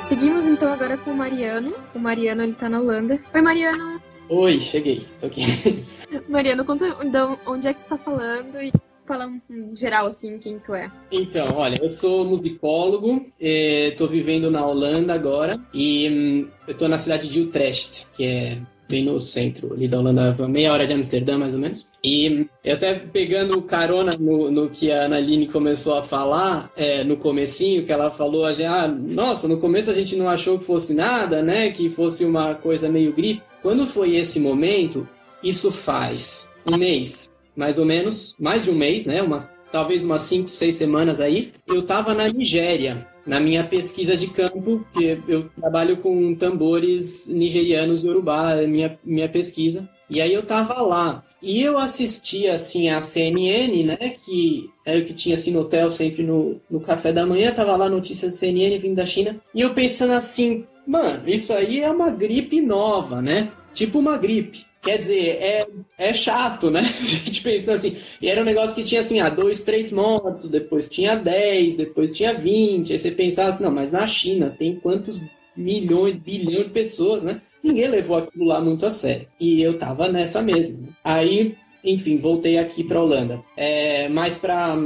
Seguimos 0.00 0.46
então 0.46 0.72
agora 0.72 0.96
com 0.96 1.10
o 1.10 1.14
Mariano. 1.14 1.74
O 1.94 1.98
Mariano 1.98 2.42
ele 2.42 2.54
tá 2.54 2.66
na 2.66 2.80
Holanda. 2.80 3.20
Oi, 3.34 3.42
Mariano. 3.42 4.00
Oi, 4.28 4.60
cheguei. 4.60 5.02
Tô 5.18 5.26
aqui. 5.26 5.42
Mariano, 6.28 6.64
conta 6.64 6.96
então, 7.02 7.38
onde 7.46 7.68
é 7.68 7.74
que 7.74 7.82
tu 7.82 7.88
tá 7.88 7.98
falando 7.98 8.60
e 8.60 8.72
fala 9.06 9.26
um 9.26 9.74
geral 9.74 10.06
assim 10.06 10.38
quem 10.38 10.58
tu 10.58 10.74
é. 10.74 10.90
Então, 11.10 11.56
olha, 11.56 11.82
eu 11.82 11.98
sou 11.98 12.26
musicólogo, 12.26 13.26
estou 13.40 14.06
eh, 14.06 14.10
vivendo 14.10 14.50
na 14.50 14.66
Holanda 14.66 15.14
agora 15.14 15.58
e 15.72 16.08
hum, 16.10 16.48
eu 16.66 16.72
estou 16.72 16.88
na 16.88 16.98
cidade 16.98 17.26
de 17.26 17.40
Utrecht, 17.40 18.06
que 18.12 18.24
é 18.24 18.58
bem 18.88 19.04
no 19.04 19.20
centro 19.20 19.74
ali 19.74 19.86
da 19.86 19.98
Holanda, 19.98 20.34
meia 20.48 20.72
hora 20.72 20.86
de 20.86 20.94
Amsterdã, 20.94 21.38
mais 21.38 21.54
ou 21.54 21.60
menos. 21.60 21.86
E 22.02 22.28
hum, 22.28 22.48
eu 22.64 22.74
até 22.74 22.94
pegando 22.94 23.60
carona 23.62 24.14
no, 24.18 24.50
no 24.50 24.68
que 24.68 24.90
a 24.92 25.04
Analine 25.04 25.46
começou 25.46 25.94
a 25.94 26.02
falar, 26.02 26.70
é, 26.76 27.02
no 27.04 27.16
comecinho, 27.16 27.84
que 27.84 27.92
ela 27.92 28.10
falou, 28.10 28.44
ah, 28.44 28.88
nossa, 28.88 29.48
no 29.48 29.58
começo 29.58 29.90
a 29.90 29.94
gente 29.94 30.16
não 30.16 30.28
achou 30.28 30.58
que 30.58 30.64
fosse 30.64 30.94
nada, 30.94 31.42
né, 31.42 31.70
que 31.70 31.88
fosse 31.90 32.24
uma 32.24 32.54
coisa 32.54 32.90
meio 32.90 33.12
gripe. 33.12 33.42
Quando 33.62 33.86
foi 33.86 34.16
esse 34.16 34.40
momento, 34.40 35.08
isso 35.42 35.70
faz 35.70 36.50
um 36.72 36.76
mês, 36.76 37.30
mais 37.56 37.78
ou 37.78 37.84
menos, 37.84 38.34
mais 38.38 38.64
de 38.64 38.70
um 38.70 38.76
mês, 38.76 39.06
né? 39.06 39.22
Uma, 39.22 39.38
talvez 39.70 40.04
umas 40.04 40.22
cinco, 40.22 40.48
seis 40.48 40.74
semanas 40.74 41.20
aí. 41.20 41.52
Eu 41.66 41.80
estava 41.80 42.14
na 42.14 42.28
Nigéria, 42.28 42.96
na 43.26 43.38
minha 43.40 43.64
pesquisa 43.64 44.16
de 44.16 44.28
campo, 44.28 44.84
que 44.94 45.20
eu 45.28 45.44
trabalho 45.60 45.98
com 45.98 46.34
tambores 46.34 47.28
nigerianos 47.28 48.02
e 48.02 48.08
urubá, 48.08 48.54
minha, 48.66 48.98
minha 49.04 49.28
pesquisa. 49.28 49.88
E 50.10 50.22
aí 50.22 50.32
eu 50.32 50.42
tava 50.42 50.80
lá. 50.80 51.22
E 51.42 51.60
eu 51.60 51.76
assistia, 51.76 52.54
assim, 52.54 52.88
a 52.88 53.02
CNN, 53.02 53.82
né? 53.82 53.96
Que 54.24 54.70
era 54.86 55.00
o 55.00 55.04
que 55.04 55.12
tinha, 55.12 55.34
assim, 55.34 55.50
no 55.50 55.60
hotel, 55.60 55.90
sempre 55.92 56.22
no, 56.22 56.58
no 56.70 56.80
café 56.80 57.12
da 57.12 57.26
manhã. 57.26 57.52
Tava 57.52 57.76
lá 57.76 57.90
notícias 57.90 58.32
da 58.32 58.38
CNN 58.38 58.78
vindo 58.78 58.96
da 58.96 59.04
China. 59.04 59.38
E 59.54 59.60
eu 59.60 59.74
pensando 59.74 60.14
assim, 60.14 60.64
mano, 60.88 61.22
isso 61.26 61.52
aí 61.52 61.80
é 61.80 61.90
uma 61.90 62.10
gripe 62.10 62.62
nova, 62.62 63.20
né? 63.20 63.52
Tipo 63.72 63.98
uma 63.98 64.16
gripe. 64.16 64.66
Quer 64.80 64.98
dizer, 64.98 65.38
é, 65.40 65.66
é 65.98 66.14
chato, 66.14 66.70
né? 66.70 66.80
A 66.80 66.82
gente 66.82 67.42
pensando 67.42 67.74
assim. 67.74 67.94
E 68.22 68.28
era 68.28 68.40
um 68.40 68.44
negócio 68.44 68.74
que 68.74 68.82
tinha 68.82 69.00
assim, 69.00 69.20
ah, 69.20 69.28
dois, 69.28 69.62
três 69.62 69.92
mortos, 69.92 70.50
depois 70.50 70.88
tinha 70.88 71.16
dez, 71.16 71.76
depois 71.76 72.16
tinha 72.16 72.38
vinte. 72.38 72.92
Aí 72.92 72.98
você 72.98 73.10
pensava 73.10 73.50
assim, 73.50 73.64
não, 73.64 73.70
mas 73.72 73.92
na 73.92 74.06
China 74.06 74.54
tem 74.56 74.80
quantos 74.80 75.20
milhões, 75.56 76.14
bilhões 76.14 76.66
de 76.66 76.72
pessoas, 76.72 77.22
né? 77.22 77.42
Ninguém 77.62 77.88
levou 77.88 78.18
aquilo 78.18 78.44
lá 78.44 78.60
muito 78.60 78.86
a 78.86 78.90
sério. 78.90 79.26
E 79.40 79.60
eu 79.60 79.76
tava 79.76 80.08
nessa 80.08 80.40
mesmo. 80.40 80.86
Né? 80.86 80.88
Aí, 81.04 81.56
enfim, 81.84 82.18
voltei 82.18 82.56
aqui 82.56 82.84
pra 82.84 83.02
Holanda. 83.02 83.42
É, 83.56 84.08
mas 84.08 84.38
pra, 84.38 84.76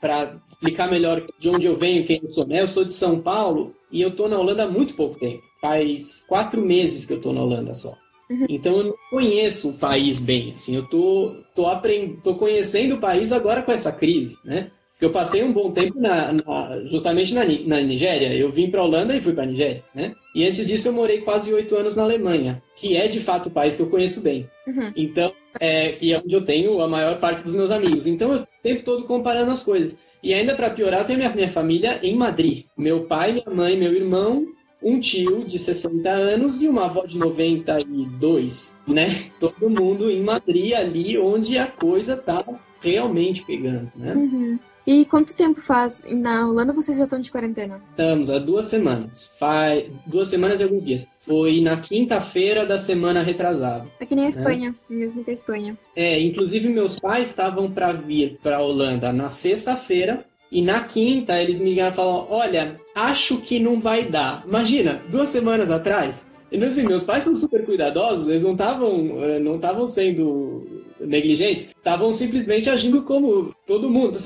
pra 0.00 0.40
explicar 0.48 0.90
melhor 0.90 1.26
de 1.38 1.48
onde 1.48 1.66
eu 1.66 1.76
venho, 1.76 2.06
quem 2.06 2.20
eu 2.22 2.32
sou, 2.32 2.46
né? 2.46 2.62
Eu 2.62 2.72
sou 2.72 2.84
de 2.84 2.92
São 2.92 3.20
Paulo 3.20 3.74
e 3.90 4.00
eu 4.00 4.10
tô 4.10 4.28
na 4.28 4.38
Holanda 4.38 4.64
há 4.64 4.68
muito 4.68 4.94
pouco 4.94 5.18
tempo. 5.18 5.51
Faz 5.62 6.24
quatro 6.28 6.60
meses 6.60 7.06
que 7.06 7.14
eu 7.14 7.20
tô 7.20 7.32
na 7.32 7.42
Holanda 7.42 7.72
só. 7.72 7.92
Uhum. 8.28 8.46
Então 8.48 8.76
eu 8.76 8.84
não 8.84 8.94
conheço 9.10 9.70
o 9.70 9.74
país 9.74 10.20
bem, 10.20 10.52
assim, 10.52 10.74
eu 10.74 10.82
tô, 10.88 11.34
tô, 11.54 11.66
aprend... 11.66 12.18
tô 12.22 12.34
conhecendo 12.34 12.96
o 12.96 13.00
país 13.00 13.30
agora 13.30 13.62
com 13.62 13.72
essa 13.72 13.92
crise, 13.92 14.36
né? 14.44 14.70
Eu 15.00 15.10
passei 15.10 15.42
um 15.42 15.52
bom 15.52 15.72
tempo 15.72 15.98
na, 15.98 16.32
na, 16.32 16.84
justamente 16.86 17.34
na, 17.34 17.42
na 17.66 17.80
Nigéria. 17.80 18.32
Eu 18.34 18.52
vim 18.52 18.70
para 18.70 18.80
a 18.80 18.84
Holanda 18.84 19.16
e 19.16 19.20
fui 19.20 19.32
para 19.32 19.42
a 19.42 19.46
Nigéria, 19.46 19.82
né? 19.92 20.14
E 20.32 20.46
antes 20.46 20.68
disso 20.68 20.88
eu 20.88 20.92
morei 20.92 21.18
quase 21.18 21.52
oito 21.52 21.74
anos 21.74 21.96
na 21.96 22.04
Alemanha, 22.04 22.62
que 22.76 22.96
é 22.96 23.08
de 23.08 23.18
fato 23.18 23.46
o 23.46 23.50
país 23.50 23.74
que 23.74 23.82
eu 23.82 23.88
conheço 23.88 24.22
bem. 24.22 24.48
Uhum. 24.64 24.92
Então, 24.96 25.32
é, 25.60 25.88
que 25.88 26.12
é 26.12 26.18
onde 26.18 26.32
eu 26.32 26.46
tenho 26.46 26.80
a 26.80 26.86
maior 26.86 27.18
parte 27.18 27.42
dos 27.42 27.52
meus 27.52 27.72
amigos. 27.72 28.06
Então 28.06 28.32
eu 28.32 28.46
tempo 28.62 28.84
todo 28.84 29.04
comparando 29.04 29.50
as 29.50 29.64
coisas. 29.64 29.96
E 30.22 30.32
ainda 30.32 30.54
para 30.54 30.70
piorar, 30.70 31.00
eu 31.00 31.04
tenho 31.04 31.18
minha, 31.18 31.34
minha 31.34 31.48
família 31.48 31.98
em 32.00 32.14
Madrid. 32.14 32.64
Meu 32.78 33.04
pai, 33.04 33.32
minha 33.32 33.50
mãe, 33.52 33.76
meu 33.76 33.92
irmão 33.92 34.46
um 34.82 34.98
tio 34.98 35.44
de 35.44 35.58
60 35.58 36.08
anos 36.08 36.62
e 36.62 36.68
uma 36.68 36.86
avó 36.86 37.04
de 37.06 37.18
92, 37.18 38.78
né? 38.88 39.30
Todo 39.38 39.70
mundo 39.70 40.10
em 40.10 40.22
Madrid, 40.22 40.74
ali 40.74 41.18
onde 41.18 41.58
a 41.58 41.66
coisa 41.66 42.16
tá 42.16 42.44
realmente 42.80 43.44
pegando, 43.44 43.90
né? 43.94 44.14
Uhum. 44.14 44.58
E 44.84 45.04
quanto 45.04 45.36
tempo 45.36 45.60
faz? 45.60 46.02
Na 46.10 46.48
Holanda 46.48 46.72
vocês 46.72 46.98
já 46.98 47.04
estão 47.04 47.20
de 47.20 47.30
quarentena? 47.30 47.80
Estamos 47.90 48.30
há 48.30 48.38
duas 48.40 48.66
semanas. 48.66 49.30
Faz 49.38 49.84
duas 50.06 50.26
semanas 50.26 50.58
e 50.58 50.64
alguns 50.64 50.84
dias. 50.84 51.06
Foi 51.16 51.60
na 51.60 51.76
quinta-feira 51.76 52.66
da 52.66 52.76
semana 52.76 53.22
retrasada. 53.22 53.88
É 54.00 54.06
que 54.06 54.14
nem 54.16 54.24
a 54.24 54.28
né? 54.28 54.30
Espanha, 54.30 54.70
né? 54.70 54.76
mesmo 54.90 55.22
que 55.22 55.30
a 55.30 55.34
Espanha. 55.34 55.78
É, 55.94 56.20
inclusive 56.20 56.68
meus 56.68 56.98
pais 56.98 57.30
estavam 57.30 57.70
para 57.70 57.92
vir 57.92 58.38
para 58.42 58.56
a 58.56 58.60
Holanda 58.60 59.12
na 59.12 59.28
sexta-feira 59.28 60.24
e 60.50 60.60
na 60.60 60.80
quinta, 60.80 61.40
eles 61.40 61.60
me 61.60 61.70
ligaram 61.70 61.92
e 61.92 61.96
falaram: 61.96 62.26
Olha, 62.28 62.80
acho 62.96 63.40
que 63.40 63.58
não 63.58 63.78
vai 63.78 64.04
dar. 64.04 64.44
Imagina, 64.46 65.02
duas 65.10 65.28
semanas 65.28 65.70
atrás. 65.70 66.26
E 66.50 66.62
assim, 66.62 66.86
meus 66.86 67.02
pais 67.02 67.22
são 67.22 67.34
super 67.34 67.64
cuidadosos, 67.64 68.28
eles 68.28 68.42
não 68.42 68.52
estavam 68.52 69.24
eh, 69.24 69.38
não 69.38 69.54
estavam 69.54 69.86
sendo 69.86 70.66
negligentes, 71.00 71.68
estavam 71.68 72.12
simplesmente 72.12 72.68
agindo 72.68 73.02
como 73.04 73.54
todo 73.66 73.88
mundo. 73.88 74.18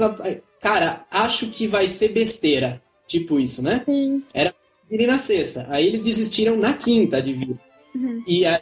Cara, 0.61 1.07
acho 1.11 1.49
que 1.49 1.69
vai 1.69 1.87
ser 1.87 2.09
besteira. 2.09 2.83
Tipo 3.07 3.39
isso, 3.39 3.63
né? 3.63 3.85
Sim. 3.89 4.23
Era 4.35 4.53
vir 4.91 5.07
na 5.07 5.23
sexta. 5.23 5.65
Aí 5.69 5.87
eles 5.87 6.03
desistiram 6.03 6.57
na 6.57 6.73
quinta 6.75 7.23
de 7.23 7.33
vir. 7.33 7.61
Uhum. 7.95 8.25
E 8.27 8.45
aí 8.45 8.59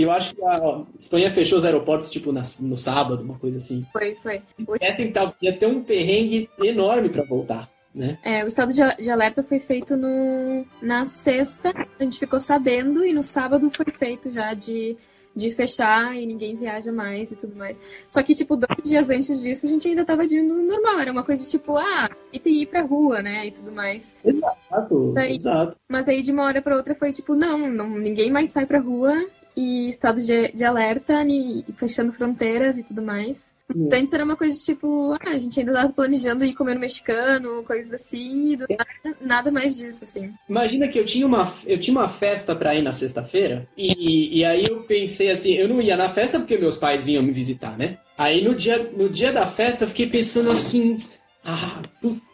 eu 0.00 0.10
acho 0.10 0.34
que 0.34 0.44
a 0.44 0.82
Espanha 0.98 1.30
fechou 1.30 1.58
os 1.58 1.64
aeroportos, 1.64 2.10
tipo, 2.10 2.32
na, 2.32 2.42
no 2.62 2.76
sábado, 2.76 3.22
uma 3.22 3.38
coisa 3.38 3.58
assim. 3.58 3.84
Foi, 3.92 4.14
foi. 4.16 4.40
É, 4.80 5.12
ia 5.42 5.58
ter 5.58 5.66
um 5.66 5.82
perrengue 5.82 6.48
enorme 6.58 7.08
para 7.08 7.24
voltar. 7.24 7.70
Né? 7.96 8.18
É, 8.22 8.44
o 8.44 8.46
estado 8.46 8.72
de, 8.72 8.82
de, 8.96 9.10
alerta 9.10 9.42
foi 9.42 9.58
feito 9.58 9.96
no, 9.96 10.64
na 10.82 11.04
sexta, 11.06 11.72
a 11.98 12.02
gente 12.02 12.18
ficou 12.18 12.38
sabendo, 12.38 13.04
e 13.04 13.12
no 13.12 13.22
sábado 13.22 13.70
foi 13.70 13.86
feito 13.90 14.30
já 14.30 14.52
de, 14.52 14.96
de 15.34 15.50
fechar 15.50 16.14
e 16.14 16.26
ninguém 16.26 16.56
viaja 16.56 16.92
mais 16.92 17.32
e 17.32 17.36
tudo 17.36 17.56
mais. 17.56 17.80
Só 18.06 18.22
que, 18.22 18.34
tipo, 18.34 18.56
dois 18.56 18.88
dias 18.88 19.10
antes 19.10 19.42
disso, 19.42 19.66
a 19.66 19.68
gente 19.68 19.88
ainda 19.88 20.04
tava 20.04 20.24
indo 20.24 20.62
normal, 20.62 21.00
era 21.00 21.12
uma 21.12 21.24
coisa 21.24 21.48
tipo, 21.48 21.76
ah, 21.76 22.10
e 22.32 22.38
tem 22.38 22.52
que 22.52 22.62
ir 22.62 22.66
pra 22.66 22.82
rua, 22.82 23.22
né, 23.22 23.46
e 23.46 23.50
tudo 23.50 23.72
mais. 23.72 24.18
Exato, 24.24 25.12
Daí, 25.14 25.34
exato. 25.34 25.76
Mas 25.88 26.08
aí, 26.08 26.22
de 26.22 26.32
uma 26.32 26.44
hora 26.44 26.60
pra 26.60 26.76
outra, 26.76 26.94
foi 26.94 27.12
tipo, 27.12 27.34
não, 27.34 27.70
não 27.70 27.88
ninguém 27.88 28.30
mais 28.30 28.50
sai 28.50 28.66
pra 28.66 28.78
rua, 28.78 29.14
e 29.56 29.88
estado 29.88 30.20
de, 30.20 30.52
de 30.52 30.64
alerta 30.64 31.24
e 31.26 31.64
fechando 31.76 32.12
fronteiras 32.12 32.76
e 32.76 32.82
tudo 32.82 33.00
mais. 33.00 33.54
Uhum. 33.74 33.88
Antes 33.92 34.12
era 34.12 34.24
uma 34.24 34.36
coisa 34.36 34.54
de 34.54 34.64
tipo, 34.64 35.14
ah, 35.14 35.30
a 35.30 35.38
gente 35.38 35.58
ainda 35.58 35.72
estava 35.72 35.92
planejando 35.92 36.44
ir 36.44 36.54
comer 36.54 36.74
no 36.74 36.80
mexicano, 36.80 37.64
coisas 37.64 37.92
assim, 37.94 38.56
nada, 38.56 39.16
nada, 39.20 39.50
mais 39.50 39.76
disso, 39.76 40.04
assim. 40.04 40.32
Imagina 40.48 40.86
que 40.88 40.98
eu 40.98 41.04
tinha 41.04 41.26
uma, 41.26 41.48
eu 41.66 41.78
tinha 41.78 41.96
uma 41.96 42.08
festa 42.08 42.54
para 42.54 42.74
ir 42.74 42.82
na 42.82 42.92
sexta-feira, 42.92 43.66
e, 43.76 44.38
e 44.38 44.44
aí 44.44 44.66
eu 44.66 44.82
pensei 44.82 45.30
assim, 45.30 45.54
eu 45.54 45.68
não 45.68 45.80
ia 45.80 45.96
na 45.96 46.12
festa 46.12 46.38
porque 46.38 46.58
meus 46.58 46.76
pais 46.76 47.06
vinham 47.06 47.22
me 47.22 47.32
visitar, 47.32 47.76
né? 47.76 47.98
Aí 48.16 48.44
no 48.44 48.54
dia, 48.54 48.90
no 48.96 49.08
dia 49.08 49.32
da 49.32 49.46
festa 49.46 49.84
eu 49.84 49.88
fiquei 49.88 50.06
pensando 50.06 50.50
assim, 50.50 50.94
ah, 51.48 51.82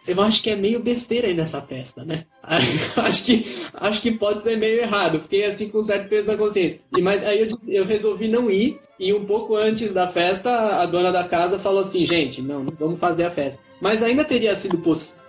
eu 0.09 0.21
acho 0.23 0.43
que 0.43 0.49
é 0.49 0.57
meio 0.57 0.83
besteira 0.83 1.29
aí 1.29 1.35
nessa 1.35 1.61
festa, 1.61 2.03
né? 2.05 2.23
acho, 2.43 3.25
que, 3.25 3.45
acho 3.75 4.01
que 4.01 4.13
pode 4.13 4.43
ser 4.43 4.57
meio 4.57 4.81
errado. 4.81 5.21
Fiquei 5.21 5.45
assim 5.45 5.69
com 5.69 5.81
um 5.81 5.83
certo 5.83 6.09
peso 6.09 6.27
na 6.27 6.37
consciência. 6.37 6.81
E, 6.97 7.03
mas 7.03 7.23
aí 7.23 7.41
eu, 7.41 7.59
eu 7.69 7.87
resolvi 7.87 8.29
não 8.29 8.51
ir. 8.51 8.81
E 8.99 9.13
um 9.13 9.27
pouco 9.27 9.55
antes 9.55 9.93
da 9.93 10.09
festa, 10.09 10.81
a 10.81 10.87
dona 10.87 11.13
da 11.13 11.25
casa 11.25 11.61
falou 11.61 11.81
assim: 11.81 12.07
gente, 12.07 12.41
não, 12.41 12.65
não 12.65 12.73
vamos 12.73 12.99
fazer 12.99 13.25
a 13.25 13.31
festa. 13.31 13.63
Mas 13.83 14.03
ainda 14.03 14.25
teria 14.25 14.57
sido 14.57 14.81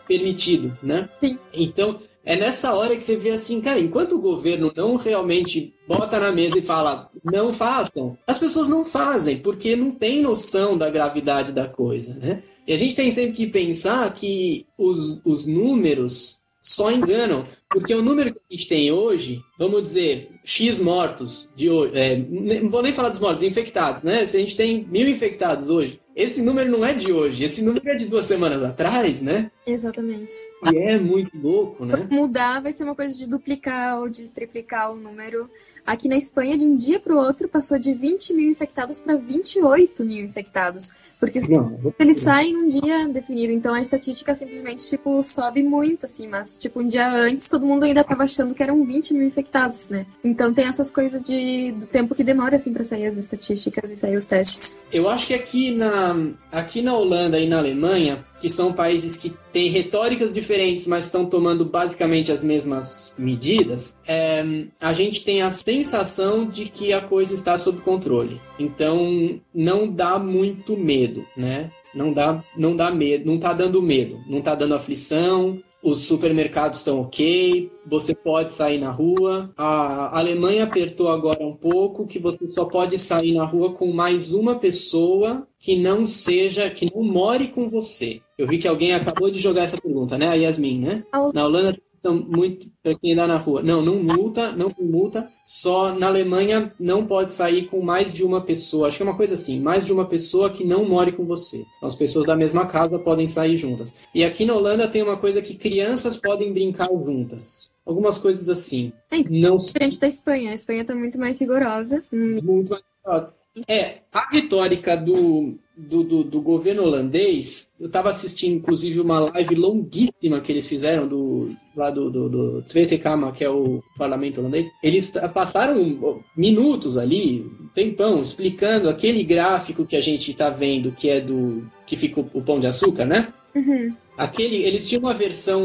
permitido, 0.08 0.78
né? 0.82 1.10
Sim. 1.20 1.38
Então, 1.54 2.00
é 2.26 2.38
nessa 2.38 2.74
hora 2.74 2.96
que 2.96 3.04
você 3.04 3.18
vê 3.18 3.32
assim, 3.32 3.60
cara, 3.60 3.80
enquanto 3.80 4.14
o 4.14 4.22
governo 4.22 4.72
não 4.74 4.96
realmente 4.96 5.74
bota 5.86 6.22
na 6.22 6.32
mesa 6.32 6.58
e 6.58 6.62
fala, 6.62 7.10
não 7.34 7.58
façam, 7.58 8.18
as 8.30 8.40
pessoas 8.40 8.70
não 8.70 8.86
fazem, 8.86 9.40
porque 9.40 9.76
não 9.76 9.92
tem 9.92 10.22
noção 10.22 10.78
da 10.78 10.90
gravidade 10.90 11.52
da 11.52 11.68
coisa, 11.68 12.18
né? 12.22 12.42
E 12.68 12.74
a 12.74 12.78
gente 12.78 12.96
tem 12.96 13.12
sempre 13.12 13.34
que 13.34 13.48
pensar 13.48 14.14
que 14.14 14.66
os, 14.78 15.22
os 15.26 15.46
números 15.46 16.42
só 16.64 16.90
enganam, 16.90 17.46
porque 17.70 17.94
o 17.94 18.02
número 18.02 18.34
que 18.34 18.40
a 18.50 18.56
gente 18.56 18.70
tem 18.70 18.90
hoje, 18.90 19.42
vamos 19.60 19.84
dizer, 19.84 20.30
X 20.46 20.80
mortos 20.80 21.50
de 21.54 21.70
hoje, 21.70 21.92
é, 21.94 22.16
não 22.16 22.70
vou 22.70 22.82
nem 22.82 22.94
falar 22.94 23.10
dos 23.10 23.20
mortos, 23.20 23.44
infectados, 23.44 24.02
né? 24.02 24.24
Se 24.24 24.38
a 24.38 24.40
gente 24.40 24.56
tem 24.56 24.88
mil 24.88 25.10
infectados 25.10 25.70
hoje, 25.70 26.00
esse 26.16 26.42
número 26.42 26.72
não 26.72 26.86
é 26.86 26.94
de 26.94 27.12
hoje, 27.12 27.44
esse 27.44 27.62
número 27.62 27.90
é 27.90 27.98
de 27.98 28.06
duas 28.06 28.24
semanas 28.24 28.64
atrás, 28.64 29.22
né? 29.22 29.52
Exatamente. 29.68 30.34
E 30.72 30.78
é 30.78 30.98
muito 30.98 31.38
louco, 31.38 31.86
né? 31.86 32.08
Mudar 32.10 32.62
vai 32.62 32.72
ser 32.72 32.86
uma 32.86 32.96
coisa 32.96 33.18
de 33.18 33.30
duplicar 33.30 34.00
ou 34.00 34.08
de 34.08 34.30
triplicar 34.30 34.94
o 34.94 34.96
número 34.96 35.46
Aqui 35.86 36.08
na 36.08 36.16
Espanha, 36.16 36.58
de 36.58 36.64
um 36.64 36.78
dia 36.78 36.98
para 36.98 37.14
o 37.14 37.18
outro, 37.18 37.50
passou 37.50 37.78
de 37.78 37.94
20 37.94 38.34
mil 38.34 38.50
infectados 38.50 39.02
para 39.02 39.18
28 39.18 40.06
mil 40.06 40.26
infectados. 40.26 41.13
Porque 41.24 41.40
não, 41.50 41.94
eles 41.98 42.18
saem 42.18 42.52
num 42.52 42.68
dia 42.68 43.08
definido. 43.08 43.54
Então 43.54 43.74
a 43.74 43.80
estatística 43.80 44.36
simplesmente, 44.36 44.86
tipo, 44.86 45.24
sobe 45.24 45.64
muito, 45.64 46.06
assim. 46.06 46.28
Mas, 46.28 46.58
tipo, 46.58 46.82
um 46.82 46.88
dia 46.88 47.10
antes, 47.10 47.48
todo 47.48 47.66
mundo 47.66 47.84
ainda 47.84 48.02
estava 48.02 48.24
achando 48.24 48.54
que 48.54 48.62
eram 48.62 48.86
20 48.86 49.14
mil 49.14 49.26
infectados, 49.26 49.90
né? 49.90 50.06
Então 50.22 50.54
tem 50.54 50.66
essas 50.66 50.92
coisas 50.92 51.24
de, 51.24 51.72
do 51.72 51.88
tempo 51.88 52.14
que 52.14 52.26
demora, 52.26 52.58
assim, 52.58 52.74
para 52.74 52.84
sair 52.84 53.06
as 53.06 53.18
estatísticas 53.18 53.90
e 53.90 53.96
sair 53.96 54.18
os 54.18 54.26
testes. 54.26 54.84
Eu 54.92 55.08
acho 55.10 55.28
que 55.28 55.34
aqui 55.34 55.74
na, 55.74 56.34
aqui 56.52 56.82
na 56.82 56.94
Holanda 56.94 57.40
e 57.40 57.48
na 57.48 57.60
Alemanha, 57.60 58.26
que 58.40 58.50
são 58.50 58.74
países 58.74 59.16
que 59.16 59.34
têm 59.54 59.70
retóricas 59.70 60.34
diferentes, 60.34 60.88
mas 60.88 61.06
estão 61.06 61.26
tomando 61.26 61.64
basicamente 61.64 62.32
as 62.32 62.44
mesmas 62.44 63.14
medidas, 63.18 63.96
é, 64.06 64.44
a 64.82 64.92
gente 64.92 65.24
tem 65.24 65.42
a 65.42 65.50
sensação 65.50 66.46
de 66.46 66.66
que 66.66 66.92
a 66.92 67.00
coisa 67.00 67.34
está 67.34 67.58
sob 67.58 67.82
controle. 67.82 68.42
Então, 68.60 69.40
não 69.54 69.88
dá 69.88 70.18
muito 70.20 70.76
medo, 70.76 71.13
né? 71.36 71.72
Não 71.94 72.12
dá, 72.12 72.44
não 72.58 72.76
dá 72.76 72.92
medo, 72.92 73.26
não 73.28 73.36
está 73.36 73.54
dando 73.54 73.82
medo, 73.82 74.20
não 74.28 74.40
está 74.40 74.56
dando 74.56 74.74
aflição, 74.74 75.62
os 75.84 76.00
supermercados 76.08 76.80
estão 76.80 77.02
ok, 77.02 77.70
você 77.86 78.16
pode 78.16 78.56
sair 78.56 78.80
na 78.80 78.90
rua. 78.90 79.52
A 79.58 80.18
Alemanha 80.18 80.64
apertou 80.64 81.10
agora 81.10 81.46
um 81.46 81.54
pouco 81.54 82.06
que 82.06 82.20
você 82.20 82.38
só 82.56 82.64
pode 82.66 82.98
sair 82.98 83.34
na 83.34 83.46
rua 83.46 83.74
com 83.74 83.92
mais 83.92 84.34
uma 84.34 84.58
pessoa 84.58 85.46
que 85.60 85.76
não 85.76 86.08
seja, 86.08 86.70
que 86.70 86.90
não 86.94 87.04
more 87.04 87.50
com 87.50 87.68
você. 87.70 88.22
Eu 88.38 88.48
vi 88.48 88.58
que 88.58 88.68
alguém 88.68 88.94
acabou 88.94 89.30
de 89.30 89.40
jogar 89.40 89.64
essa 89.64 89.80
pergunta, 89.80 90.18
né? 90.18 90.30
A 90.30 90.36
Yasmin, 90.36 90.80
né? 90.80 91.04
Na 91.34 91.46
Holanda 91.46 91.78
então, 92.04 92.16
muito 92.16 92.70
para 92.84 92.92
quem 93.00 93.14
andar 93.14 93.30
na 93.30 93.38
rua. 93.38 93.64
Não, 93.64 93.82
não 93.82 93.96
multa, 93.96 94.52
não 94.58 94.70
multa. 94.78 95.32
Só 95.46 95.96
na 95.96 96.08
Alemanha 96.08 96.74
não 96.78 97.06
pode 97.06 97.32
sair 97.32 97.64
com 97.68 97.82
mais 97.82 98.12
de 98.12 98.26
uma 98.26 98.42
pessoa. 98.42 98.88
Acho 98.88 98.98
que 98.98 99.04
é 99.04 99.06
uma 99.06 99.16
coisa 99.16 99.36
assim, 99.36 99.62
mais 99.62 99.86
de 99.86 99.94
uma 99.94 100.06
pessoa 100.06 100.50
que 100.50 100.66
não 100.66 100.84
more 100.86 101.14
com 101.14 101.24
você. 101.24 101.64
As 101.82 101.96
pessoas 101.96 102.28
da 102.28 102.36
mesma 102.36 102.66
casa 102.66 103.00
podem 103.00 103.26
sair 103.26 103.56
juntas. 103.56 104.10
E 104.14 104.26
aqui 104.26 104.46
na 104.46 104.54
Holanda 104.54 104.90
tem 104.92 105.02
uma 105.02 105.16
coisa 105.16 105.42
que 105.42 105.56
crianças 105.56 106.18
podem 106.18 106.52
brincar 106.52 106.90
juntas. 106.90 107.72
Algumas 107.86 108.18
coisas 108.18 108.50
assim. 108.50 108.92
É 109.10 109.24
não 109.30 109.58
diferente 109.58 109.98
da 109.98 110.08
Espanha. 110.08 110.52
A 110.52 110.54
Espanha 110.54 110.82
está 110.82 110.94
muito 110.94 111.18
mais 111.18 111.40
rigorosa. 111.40 112.04
Muito 112.12 112.70
mais 112.70 112.84
rigorosa. 112.98 113.34
É, 113.70 114.00
a 114.12 114.30
retórica 114.30 114.98
do, 114.98 115.58
do, 115.76 116.04
do, 116.04 116.24
do 116.24 116.42
governo 116.42 116.84
holandês, 116.84 117.70
eu 117.80 117.88
estava 117.88 118.10
assistindo, 118.10 118.58
inclusive, 118.58 119.00
uma 119.00 119.20
live 119.20 119.56
longuíssima 119.56 120.42
que 120.42 120.52
eles 120.52 120.68
fizeram 120.68 121.08
do, 121.08 121.56
lá 121.76 121.90
do, 121.90 122.10
do, 122.10 122.30
do 122.30 122.62
Tweede 122.62 122.98
Kamer, 122.98 123.32
que 123.32 123.44
é 123.44 123.50
o 123.50 123.82
parlamento 123.98 124.40
holandês. 124.40 124.70
Eles 124.84 125.10
passaram 125.34 126.22
minutos 126.38 126.98
ali, 126.98 127.50
tempão, 127.74 128.22
explicando 128.22 128.90
aquele 128.90 129.24
gráfico 129.24 129.86
que 129.86 129.96
a 129.96 130.02
gente 130.02 130.30
está 130.30 130.50
vendo, 130.50 130.92
que 130.92 131.10
é 131.10 131.20
do. 131.20 131.68
que 131.86 131.98
fica 131.98 132.22
o, 132.22 132.30
o 132.34 132.42
pão 132.42 132.60
de 132.60 132.68
açúcar, 132.68 133.06
né? 133.06 133.34
Uhum. 133.56 133.96
Aquele, 134.18 134.66
eles 134.66 134.88
tinham 134.88 135.04
uma 135.04 135.18
versão 135.18 135.62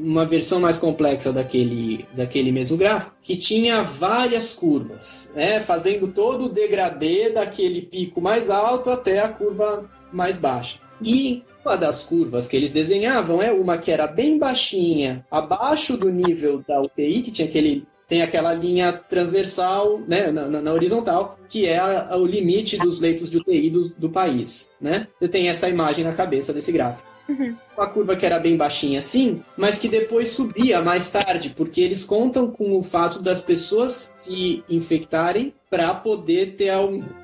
uma 0.00 0.24
versão 0.24 0.60
mais 0.60 0.78
complexa 0.78 1.32
daquele, 1.32 2.06
daquele 2.14 2.52
mesmo 2.52 2.76
gráfico, 2.76 3.14
que 3.20 3.36
tinha 3.36 3.82
várias 3.82 4.54
curvas, 4.54 5.28
né, 5.34 5.60
fazendo 5.60 6.06
todo 6.08 6.44
o 6.44 6.48
degradê 6.48 7.30
daquele 7.30 7.82
pico 7.82 8.20
mais 8.20 8.48
alto 8.48 8.90
até 8.90 9.18
a 9.18 9.28
curva 9.28 9.90
mais 10.12 10.38
baixa. 10.38 10.78
E 11.02 11.42
uma 11.64 11.76
das 11.76 12.02
curvas 12.02 12.48
que 12.48 12.56
eles 12.56 12.72
desenhavam 12.72 13.42
é 13.42 13.52
uma 13.52 13.78
que 13.78 13.90
era 13.90 14.06
bem 14.06 14.38
baixinha, 14.38 15.24
abaixo 15.30 15.96
do 15.96 16.08
nível 16.08 16.62
da 16.66 16.80
UTI, 16.80 17.22
que 17.22 17.30
tinha 17.30 17.48
aquele 17.48 17.86
tem 18.06 18.22
aquela 18.22 18.54
linha 18.54 18.90
transversal, 18.90 20.00
né, 20.08 20.32
na, 20.32 20.46
na, 20.46 20.62
na 20.62 20.72
horizontal, 20.72 21.38
que 21.50 21.66
é 21.66 21.76
a, 21.76 22.14
a, 22.14 22.16
o 22.16 22.24
limite 22.24 22.78
dos 22.78 23.00
leitos 23.00 23.30
de 23.30 23.36
UTI 23.36 23.68
do, 23.68 23.90
do 23.90 24.08
país, 24.08 24.70
né? 24.80 25.06
Você 25.20 25.28
tem 25.28 25.50
essa 25.50 25.68
imagem 25.68 26.04
na 26.04 26.14
cabeça 26.14 26.54
desse 26.54 26.72
gráfico. 26.72 27.17
Uhum. 27.28 27.54
Uma 27.76 27.86
curva 27.88 28.16
que 28.16 28.24
era 28.24 28.38
bem 28.38 28.56
baixinha 28.56 28.98
assim, 28.98 29.42
mas 29.56 29.76
que 29.76 29.88
depois 29.88 30.30
subia 30.30 30.80
mais 30.82 31.10
tarde, 31.10 31.52
porque 31.56 31.80
eles 31.80 32.04
contam 32.04 32.50
com 32.50 32.78
o 32.78 32.82
fato 32.82 33.22
das 33.22 33.42
pessoas 33.42 34.10
se 34.16 34.64
infectarem 34.68 35.52
para 35.70 35.94
poder 35.94 36.54
ter 36.54 36.70
a, 36.70 36.80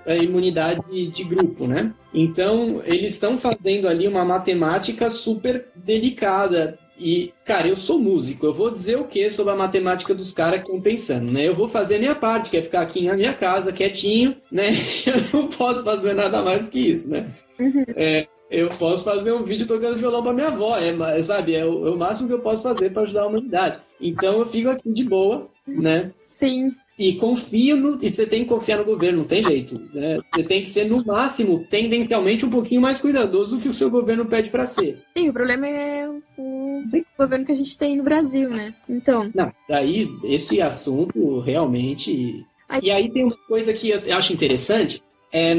a 0.06 0.16
imunidade 0.16 0.80
de, 0.90 1.24
grupo, 1.24 1.66
né? 1.66 1.94
Então, 2.12 2.82
eles 2.84 3.14
estão 3.14 3.38
fazendo 3.38 3.88
ali 3.88 4.06
uma 4.06 4.24
matemática 4.24 5.08
super 5.08 5.66
delicada 5.74 6.78
e, 6.98 7.32
cara, 7.44 7.66
eu 7.66 7.76
sou 7.76 7.98
músico, 7.98 8.46
eu 8.46 8.54
vou 8.54 8.70
dizer 8.70 8.96
o 8.96 9.06
que 9.06 9.32
sobre 9.32 9.52
a 9.52 9.56
matemática 9.56 10.14
dos 10.14 10.32
caras 10.32 10.60
que 10.60 10.66
estão 10.66 10.80
pensando, 10.80 11.32
né? 11.32 11.48
Eu 11.48 11.56
vou 11.56 11.66
fazer 11.66 11.96
a 11.96 11.98
minha 11.98 12.14
parte, 12.14 12.50
que 12.50 12.56
é 12.56 12.62
ficar 12.62 12.82
aqui 12.82 13.02
na 13.02 13.16
minha 13.16 13.34
casa, 13.34 13.72
quietinho, 13.72 14.36
né? 14.50 14.68
Eu 15.34 15.40
não 15.40 15.48
posso 15.48 15.82
fazer 15.82 16.14
nada 16.14 16.42
mais 16.42 16.68
que 16.68 16.78
isso, 16.78 17.08
né? 17.08 17.28
Uhum. 17.58 17.84
É, 17.96 18.28
eu 18.50 18.68
posso 18.70 19.04
fazer 19.04 19.32
um 19.32 19.42
vídeo 19.42 19.66
tocando 19.66 19.96
violão 19.96 20.22
pra 20.22 20.32
minha 20.32 20.48
avó, 20.48 20.76
é, 20.76 21.22
sabe? 21.22 21.54
É 21.54 21.64
o, 21.64 21.86
é 21.86 21.90
o 21.90 21.96
máximo 21.98 22.28
que 22.28 22.34
eu 22.34 22.40
posso 22.40 22.62
fazer 22.62 22.90
para 22.90 23.02
ajudar 23.02 23.22
a 23.22 23.26
humanidade. 23.26 23.80
Então 24.00 24.38
eu 24.40 24.46
fico 24.46 24.68
aqui 24.70 24.92
de 24.92 25.04
boa, 25.04 25.48
né? 25.66 26.12
Sim. 26.20 26.72
E 26.96 27.14
confio 27.14 27.76
no. 27.76 27.98
E 28.00 28.08
você 28.08 28.24
tem 28.24 28.44
que 28.44 28.48
confiar 28.50 28.78
no 28.78 28.84
governo, 28.84 29.18
não 29.18 29.24
tem 29.24 29.42
jeito. 29.42 29.76
Né? 29.92 30.20
Você 30.32 30.44
tem 30.44 30.60
que 30.60 30.68
ser, 30.68 30.84
no 30.84 31.04
máximo, 31.04 31.66
tendencialmente 31.68 32.46
um 32.46 32.50
pouquinho 32.50 32.80
mais 32.80 33.00
cuidadoso 33.00 33.56
do 33.56 33.60
que 33.62 33.68
o 33.68 33.72
seu 33.72 33.90
governo 33.90 34.26
pede 34.26 34.48
para 34.50 34.64
ser. 34.64 35.02
Sim, 35.16 35.28
o 35.30 35.32
problema 35.32 35.66
é 35.66 36.08
o 36.08 36.82
governo 37.18 37.44
que 37.44 37.50
a 37.50 37.56
gente 37.56 37.76
tem 37.76 37.96
no 37.96 38.04
Brasil, 38.04 38.48
né? 38.48 38.72
Então. 38.88 39.28
Não, 39.34 39.50
daí 39.68 40.06
esse 40.22 40.60
assunto 40.62 41.40
realmente. 41.40 42.44
Aí- 42.68 42.80
E 42.84 42.90
aí 42.92 43.10
tem 43.10 43.24
uma 43.24 43.36
coisa 43.48 43.72
que 43.72 43.90
eu 43.90 44.16
acho 44.16 44.32
interessante. 44.32 45.02
É, 45.32 45.52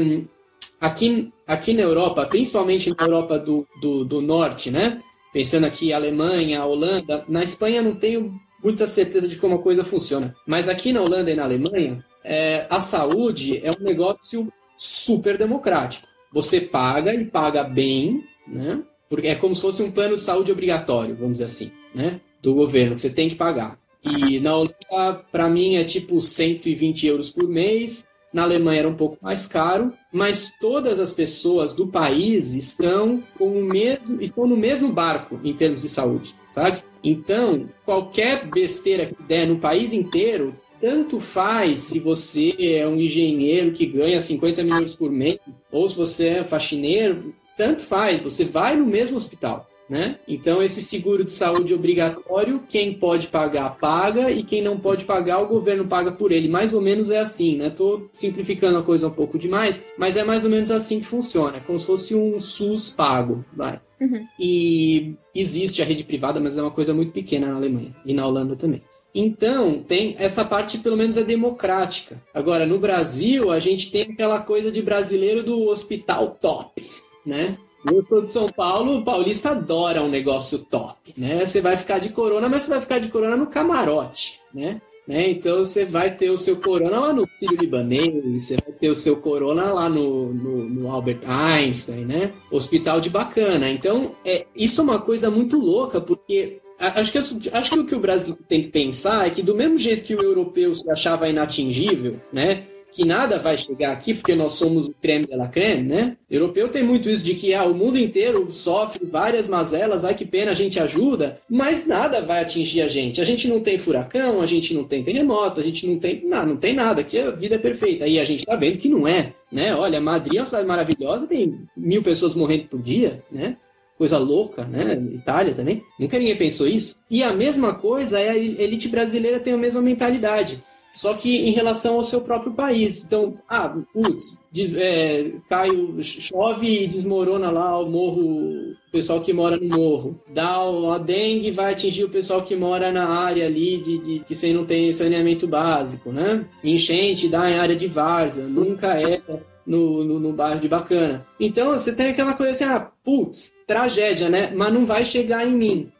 aqui, 0.86 1.32
aqui 1.46 1.74
na 1.74 1.82
Europa, 1.82 2.26
principalmente 2.26 2.90
na 2.90 3.04
Europa 3.04 3.38
do, 3.38 3.66
do, 3.80 4.04
do 4.04 4.20
norte, 4.22 4.70
né? 4.70 5.00
Pensando 5.32 5.66
aqui 5.66 5.92
Alemanha, 5.92 6.64
Holanda, 6.64 7.24
na 7.28 7.42
Espanha 7.42 7.82
não 7.82 7.94
tenho 7.94 8.34
muita 8.62 8.86
certeza 8.86 9.28
de 9.28 9.38
como 9.38 9.56
a 9.56 9.62
coisa 9.62 9.84
funciona. 9.84 10.34
Mas 10.46 10.68
aqui 10.68 10.92
na 10.92 11.02
Holanda 11.02 11.30
e 11.30 11.34
na 11.34 11.44
Alemanha, 11.44 12.04
é, 12.24 12.66
a 12.70 12.80
saúde 12.80 13.60
é 13.64 13.70
um 13.70 13.82
negócio 13.82 14.50
super 14.76 15.36
democrático. 15.36 16.06
Você 16.32 16.60
paga 16.60 17.14
e 17.14 17.24
paga 17.26 17.64
bem, 17.64 18.24
né? 18.46 18.82
Porque 19.08 19.28
é 19.28 19.34
como 19.34 19.54
se 19.54 19.62
fosse 19.62 19.82
um 19.82 19.90
plano 19.90 20.16
de 20.16 20.22
saúde 20.22 20.50
obrigatório, 20.50 21.14
vamos 21.14 21.32
dizer 21.32 21.44
assim, 21.44 21.70
né? 21.94 22.20
Do 22.42 22.54
governo, 22.54 22.94
que 22.94 23.02
você 23.02 23.10
tem 23.10 23.28
que 23.28 23.36
pagar. 23.36 23.78
E 24.04 24.40
na 24.40 24.54
Holanda, 24.54 25.24
para 25.32 25.48
mim, 25.48 25.76
é 25.76 25.84
tipo 25.84 26.20
120 26.20 27.06
euros 27.06 27.30
por 27.30 27.48
mês. 27.48 28.04
Na 28.36 28.42
Alemanha 28.42 28.80
era 28.80 28.88
um 28.90 28.94
pouco 28.94 29.16
mais 29.22 29.48
caro, 29.48 29.94
mas 30.12 30.52
todas 30.60 31.00
as 31.00 31.10
pessoas 31.10 31.72
do 31.72 31.88
país 31.88 32.54
estão 32.54 33.24
com 33.38 33.48
o 33.48 33.64
mesmo, 33.64 34.20
estão 34.20 34.46
no 34.46 34.58
mesmo 34.58 34.92
barco 34.92 35.40
em 35.42 35.54
termos 35.54 35.80
de 35.80 35.88
saúde, 35.88 36.34
sabe? 36.46 36.82
Então, 37.02 37.66
qualquer 37.82 38.46
besteira 38.52 39.06
que 39.06 39.22
der 39.22 39.48
no 39.48 39.58
país 39.58 39.94
inteiro, 39.94 40.54
tanto 40.78 41.18
faz 41.18 41.78
se 41.78 41.98
você 41.98 42.54
é 42.58 42.86
um 42.86 43.00
engenheiro 43.00 43.72
que 43.72 43.86
ganha 43.86 44.20
50 44.20 44.64
mil 44.64 44.74
euros 44.74 44.94
por 44.94 45.10
mês, 45.10 45.38
ou 45.72 45.88
se 45.88 45.96
você 45.96 46.26
é 46.40 46.44
faxineiro, 46.46 47.34
tanto 47.56 47.80
faz, 47.80 48.20
você 48.20 48.44
vai 48.44 48.76
no 48.76 48.84
mesmo 48.84 49.16
hospital. 49.16 49.66
Né? 49.88 50.18
Então, 50.26 50.60
esse 50.60 50.82
seguro 50.82 51.22
de 51.22 51.32
saúde 51.32 51.72
obrigatório, 51.72 52.60
quem 52.68 52.94
pode 52.94 53.28
pagar, 53.28 53.76
paga, 53.78 54.32
e 54.32 54.42
quem 54.42 54.62
não 54.62 54.80
pode 54.80 55.04
pagar, 55.04 55.40
o 55.40 55.46
governo 55.46 55.86
paga 55.86 56.10
por 56.10 56.32
ele. 56.32 56.48
Mais 56.48 56.74
ou 56.74 56.80
menos 56.80 57.08
é 57.08 57.18
assim, 57.18 57.56
né? 57.56 57.70
Tô 57.70 58.08
simplificando 58.12 58.78
a 58.78 58.82
coisa 58.82 59.06
um 59.06 59.12
pouco 59.12 59.38
demais, 59.38 59.82
mas 59.96 60.16
é 60.16 60.24
mais 60.24 60.44
ou 60.44 60.50
menos 60.50 60.72
assim 60.72 60.98
que 60.98 61.06
funciona, 61.06 61.60
como 61.60 61.78
se 61.78 61.86
fosse 61.86 62.14
um 62.16 62.36
SUS 62.36 62.90
pago, 62.90 63.44
vai. 63.56 63.80
Uhum. 64.00 64.26
E 64.40 65.14
existe 65.34 65.80
a 65.80 65.84
rede 65.84 66.02
privada, 66.02 66.40
mas 66.40 66.58
é 66.58 66.62
uma 66.62 66.70
coisa 66.70 66.92
muito 66.92 67.12
pequena 67.12 67.46
na 67.46 67.56
Alemanha 67.56 67.94
e 68.04 68.12
na 68.12 68.26
Holanda 68.26 68.56
também. 68.56 68.82
Então, 69.14 69.82
tem 69.82 70.14
essa 70.18 70.44
parte, 70.44 70.78
pelo 70.78 70.96
menos, 70.96 71.16
é 71.16 71.22
democrática. 71.22 72.22
Agora, 72.34 72.66
no 72.66 72.78
Brasil, 72.78 73.50
a 73.50 73.58
gente 73.58 73.90
tem 73.90 74.02
aquela 74.02 74.40
coisa 74.40 74.70
de 74.70 74.82
brasileiro 74.82 75.42
do 75.42 75.58
hospital 75.68 76.36
top, 76.38 76.82
né? 77.24 77.56
Eu 77.92 78.04
sou 78.08 78.26
de 78.26 78.32
São 78.32 78.52
Paulo, 78.52 78.96
o 78.96 79.04
paulista 79.04 79.50
adora 79.50 80.02
um 80.02 80.08
negócio 80.08 80.58
top, 80.58 81.14
né? 81.16 81.44
Você 81.44 81.60
vai 81.60 81.76
ficar 81.76 81.98
de 81.98 82.10
corona, 82.10 82.48
mas 82.48 82.62
você 82.62 82.70
vai 82.70 82.80
ficar 82.80 82.98
de 82.98 83.08
corona 83.08 83.36
no 83.36 83.46
camarote, 83.46 84.40
né? 84.52 84.80
né? 85.06 85.30
Então 85.30 85.58
você 85.58 85.84
vai 85.84 86.14
ter 86.16 86.30
o 86.30 86.36
seu 86.36 86.56
corona 86.60 86.98
lá 86.98 87.12
no 87.12 87.26
Filho 87.38 87.56
Libanês, 87.60 88.06
você 88.06 88.56
vai 88.64 88.74
ter 88.78 88.90
o 88.90 89.00
seu 89.00 89.16
corona 89.16 89.72
lá 89.72 89.88
no, 89.88 90.32
no, 90.32 90.68
no 90.68 90.90
Albert 90.90 91.20
Einstein, 91.26 92.04
né? 92.04 92.32
Hospital 92.50 93.00
de 93.00 93.08
bacana. 93.08 93.68
Então, 93.70 94.14
é, 94.26 94.46
isso 94.54 94.80
é 94.80 94.84
uma 94.84 95.00
coisa 95.00 95.30
muito 95.30 95.56
louca, 95.56 96.00
porque 96.00 96.60
acho 96.78 97.12
que, 97.12 97.18
acho 97.18 97.70
que 97.70 97.78
o 97.78 97.86
que 97.86 97.94
o 97.94 98.00
Brasil 98.00 98.36
tem 98.48 98.64
que 98.64 98.68
pensar 98.68 99.26
é 99.26 99.30
que 99.30 99.42
do 99.42 99.54
mesmo 99.54 99.78
jeito 99.78 100.02
que 100.02 100.14
o 100.14 100.22
europeu 100.22 100.74
se 100.74 100.88
achava 100.90 101.28
inatingível, 101.28 102.20
né? 102.32 102.66
Que 102.96 103.04
nada 103.04 103.38
vai 103.38 103.58
chegar 103.58 103.92
aqui 103.92 104.14
porque 104.14 104.34
nós 104.34 104.54
somos 104.54 104.88
o 104.88 104.94
creme 104.94 105.26
de 105.26 105.36
la 105.36 105.48
creme, 105.48 105.86
né? 105.86 106.16
O 106.30 106.34
europeu 106.34 106.66
tem 106.66 106.82
muito 106.82 107.10
isso 107.10 107.22
de 107.22 107.34
que 107.34 107.52
ah, 107.52 107.66
o 107.66 107.74
mundo 107.74 107.98
inteiro 107.98 108.50
sofre 108.50 109.04
várias 109.04 109.46
mazelas, 109.46 110.02
ai 110.06 110.14
que 110.14 110.24
pena, 110.24 110.52
a 110.52 110.54
gente 110.54 110.80
ajuda, 110.80 111.38
mas 111.46 111.86
nada 111.86 112.24
vai 112.24 112.40
atingir 112.40 112.80
a 112.80 112.88
gente. 112.88 113.20
A 113.20 113.24
gente 113.24 113.48
não 113.48 113.60
tem 113.60 113.78
furacão, 113.78 114.40
a 114.40 114.46
gente 114.46 114.72
não 114.72 114.82
tem 114.84 115.04
terremoto, 115.04 115.60
a 115.60 115.62
gente 115.62 115.86
não 115.86 115.98
tem, 115.98 116.24
não, 116.24 116.46
não 116.46 116.56
tem 116.56 116.72
nada, 116.72 117.02
aqui 117.02 117.20
a 117.20 117.32
vida 117.32 117.56
é 117.56 117.58
perfeita. 117.58 118.06
E 118.06 118.18
a 118.18 118.24
gente 118.24 118.46
tá 118.46 118.56
vendo 118.56 118.78
que 118.78 118.88
não 118.88 119.06
é, 119.06 119.34
né? 119.52 119.74
Olha, 119.74 120.00
Madrid 120.00 120.36
é 120.36 120.40
uma 120.40 120.46
cidade 120.46 120.66
maravilhosa, 120.66 121.26
tem 121.26 121.54
mil 121.76 122.02
pessoas 122.02 122.34
morrendo 122.34 122.64
por 122.64 122.80
dia, 122.80 123.22
né? 123.30 123.58
Coisa 123.98 124.16
louca, 124.16 124.64
né? 124.64 124.98
Itália 125.12 125.52
também. 125.52 125.82
Nunca 126.00 126.18
ninguém 126.18 126.36
pensou 126.36 126.66
isso. 126.66 126.94
E 127.10 127.22
a 127.22 127.34
mesma 127.34 127.74
coisa 127.74 128.18
é 128.18 128.30
a 128.30 128.36
elite 128.36 128.88
brasileira 128.88 129.38
tem 129.38 129.52
a 129.52 129.58
mesma 129.58 129.82
mentalidade 129.82 130.62
só 130.96 131.12
que 131.12 131.46
em 131.46 131.50
relação 131.50 131.96
ao 131.96 132.02
seu 132.02 132.22
próprio 132.22 132.54
país. 132.54 133.04
Então, 133.04 133.34
ah, 133.46 133.68
putz, 133.92 134.38
é, 134.76 135.32
cai, 135.46 135.68
chove 136.00 136.84
e 136.84 136.86
desmorona 136.86 137.50
lá 137.50 137.78
o 137.78 137.86
morro, 137.86 138.22
o 138.22 138.90
pessoal 138.90 139.20
que 139.20 139.30
mora 139.30 139.58
no 139.58 139.76
morro. 139.76 140.18
Dá 140.32 140.56
a 140.56 140.98
dengue 140.98 141.50
vai 141.50 141.72
atingir 141.72 142.04
o 142.04 142.08
pessoal 142.08 142.40
que 142.40 142.56
mora 142.56 142.90
na 142.90 143.06
área 143.06 143.44
ali 143.44 143.78
de, 143.78 143.98
de 143.98 144.20
que 144.20 144.34
você 144.34 144.54
não 144.54 144.64
tem 144.64 144.90
saneamento 144.90 145.46
básico, 145.46 146.10
né? 146.10 146.46
Enchente 146.64 147.28
dá 147.28 147.50
em 147.50 147.60
área 147.60 147.76
de 147.76 147.88
várzea, 147.88 148.46
nunca 148.46 148.98
é 148.98 149.20
no, 149.66 150.02
no, 150.02 150.18
no 150.18 150.32
bairro 150.32 150.60
de 150.60 150.68
Bacana. 150.68 151.26
Então, 151.38 151.72
você 151.72 151.94
tem 151.94 152.08
aquela 152.08 152.32
coisa 152.32 152.52
assim, 152.52 152.64
ah, 152.64 152.90
putz, 153.04 153.52
tragédia, 153.66 154.30
né? 154.30 154.50
Mas 154.56 154.72
não 154.72 154.86
vai 154.86 155.04
chegar 155.04 155.46
em 155.46 155.52
mim. 155.52 155.92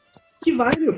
Que 0.42 0.52
vai, 0.52 0.72
meu 0.78 0.95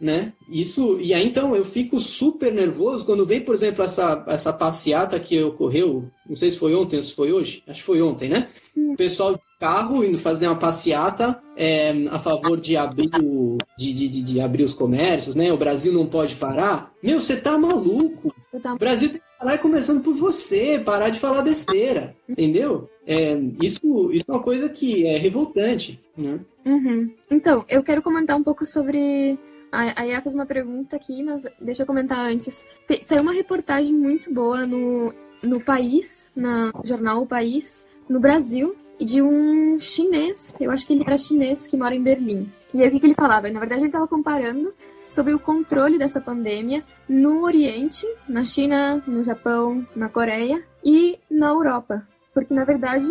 né? 0.00 0.32
Isso, 0.48 0.98
e 1.00 1.12
aí 1.12 1.26
então 1.26 1.54
eu 1.56 1.64
fico 1.64 1.98
super 2.00 2.52
nervoso 2.52 3.04
quando 3.04 3.26
vem, 3.26 3.40
por 3.40 3.54
exemplo, 3.54 3.82
essa, 3.84 4.24
essa 4.28 4.52
passeata 4.52 5.18
que 5.18 5.42
ocorreu, 5.42 6.04
não 6.28 6.36
sei 6.36 6.50
se 6.50 6.58
foi 6.58 6.74
ontem 6.74 6.96
ou 6.98 7.02
se 7.02 7.14
foi 7.14 7.32
hoje, 7.32 7.62
acho 7.66 7.80
que 7.80 7.86
foi 7.86 8.00
ontem, 8.00 8.28
né? 8.28 8.48
O 8.76 8.96
pessoal 8.96 9.32
de 9.34 9.40
carro 9.58 10.04
indo 10.04 10.16
fazer 10.18 10.46
uma 10.46 10.56
passeata 10.56 11.40
é, 11.56 11.90
a 12.12 12.18
favor 12.18 12.56
de 12.58 12.76
abrir, 12.76 13.10
o, 13.22 13.58
de, 13.76 13.92
de, 13.92 14.08
de, 14.08 14.22
de 14.22 14.40
abrir 14.40 14.62
os 14.62 14.72
comércios, 14.74 15.34
né? 15.34 15.52
O 15.52 15.58
Brasil 15.58 15.92
não 15.92 16.06
pode 16.06 16.36
parar. 16.36 16.92
Meu, 17.02 17.20
você 17.20 17.40
tá 17.40 17.58
maluco? 17.58 18.32
Tava- 18.62 18.76
O 18.76 18.78
Brasil 18.78 19.10
tem 19.10 19.18
que 19.20 19.26
parar 19.38 19.58
começando 19.58 20.00
por 20.00 20.14
você, 20.14 20.80
parar 20.80 21.10
de 21.10 21.18
falar 21.18 21.42
besteira, 21.42 22.14
entendeu? 22.28 22.88
É, 23.06 23.34
isso, 23.62 24.12
isso 24.12 24.24
é 24.28 24.32
uma 24.32 24.42
coisa 24.42 24.68
que 24.68 25.06
é 25.06 25.18
revoltante, 25.18 25.98
né? 26.16 26.38
Uhum. 26.64 27.12
Então, 27.30 27.64
eu 27.68 27.82
quero 27.82 28.02
comentar 28.02 28.36
um 28.36 28.42
pouco 28.44 28.64
sobre. 28.64 29.38
A, 29.70 30.00
a 30.02 30.06
Iá 30.06 30.20
fez 30.20 30.34
uma 30.34 30.46
pergunta 30.46 30.96
aqui, 30.96 31.22
mas 31.22 31.44
deixa 31.60 31.82
eu 31.82 31.86
comentar 31.86 32.18
antes. 32.18 32.66
Te- 32.86 33.04
saiu 33.04 33.22
uma 33.22 33.32
reportagem 33.32 33.94
muito 33.94 34.32
boa 34.32 34.66
no 34.66 35.12
no 35.42 35.60
país, 35.60 36.32
no 36.36 36.72
jornal 36.84 37.22
O 37.22 37.26
País, 37.26 37.86
no 38.08 38.18
Brasil, 38.18 38.74
de 39.00 39.22
um 39.22 39.78
chinês, 39.78 40.54
eu 40.58 40.70
acho 40.70 40.86
que 40.86 40.92
ele 40.92 41.04
era 41.06 41.16
chinês, 41.16 41.66
que 41.66 41.76
mora 41.76 41.94
em 41.94 42.02
Berlim. 42.02 42.46
E 42.74 42.82
aí 42.82 42.88
o 42.88 42.90
que, 42.90 42.98
que 42.98 43.06
ele 43.06 43.14
falava? 43.14 43.48
Na 43.50 43.60
verdade, 43.60 43.82
ele 43.82 43.88
estava 43.88 44.08
comparando 44.08 44.74
sobre 45.08 45.32
o 45.32 45.38
controle 45.38 45.98
dessa 45.98 46.20
pandemia 46.20 46.82
no 47.08 47.44
Oriente, 47.44 48.06
na 48.28 48.42
China, 48.42 49.02
no 49.06 49.22
Japão, 49.22 49.86
na 49.94 50.08
Coreia 50.08 50.62
e 50.84 51.18
na 51.30 51.48
Europa. 51.50 52.06
Porque, 52.34 52.52
na 52.52 52.64
verdade, 52.64 53.06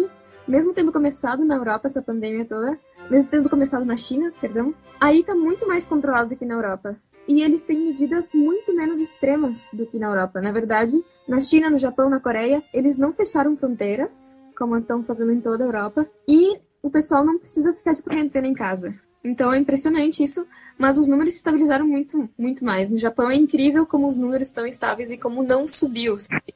mesmo 0.47 0.73
tendo 0.73 0.91
começado 0.91 1.45
na 1.45 1.55
Europa 1.55 1.87
essa 1.87 2.01
pandemia 2.01 2.45
toda, 2.45 2.77
mesmo 3.09 3.29
tendo 3.29 3.49
começado 3.49 3.85
na 3.85 3.95
China, 3.95 4.31
perdão, 4.39 4.73
aí 4.99 5.23
tá 5.23 5.35
muito 5.35 5.67
mais 5.67 5.85
controlado 5.85 6.29
do 6.29 6.35
que 6.35 6.45
na 6.45 6.55
Europa. 6.55 6.95
E 7.27 7.41
eles 7.41 7.63
têm 7.63 7.79
medidas 7.79 8.31
muito 8.33 8.73
menos 8.73 9.01
extremas 9.01 9.69
do 9.73 9.85
que 9.85 9.99
na 9.99 10.07
Europa. 10.07 10.41
Na 10.41 10.51
verdade, 10.51 11.03
na 11.27 11.39
China, 11.39 11.69
no 11.69 11.77
Japão, 11.77 12.09
na 12.09 12.19
Coreia, 12.19 12.63
eles 12.73 12.97
não 12.97 13.11
fecharam 13.11 13.57
fronteiras, 13.57 14.37
como 14.57 14.77
estão 14.77 15.03
fazendo 15.03 15.33
em 15.33 15.41
toda 15.41 15.63
a 15.63 15.67
Europa, 15.67 16.09
e 16.27 16.57
o 16.81 16.89
pessoal 16.89 17.25
não 17.25 17.37
precisa 17.37 17.73
ficar 17.73 17.91
de 17.91 18.01
quarentena 18.01 18.47
em 18.47 18.53
casa. 18.53 18.93
Então 19.23 19.53
é 19.53 19.57
impressionante 19.57 20.23
isso, 20.23 20.47
mas 20.77 20.97
os 20.97 21.09
números 21.09 21.33
se 21.33 21.39
estabilizaram 21.39 21.85
muito, 21.85 22.29
muito 22.37 22.63
mais. 22.63 22.89
No 22.89 22.97
Japão 22.97 23.29
é 23.29 23.35
incrível 23.35 23.85
como 23.85 24.07
os 24.07 24.17
números 24.17 24.47
estão 24.47 24.65
estáveis 24.65 25.11
e 25.11 25.17
como 25.17 25.43
não 25.43 25.67
subiu. 25.67 26.15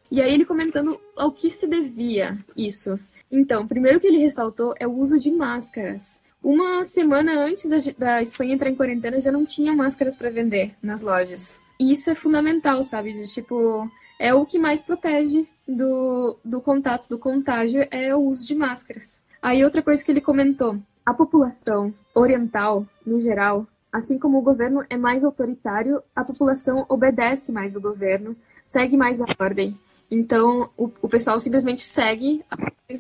E 0.10 0.22
aí 0.22 0.34
ele 0.34 0.46
comentando 0.46 1.00
ao 1.18 1.32
que 1.32 1.50
se 1.50 1.68
devia 1.68 2.38
isso. 2.56 2.98
Então, 3.30 3.68
primeiro 3.68 4.00
que 4.00 4.08
ele 4.08 4.18
ressaltou 4.18 4.74
é 4.80 4.88
o 4.88 4.94
uso 4.94 5.20
de 5.20 5.32
máscaras. 5.32 6.22
Uma 6.44 6.84
semana 6.84 7.40
antes 7.40 7.94
da 7.96 8.22
Espanha 8.22 8.56
entrar 8.56 8.70
em 8.70 8.76
quarentena 8.76 9.20
já 9.20 9.32
não 9.32 9.46
tinha 9.46 9.74
máscaras 9.74 10.16
para 10.16 10.30
vender 10.30 10.74
nas 10.82 11.04
lojas. 11.04 11.62
E 11.80 11.92
isso 11.92 12.10
é 12.10 12.16
fundamental, 12.16 12.82
sabe? 12.82 13.14
De 13.14 13.32
tipo, 13.32 13.90
é 14.20 14.34
o 14.34 14.46
que 14.46 14.58
mais 14.58 14.82
protege 14.82 15.48
do, 15.68 16.38
do 16.44 16.60
contato, 16.60 17.08
do 17.10 17.20
contágio, 17.20 17.88
é 17.92 18.16
o 18.16 18.20
uso 18.20 18.46
de 18.46 18.56
máscaras. 18.56 19.22
Aí 19.42 19.64
outra 19.64 19.82
coisa 19.82 20.04
que 20.04 20.12
ele 20.12 20.22
comentou, 20.22 20.78
a 21.06 21.14
população 21.14 21.94
oriental, 22.14 22.86
no 23.06 23.22
geral, 23.22 23.68
assim 23.92 24.18
como 24.18 24.38
o 24.38 24.44
governo 24.44 24.84
é 24.90 24.98
mais 24.98 25.24
autoritário, 25.24 26.02
a 26.16 26.24
população 26.24 26.76
obedece 26.88 27.52
mais 27.52 27.76
o 27.76 27.82
governo, 27.82 28.36
segue 28.64 28.96
mais 28.96 29.22
a 29.22 29.26
ordem. 29.40 29.76
Então, 30.10 30.70
o, 30.78 30.92
o 31.02 31.10
pessoal 31.10 31.40
simplesmente 31.40 31.82
segue, 31.82 32.44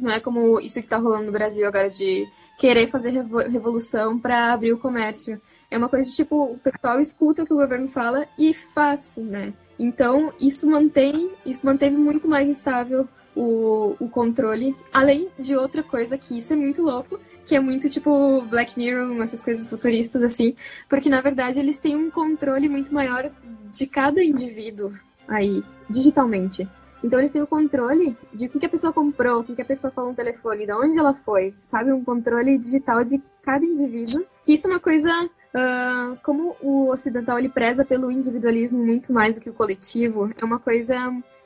não 0.01 0.11
é 0.11 0.19
como 0.19 0.59
isso 0.59 0.79
que 0.79 0.85
está 0.85 0.97
rolando 0.97 1.25
no 1.25 1.31
Brasil 1.31 1.67
agora 1.67 1.89
de 1.89 2.25
querer 2.61 2.85
fazer 2.85 3.09
revolução 3.09 4.19
para 4.19 4.53
abrir 4.53 4.71
o 4.71 4.77
comércio. 4.77 5.41
É 5.71 5.79
uma 5.79 5.89
coisa 5.89 6.07
de 6.07 6.15
tipo, 6.15 6.43
o 6.43 6.59
pessoal 6.59 7.01
escuta 7.01 7.41
o 7.41 7.45
que 7.47 7.53
o 7.53 7.57
governo 7.57 7.87
fala 7.87 8.23
e 8.37 8.53
faz, 8.53 9.17
né? 9.17 9.51
Então, 9.79 10.31
isso 10.39 10.69
mantém, 10.69 11.31
isso 11.43 11.65
manteve 11.65 11.97
muito 11.97 12.27
mais 12.29 12.47
estável 12.47 13.07
o, 13.35 13.95
o 13.99 14.07
controle, 14.07 14.75
além 14.93 15.27
de 15.39 15.55
outra 15.55 15.81
coisa 15.81 16.19
que 16.19 16.37
isso 16.37 16.53
é 16.53 16.55
muito 16.55 16.83
louco, 16.83 17.19
que 17.47 17.55
é 17.55 17.59
muito 17.59 17.89
tipo 17.89 18.41
Black 18.43 18.77
Mirror, 18.77 19.19
essas 19.23 19.41
coisas 19.41 19.67
futuristas 19.67 20.21
assim, 20.21 20.55
porque 20.87 21.09
na 21.09 21.19
verdade 21.19 21.57
eles 21.57 21.79
têm 21.79 21.95
um 21.95 22.11
controle 22.11 22.69
muito 22.69 22.93
maior 22.93 23.31
de 23.71 23.87
cada 23.87 24.23
indivíduo 24.23 24.93
aí, 25.27 25.63
digitalmente. 25.89 26.69
Então 27.03 27.19
eles 27.19 27.31
têm 27.31 27.41
o 27.41 27.47
controle 27.47 28.15
de 28.33 28.45
o 28.45 28.49
que, 28.49 28.59
que 28.59 28.65
a 28.65 28.69
pessoa 28.69 28.93
comprou, 28.93 29.39
o 29.39 29.43
que, 29.43 29.55
que 29.55 29.61
a 29.61 29.65
pessoa 29.65 29.91
falou 29.91 30.11
no 30.11 30.15
telefone, 30.15 30.65
de 30.65 30.73
onde 30.73 30.97
ela 30.97 31.13
foi, 31.13 31.53
sabe? 31.61 31.91
Um 31.91 32.03
controle 32.03 32.57
digital 32.57 33.03
de 33.03 33.21
cada 33.41 33.65
indivíduo. 33.65 34.25
Que 34.43 34.53
isso 34.53 34.67
é 34.67 34.71
uma 34.71 34.79
coisa. 34.79 35.09
Uh, 35.53 36.15
como 36.23 36.55
o 36.61 36.89
ocidental 36.89 37.37
ele 37.37 37.49
preza 37.49 37.83
pelo 37.83 38.09
individualismo 38.09 38.81
muito 38.81 39.11
mais 39.11 39.35
do 39.35 39.41
que 39.41 39.49
o 39.49 39.53
coletivo, 39.53 40.31
é 40.37 40.45
uma 40.45 40.59
coisa 40.59 40.95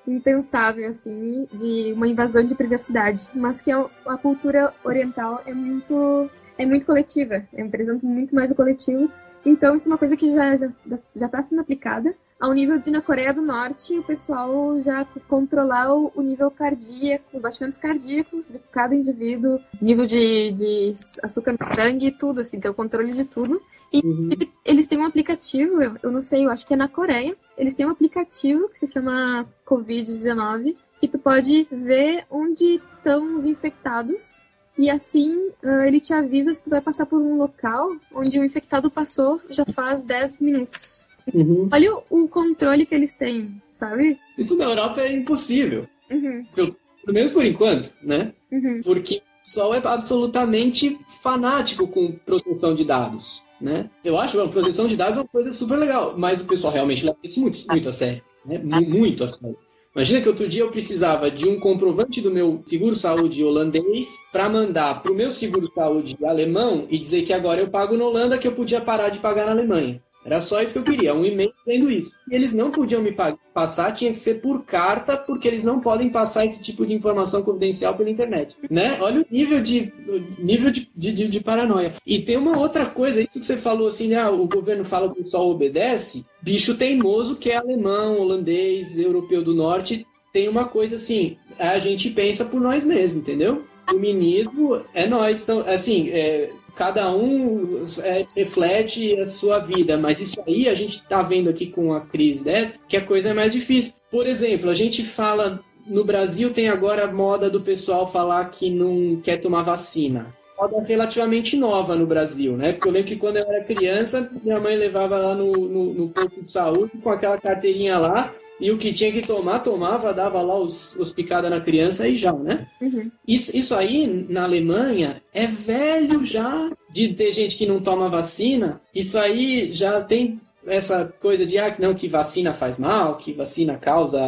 impensável, 0.07 0.87
assim, 0.87 1.47
de 1.51 1.91
uma 1.93 2.07
invasão 2.07 2.43
de 2.45 2.53
privacidade. 2.53 3.27
Mas 3.33 3.61
que 3.61 3.71
a, 3.71 3.83
a 4.05 4.17
cultura 4.17 4.73
oriental 4.83 5.41
é 5.45 5.53
muito, 5.53 6.29
é 6.57 6.65
muito 6.65 6.85
coletiva, 6.85 7.43
é 7.53 7.63
um 7.63 7.69
exemplo 7.73 8.07
muito 8.07 8.35
mais 8.35 8.51
o 8.51 8.55
coletivo. 8.55 9.09
Então, 9.43 9.75
isso 9.75 9.87
é 9.87 9.91
uma 9.91 9.97
coisa 9.97 10.17
que 10.17 10.31
já 10.31 10.53
está 10.53 10.67
já, 10.87 10.99
já 11.15 11.29
tá 11.29 11.41
sendo 11.41 11.61
aplicada 11.61 12.15
ao 12.39 12.53
nível 12.53 12.77
de 12.77 12.91
na 12.91 13.01
Coreia 13.01 13.33
do 13.33 13.41
Norte 13.41 13.97
o 13.97 14.03
pessoal 14.03 14.79
já 14.81 15.05
controlar 15.27 15.93
o, 15.93 16.11
o 16.15 16.21
nível 16.21 16.51
cardíaco, 16.51 17.25
os 17.33 17.41
batimentos 17.41 17.77
cardíacos 17.77 18.47
de 18.49 18.59
cada 18.71 18.95
indivíduo, 18.95 19.59
nível 19.81 20.05
de, 20.05 20.51
de 20.51 20.95
açúcar 21.23 21.53
no 21.53 21.75
sangue, 21.75 22.11
tudo, 22.11 22.41
assim, 22.41 22.59
tem 22.59 22.69
o 22.69 22.73
controle 22.73 23.13
de 23.13 23.25
tudo. 23.25 23.61
E 23.93 24.05
uhum. 24.05 24.29
eles 24.65 24.87
têm 24.87 24.97
um 24.97 25.05
aplicativo, 25.05 25.81
eu, 25.81 25.95
eu 26.03 26.11
não 26.11 26.21
sei, 26.21 26.45
eu 26.45 26.51
acho 26.51 26.67
que 26.67 26.73
é 26.73 26.77
na 26.77 26.87
Coreia, 26.87 27.35
eles 27.57 27.75
têm 27.75 27.85
um 27.85 27.91
aplicativo 27.91 28.67
que 28.69 28.79
se 28.79 28.87
chama 28.87 29.47
Covid-19, 29.65 30.75
que 30.99 31.07
tu 31.07 31.17
pode 31.17 31.67
ver 31.71 32.25
onde 32.29 32.81
estão 32.97 33.35
os 33.35 33.45
infectados 33.45 34.43
e 34.77 34.89
assim 34.89 35.49
uh, 35.63 35.81
ele 35.85 36.01
te 36.01 36.13
avisa 36.13 36.53
se 36.53 36.63
tu 36.63 36.69
vai 36.69 36.81
passar 36.81 37.05
por 37.05 37.21
um 37.21 37.37
local 37.37 37.95
onde 38.13 38.39
o 38.39 38.43
infectado 38.43 38.91
passou 38.91 39.39
já 39.49 39.65
faz 39.65 40.03
10 40.03 40.39
minutos. 40.39 41.07
Uhum. 41.33 41.69
Olha 41.71 41.93
o, 41.93 42.23
o, 42.23 42.27
controle 42.27 42.85
que 42.85 42.93
eles 42.93 43.15
têm, 43.15 43.61
sabe? 43.71 44.19
Isso 44.37 44.57
na 44.57 44.65
Europa 44.65 45.01
é 45.01 45.13
impossível. 45.13 45.87
Uhum. 46.09 46.45
Pelo 46.55 46.75
menos 47.07 47.33
por 47.33 47.45
enquanto, 47.45 47.91
né? 48.03 48.33
Uhum. 48.51 48.79
Porque 48.83 49.15
o 49.15 49.43
pessoal 49.43 49.73
é 49.73 49.81
absolutamente 49.83 50.99
fanático 51.21 51.87
com 51.87 52.11
proteção 52.25 52.75
de 52.75 52.85
dados. 52.85 53.43
Né? 53.59 53.89
Eu 54.03 54.19
acho 54.19 54.37
que 54.37 54.43
a 54.43 54.47
proteção 54.47 54.85
de 54.85 54.97
dados 54.97 55.17
é 55.17 55.21
uma 55.21 55.27
coisa 55.27 55.53
super 55.53 55.77
legal, 55.77 56.13
mas 56.17 56.41
o 56.41 56.45
pessoal 56.45 56.73
realmente 56.73 57.05
leva 57.05 57.17
isso 57.23 57.39
muito, 57.39 57.57
muito 57.71 57.89
a 57.89 57.91
sério. 57.91 58.21
Né? 58.45 58.59
Muito 58.59 59.23
a 59.23 59.27
sério. 59.27 59.57
Imagina 59.95 60.21
que 60.21 60.27
outro 60.27 60.45
dia 60.45 60.61
eu 60.61 60.69
precisava 60.69 61.31
de 61.31 61.47
um 61.47 61.57
comprovante 61.57 62.21
do 62.21 62.29
meu 62.29 62.61
seguro-saúde 62.69 63.41
holandês 63.41 64.07
para 64.29 64.49
mandar 64.49 65.01
para 65.01 65.11
o 65.13 65.15
meu 65.15 65.29
seguro-saúde 65.29 66.17
alemão 66.25 66.85
e 66.89 66.99
dizer 66.99 67.21
que 67.21 67.31
agora 67.31 67.61
eu 67.61 67.69
pago 67.69 67.95
na 67.95 68.03
Holanda 68.03 68.37
que 68.37 68.45
eu 68.45 68.51
podia 68.51 68.81
parar 68.81 69.07
de 69.07 69.21
pagar 69.21 69.45
na 69.45 69.53
Alemanha. 69.53 70.03
Era 70.25 70.41
só 70.41 70.59
isso 70.59 70.73
que 70.73 70.79
eu 70.79 70.83
queria, 70.83 71.13
um 71.13 71.23
e-mail 71.23 71.53
dizendo 71.65 71.91
isso. 71.91 72.11
E 72.29 72.33
eles 72.33 72.51
não 72.51 72.71
podiam 72.71 73.03
me 73.03 73.15
passar, 73.53 73.91
tinha 73.91 74.09
que 74.09 74.17
ser 74.17 74.41
por 74.41 74.63
carta, 74.63 75.15
porque 75.15 75.47
eles 75.47 75.63
não 75.63 75.79
podem 75.79 76.09
passar 76.09 76.47
esse 76.47 76.59
tipo 76.59 76.83
de 76.83 76.93
informação 76.93 77.43
confidencial 77.43 77.95
pela 77.95 78.09
internet. 78.09 78.57
Né? 78.69 78.97
Olha 79.01 79.21
o 79.21 79.25
nível 79.29 79.61
de, 79.61 79.93
nível 80.39 80.71
de, 80.71 80.89
de, 80.95 81.27
de 81.27 81.39
paranoia. 81.41 81.93
E 82.07 82.19
tem 82.19 82.37
uma 82.37 82.57
outra 82.57 82.87
coisa 82.87 83.19
aí 83.19 83.27
que 83.27 83.43
você 83.43 83.55
falou 83.55 83.87
assim, 83.87 84.15
ah, 84.15 84.31
o 84.31 84.47
governo 84.47 84.83
fala 84.83 85.13
que 85.13 85.21
o 85.21 85.23
pessoal 85.23 85.47
obedece. 85.47 86.25
Bicho 86.41 86.75
teimoso 86.75 87.35
que 87.35 87.51
é 87.51 87.57
alemão, 87.57 88.19
holandês, 88.19 88.97
europeu 88.97 89.43
do 89.43 89.55
norte, 89.55 90.07
tem 90.33 90.49
uma 90.49 90.67
coisa 90.67 90.95
assim, 90.95 91.37
a 91.59 91.77
gente 91.77 92.09
pensa 92.09 92.43
por 92.43 92.59
nós 92.59 92.83
mesmos, 92.83 93.21
entendeu? 93.21 93.63
O 93.93 93.99
ministro 93.99 94.83
é 94.93 95.07
nós. 95.07 95.43
Então, 95.43 95.59
assim, 95.59 96.09
é, 96.09 96.51
cada 96.75 97.09
um 97.11 97.81
é, 98.03 98.25
reflete 98.35 99.19
a 99.19 99.31
sua 99.39 99.59
vida, 99.59 99.97
mas 99.97 100.19
isso 100.19 100.41
aí 100.45 100.67
a 100.67 100.73
gente 100.73 101.01
está 101.01 101.23
vendo 101.23 101.49
aqui 101.49 101.67
com 101.67 101.93
a 101.93 102.01
crise 102.01 102.43
dessa, 102.43 102.75
que 102.87 102.97
a 102.97 103.05
coisa 103.05 103.29
é 103.29 103.33
mais 103.33 103.51
difícil. 103.51 103.93
Por 104.11 104.27
exemplo, 104.27 104.69
a 104.69 104.73
gente 104.73 105.03
fala, 105.03 105.59
no 105.87 106.03
Brasil 106.03 106.51
tem 106.51 106.67
agora 106.67 107.05
a 107.05 107.13
moda 107.13 107.49
do 107.49 107.61
pessoal 107.61 108.05
falar 108.05 108.45
que 108.45 108.71
não 108.71 109.19
quer 109.21 109.37
tomar 109.37 109.63
vacina. 109.63 110.33
Moda 110.57 110.81
relativamente 110.83 111.57
nova 111.57 111.95
no 111.95 112.05
Brasil, 112.05 112.55
né? 112.55 112.71
Porque 112.71 112.89
eu 112.89 112.93
lembro 112.93 113.07
que 113.09 113.17
quando 113.17 113.37
eu 113.37 113.45
era 113.45 113.65
criança, 113.65 114.29
minha 114.43 114.59
mãe 114.59 114.77
levava 114.77 115.17
lá 115.17 115.35
no, 115.35 115.51
no, 115.51 115.93
no 115.93 116.09
posto 116.09 116.41
de 116.41 116.51
saúde 116.51 116.91
com 117.03 117.09
aquela 117.09 117.37
carteirinha 117.37 117.97
lá, 117.97 118.33
e 118.59 118.71
o 118.71 118.77
que 118.77 118.93
tinha 118.93 119.11
que 119.11 119.21
tomar, 119.21 119.59
tomava, 119.59 120.13
dava 120.13 120.41
lá 120.41 120.57
os, 120.57 120.95
os 120.97 121.11
picadas 121.11 121.49
na 121.49 121.59
criança 121.59 122.07
e 122.07 122.15
já, 122.15 122.31
né? 122.31 122.67
Uhum. 122.81 123.11
Isso, 123.27 123.55
isso 123.55 123.75
aí, 123.75 124.25
na 124.29 124.43
Alemanha, 124.43 125.21
é 125.33 125.45
velho 125.45 126.25
já 126.25 126.71
de 126.89 127.13
ter 127.13 127.33
gente 127.33 127.57
que 127.57 127.67
não 127.67 127.81
toma 127.81 128.07
vacina. 128.07 128.81
Isso 128.93 129.17
aí 129.17 129.71
já 129.71 130.01
tem 130.03 130.39
essa 130.65 131.11
coisa 131.19 131.45
de, 131.45 131.57
ah, 131.57 131.75
não, 131.79 131.93
que 131.93 132.07
vacina 132.07 132.53
faz 132.53 132.77
mal, 132.77 133.17
que 133.17 133.33
vacina 133.33 133.77
causa 133.77 134.19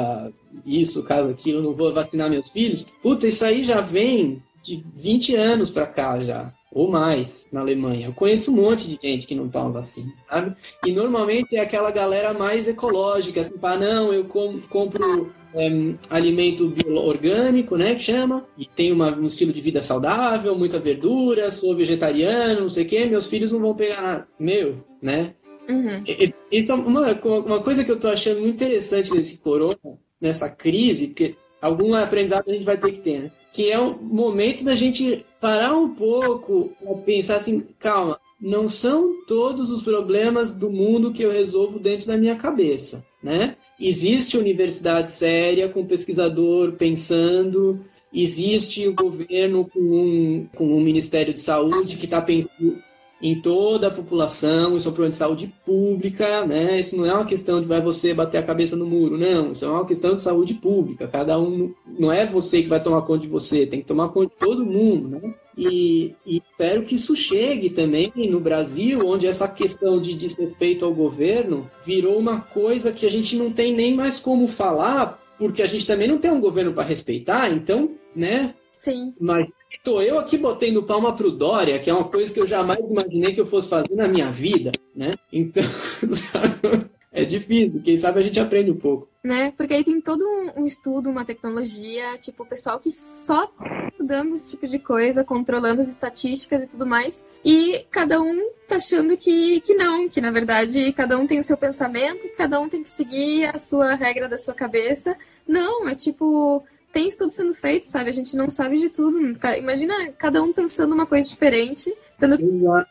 isso, 0.66 1.04
causa 1.04 1.30
aquilo, 1.30 1.64
não 1.64 1.74
vou 1.74 1.94
vacinar 1.94 2.30
meus 2.30 2.48
filhos. 2.52 2.86
Puta, 3.02 3.26
isso 3.26 3.46
aí 3.46 3.64
já 3.64 3.82
vem 3.82 4.44
de 4.64 4.84
20 4.96 5.36
anos 5.36 5.72
para 5.72 5.88
cá 5.88 6.20
já 6.20 6.52
ou 6.78 6.92
mais 6.92 7.48
na 7.52 7.62
Alemanha. 7.62 8.06
Eu 8.06 8.14
conheço 8.14 8.52
um 8.52 8.62
monte 8.62 8.88
de 8.88 9.00
gente 9.02 9.26
que 9.26 9.34
não 9.34 9.50
toma 9.50 9.72
vacina, 9.72 10.14
sabe? 10.30 10.56
E 10.86 10.94
normalmente 10.94 11.56
é 11.56 11.60
aquela 11.60 11.90
galera 11.90 12.36
mais 12.36 12.68
ecológica, 12.68 13.42
assim, 13.42 13.58
para 13.58 13.80
não, 13.80 14.14
eu 14.14 14.26
com, 14.26 14.62
compro 14.70 15.34
é, 15.56 15.68
alimento 16.08 16.72
orgânico, 16.96 17.78
né, 17.78 17.96
que 17.96 18.04
chama, 18.04 18.46
e 18.56 18.68
tenho 18.68 18.94
uma, 18.94 19.10
um 19.18 19.26
estilo 19.26 19.52
de 19.52 19.60
vida 19.60 19.80
saudável, 19.80 20.56
muita 20.56 20.80
verdura, 20.80 21.50
sou 21.50 21.76
vegetariano, 21.76 22.62
não 22.62 22.70
sei 22.70 22.84
o 22.84 22.88
quê, 22.88 23.08
meus 23.08 23.26
filhos 23.26 23.52
não 23.52 23.60
vão 23.60 23.74
pegar 23.74 24.00
nada. 24.00 24.28
Meu, 24.40 24.76
né? 25.02 25.34
Uhum. 25.68 26.04
Isso 26.52 26.72
é 26.72 26.76
uma, 26.76 27.12
uma 27.40 27.60
coisa 27.60 27.84
que 27.84 27.92
eu 27.92 28.00
tô 28.00 28.08
achando 28.08 28.40
muito 28.42 28.54
interessante 28.54 29.12
nesse 29.16 29.40
corona, 29.40 29.80
nessa 30.22 30.48
crise, 30.48 31.08
porque 31.08 31.36
algum 31.60 31.96
aprendizado 31.96 32.48
a 32.48 32.54
gente 32.54 32.66
vai 32.66 32.78
ter 32.78 32.92
que 32.92 33.00
ter, 33.00 33.24
né? 33.24 33.32
Que 33.58 33.72
é 33.72 33.80
o 33.80 33.98
momento 34.00 34.64
da 34.64 34.76
gente 34.76 35.26
parar 35.42 35.76
um 35.76 35.90
pouco 35.96 36.72
e 36.80 36.96
pensar 37.02 37.38
assim, 37.38 37.66
calma, 37.80 38.20
não 38.40 38.68
são 38.68 39.26
todos 39.26 39.72
os 39.72 39.82
problemas 39.82 40.56
do 40.56 40.70
mundo 40.70 41.12
que 41.12 41.24
eu 41.24 41.32
resolvo 41.32 41.80
dentro 41.80 42.06
da 42.06 42.20
minha 42.20 42.36
cabeça, 42.36 43.04
né? 43.22 43.58
existe 43.80 44.38
universidade 44.38 45.10
séria 45.10 45.70
com 45.70 45.86
pesquisador 45.86 46.74
pensando, 46.74 47.80
existe 48.14 48.88
o 48.88 48.94
governo 48.94 49.68
com 49.68 49.80
um, 49.80 50.48
com 50.56 50.76
um 50.76 50.82
Ministério 50.82 51.34
de 51.34 51.42
Saúde 51.42 51.98
que 51.98 52.06
está 52.06 52.22
pensando 52.22 52.78
em 53.22 53.42
toda 53.42 53.88
a 53.88 53.92
população, 53.92 54.78
isso 54.78 54.88
é 54.88 54.92
um 54.92 54.94
problema 54.94 55.10
de 55.10 55.16
saúde 55.16 55.54
pública, 55.66 56.46
né? 56.46 56.80
Isso 56.80 56.98
não 56.98 57.06
é 57.06 57.14
uma 57.14 57.26
questão 57.26 57.60
de 57.60 57.66
vai 57.66 57.82
você 57.82 58.14
bater 58.14 58.38
a 58.38 58.44
cabeça 58.44 58.76
no 58.76 58.86
muro, 58.86 59.18
não, 59.18 59.52
isso 59.52 59.66
é 59.66 59.68
uma 59.68 59.86
questão 59.86 60.16
de 60.16 60.22
saúde 60.22 60.54
pública. 60.54 61.08
Cada 61.08 61.40
um 61.40 61.74
não 61.98 62.12
é 62.12 62.26
você 62.26 62.62
que 62.62 62.70
vai 62.70 62.82
tomar 62.82 63.02
conta 63.02 63.22
de 63.22 63.30
você, 63.30 63.66
tem 63.66 63.80
que 63.80 63.88
tomar 63.88 64.10
conta 64.10 64.28
de 64.28 64.46
todo 64.46 64.66
mundo, 64.66 65.10
né? 65.10 65.34
E, 65.58 66.14
e 66.24 66.38
espero 66.38 66.84
que 66.84 66.94
isso 66.94 67.16
chegue 67.16 67.72
também 67.72 68.14
no 68.30 68.40
Brasil, 68.40 69.00
onde 69.08 69.26
essa 69.26 69.48
questão 69.48 70.00
de 70.00 70.14
desrespeito 70.14 70.86
ao 70.86 70.94
governo 70.94 71.70
virou 71.84 72.20
uma 72.20 72.40
coisa 72.40 72.94
que 72.94 73.08
a 73.08 73.10
gente 73.10 73.36
não 73.36 73.52
tem 73.52 73.74
nem 73.74 73.96
mais 73.96 74.20
como 74.20 74.48
falar, 74.48 75.20
porque 75.40 75.64
a 75.64 75.68
gente 75.68 75.88
também 75.88 76.08
não 76.08 76.20
tem 76.20 76.30
um 76.30 76.40
governo 76.40 76.74
para 76.74 76.84
respeitar, 76.84 77.50
então, 77.50 77.96
né? 78.16 78.54
Sim. 78.72 79.12
Mas 79.20 79.48
Tô 79.88 80.02
eu 80.02 80.20
aqui 80.20 80.38
botando 80.38 80.84
palma 80.84 81.16
pro 81.16 81.32
Dória, 81.32 81.80
que 81.80 81.90
é 81.90 81.94
uma 81.94 82.04
coisa 82.04 82.34
que 82.34 82.42
eu 82.42 82.46
jamais 82.46 82.78
imaginei 82.78 83.34
que 83.34 83.40
eu 83.40 83.50
fosse 83.50 83.70
fazer 83.70 83.96
na 83.96 84.10
minha 84.10 84.30
vida, 84.34 84.70
né? 84.94 85.16
Então, 85.32 85.64
é 87.10 87.24
difícil. 87.24 87.82
Quem 87.82 87.96
sabe 87.96 88.20
a 88.20 88.22
gente 88.22 88.38
aprende 88.38 88.70
um 88.70 88.78
pouco. 88.78 89.08
Né? 89.24 89.54
Porque 89.56 89.74
aí 89.74 89.86
tem 89.86 90.02
todo 90.02 90.26
um 90.58 90.66
estudo, 90.66 91.10
uma 91.10 91.24
tecnologia, 91.24 92.18
tipo, 92.18 92.44
o 92.44 92.46
pessoal 92.46 92.82
que 92.82 92.92
só 92.92 93.50
estudando 93.90 94.36
esse 94.36 94.50
tipo 94.50 94.68
de 94.68 94.78
coisa, 94.78 95.24
controlando 95.24 95.80
as 95.80 95.88
estatísticas 95.88 96.64
e 96.64 96.68
tudo 96.68 96.86
mais. 96.86 97.26
E 97.46 97.86
cada 97.90 98.20
um 98.22 98.46
tá 98.68 98.76
achando 98.76 99.16
que, 99.16 99.62
que 99.62 99.74
não, 99.74 100.10
que 100.10 100.20
na 100.20 100.32
verdade 100.32 100.92
cada 100.92 101.18
um 101.18 101.26
tem 101.26 101.40
o 101.40 101.44
seu 101.44 101.56
pensamento, 101.56 102.28
cada 102.36 102.60
um 102.60 102.68
tem 102.68 102.84
que 102.84 102.90
seguir 102.90 103.46
a 103.46 103.58
sua 103.58 103.96
regra 103.96 104.28
da 104.28 104.38
sua 104.38 104.54
cabeça. 104.54 105.16
Não, 105.48 105.88
é 105.88 105.96
tipo, 105.96 106.62
tem 106.98 107.06
estudo 107.06 107.30
sendo 107.30 107.54
feito, 107.54 107.84
sabe? 107.84 108.10
A 108.10 108.14
gente 108.14 108.36
não 108.36 108.50
sabe 108.50 108.80
de 108.80 108.90
tudo. 108.90 109.20
Imagina 109.56 110.12
cada 110.18 110.42
um 110.42 110.52
pensando 110.52 110.96
uma 110.96 111.06
coisa 111.06 111.30
diferente, 111.30 111.94
tendo 112.20 112.36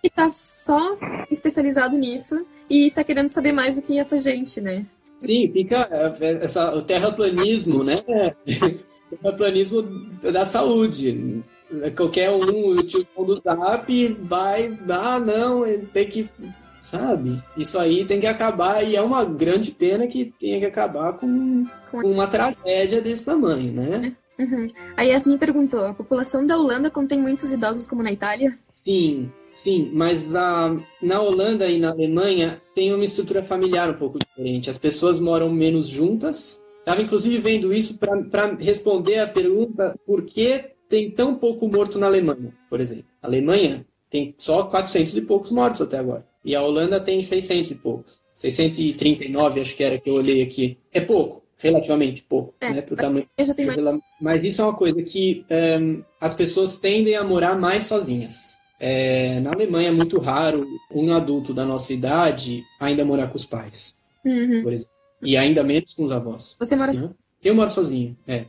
que 0.00 0.08
tá 0.08 0.30
só 0.30 0.96
especializado 1.28 1.98
nisso 1.98 2.46
e 2.70 2.92
tá 2.92 3.02
querendo 3.02 3.28
saber 3.30 3.50
mais 3.50 3.74
do 3.74 3.82
que 3.82 3.98
essa 3.98 4.20
gente, 4.20 4.60
né? 4.60 4.86
Sim, 5.18 5.50
fica 5.52 5.88
é, 6.20 6.38
essa, 6.40 6.72
o 6.76 6.82
terraplanismo, 6.82 7.82
né? 7.82 7.96
O 9.10 9.10
terraplanismo 9.16 9.82
da 10.32 10.46
saúde. 10.46 11.42
Qualquer 11.96 12.30
um, 12.30 12.68
o 12.68 12.76
tio 12.76 13.04
do 13.16 13.42
Zap 13.42 14.18
vai, 14.20 14.78
ah, 14.88 15.18
não, 15.18 15.64
tem 15.86 16.06
que 16.06 16.30
sabe? 16.86 17.42
Isso 17.56 17.78
aí 17.78 18.04
tem 18.04 18.20
que 18.20 18.26
acabar 18.26 18.82
e 18.82 18.96
é 18.96 19.02
uma 19.02 19.24
grande 19.24 19.72
pena 19.72 20.06
que 20.06 20.26
tenha 20.38 20.60
que 20.60 20.66
acabar 20.66 21.14
com, 21.14 21.66
com 21.90 21.98
uma 21.98 22.26
tragédia 22.26 23.02
desse 23.02 23.26
tamanho, 23.26 23.72
né? 23.72 24.16
Uhum. 24.38 24.66
A 24.96 25.02
Yasmin 25.02 25.38
perguntou: 25.38 25.84
a 25.84 25.94
população 25.94 26.46
da 26.46 26.56
Holanda 26.56 26.90
contém 26.90 27.20
muitos 27.20 27.52
idosos 27.52 27.86
como 27.86 28.02
na 28.02 28.12
Itália? 28.12 28.52
Sim, 28.86 29.30
sim, 29.52 29.90
mas 29.94 30.36
a, 30.36 30.76
na 31.02 31.20
Holanda 31.20 31.66
e 31.66 31.78
na 31.78 31.90
Alemanha 31.90 32.62
tem 32.74 32.92
uma 32.92 33.04
estrutura 33.04 33.42
familiar 33.44 33.90
um 33.90 33.98
pouco 33.98 34.18
diferente. 34.18 34.70
As 34.70 34.78
pessoas 34.78 35.18
moram 35.18 35.50
menos 35.50 35.88
juntas. 35.88 36.64
Estava 36.78 37.02
inclusive 37.02 37.38
vendo 37.38 37.72
isso 37.74 37.98
para 37.98 38.54
responder 38.60 39.18
a 39.18 39.26
pergunta 39.26 39.98
por 40.06 40.24
que 40.24 40.76
tem 40.88 41.10
tão 41.10 41.34
pouco 41.34 41.66
morto 41.66 41.98
na 41.98 42.06
Alemanha, 42.06 42.54
por 42.70 42.80
exemplo. 42.80 43.06
A 43.20 43.26
Alemanha 43.26 43.84
tem 44.08 44.34
só 44.38 44.64
400 44.64 45.16
e 45.16 45.20
poucos 45.22 45.50
mortos 45.50 45.82
até 45.82 45.98
agora. 45.98 46.24
E 46.46 46.54
a 46.54 46.62
Holanda 46.62 47.00
tem 47.00 47.20
600 47.20 47.72
e 47.72 47.74
poucos. 47.74 48.20
639, 48.32 49.60
acho 49.60 49.74
que 49.74 49.82
era 49.82 49.98
que 49.98 50.08
eu 50.08 50.14
olhei 50.14 50.42
aqui. 50.42 50.78
É 50.94 51.00
pouco, 51.00 51.42
relativamente 51.58 52.22
pouco, 52.22 52.54
é, 52.60 52.70
né, 52.70 52.82
pro 52.82 52.94
tamanho. 52.94 53.26
Mais... 53.36 54.00
Mas 54.20 54.44
isso 54.44 54.62
é 54.62 54.64
uma 54.64 54.76
coisa 54.76 55.02
que 55.02 55.44
um, 55.50 56.04
as 56.22 56.34
pessoas 56.34 56.78
tendem 56.78 57.16
a 57.16 57.24
morar 57.24 57.58
mais 57.58 57.84
sozinhas. 57.84 58.58
É, 58.80 59.40
na 59.40 59.52
Alemanha 59.52 59.88
é 59.88 59.92
muito 59.92 60.20
raro 60.20 60.66
um 60.94 61.12
adulto 61.12 61.52
da 61.52 61.64
nossa 61.64 61.92
idade 61.92 62.62
ainda 62.80 63.04
morar 63.04 63.26
com 63.26 63.36
os 63.36 63.46
pais, 63.46 63.96
uhum. 64.24 64.62
por 64.62 64.72
exemplo. 64.72 64.94
E 65.22 65.36
ainda 65.36 65.64
menos 65.64 65.94
com 65.94 66.04
os 66.04 66.12
avós. 66.12 66.56
Você 66.60 66.76
mora 66.76 66.92
né? 66.92 67.10
Eu 67.42 67.54
moro 67.54 67.70
sozinho, 67.70 68.16
é. 68.28 68.44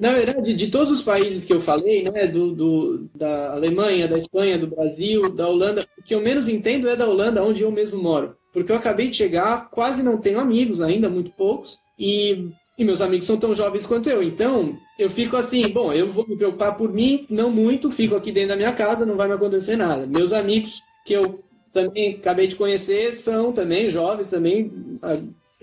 Na 0.00 0.12
verdade, 0.12 0.54
de 0.54 0.70
todos 0.70 0.90
os 0.90 1.02
países 1.02 1.44
que 1.44 1.52
eu 1.52 1.60
falei, 1.60 2.02
né, 2.02 2.26
do, 2.26 2.52
do, 2.52 3.08
da 3.14 3.52
Alemanha, 3.52 4.08
da 4.08 4.18
Espanha, 4.18 4.58
do 4.58 4.68
Brasil, 4.68 5.34
da 5.34 5.48
Holanda, 5.48 5.86
o 5.98 6.02
que 6.02 6.14
eu 6.14 6.20
menos 6.20 6.48
entendo 6.48 6.88
é 6.88 6.96
da 6.96 7.08
Holanda, 7.08 7.42
onde 7.42 7.62
eu 7.62 7.70
mesmo 7.70 8.02
moro. 8.02 8.36
Porque 8.52 8.70
eu 8.70 8.76
acabei 8.76 9.08
de 9.08 9.16
chegar, 9.16 9.70
quase 9.70 10.02
não 10.02 10.20
tenho 10.20 10.40
amigos 10.40 10.80
ainda, 10.80 11.08
muito 11.08 11.30
poucos, 11.32 11.78
e, 11.98 12.48
e 12.78 12.84
meus 12.84 13.00
amigos 13.00 13.26
são 13.26 13.36
tão 13.36 13.54
jovens 13.54 13.86
quanto 13.86 14.08
eu. 14.08 14.22
Então, 14.22 14.76
eu 14.98 15.10
fico 15.10 15.36
assim, 15.36 15.68
bom, 15.70 15.92
eu 15.92 16.06
vou 16.06 16.26
me 16.26 16.36
preocupar 16.36 16.76
por 16.76 16.92
mim, 16.92 17.26
não 17.28 17.50
muito, 17.50 17.90
fico 17.90 18.14
aqui 18.14 18.30
dentro 18.30 18.50
da 18.50 18.56
minha 18.56 18.72
casa, 18.72 19.06
não 19.06 19.16
vai 19.16 19.28
me 19.28 19.34
acontecer 19.34 19.76
nada. 19.76 20.06
Meus 20.06 20.32
amigos 20.32 20.80
que 21.04 21.14
eu 21.14 21.42
também 21.72 22.14
acabei 22.14 22.46
de 22.46 22.54
conhecer 22.54 23.12
são 23.12 23.52
também 23.52 23.90
jovens, 23.90 24.30
também 24.30 24.70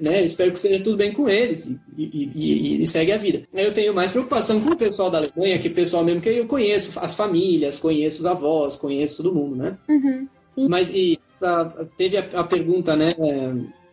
né? 0.01 0.23
Espero 0.23 0.51
que 0.51 0.59
seja 0.59 0.83
tudo 0.83 0.97
bem 0.97 1.13
com 1.13 1.29
eles 1.29 1.69
e, 1.95 2.31
e, 2.33 2.81
e, 2.81 2.85
segue 2.87 3.11
a 3.11 3.17
vida. 3.17 3.47
Eu 3.53 3.71
tenho 3.71 3.93
mais 3.93 4.11
preocupação 4.11 4.59
com 4.59 4.71
o 4.71 4.77
pessoal 4.77 5.11
da 5.11 5.19
Alemanha, 5.19 5.61
que 5.61 5.67
o 5.67 5.75
pessoal 5.75 6.03
mesmo 6.03 6.21
que 6.21 6.29
eu 6.29 6.47
conheço, 6.47 6.99
as 6.99 7.15
famílias, 7.15 7.79
conheço 7.79 8.19
os 8.19 8.25
avós, 8.25 8.79
conheço 8.79 9.17
todo 9.17 9.35
mundo, 9.35 9.55
né? 9.57 9.77
Uhum. 9.87 10.27
Mas 10.67 10.89
e, 10.89 11.19
a, 11.39 11.65
teve 11.95 12.17
a, 12.17 12.27
a, 12.33 12.43
pergunta, 12.43 12.95
né? 12.95 13.13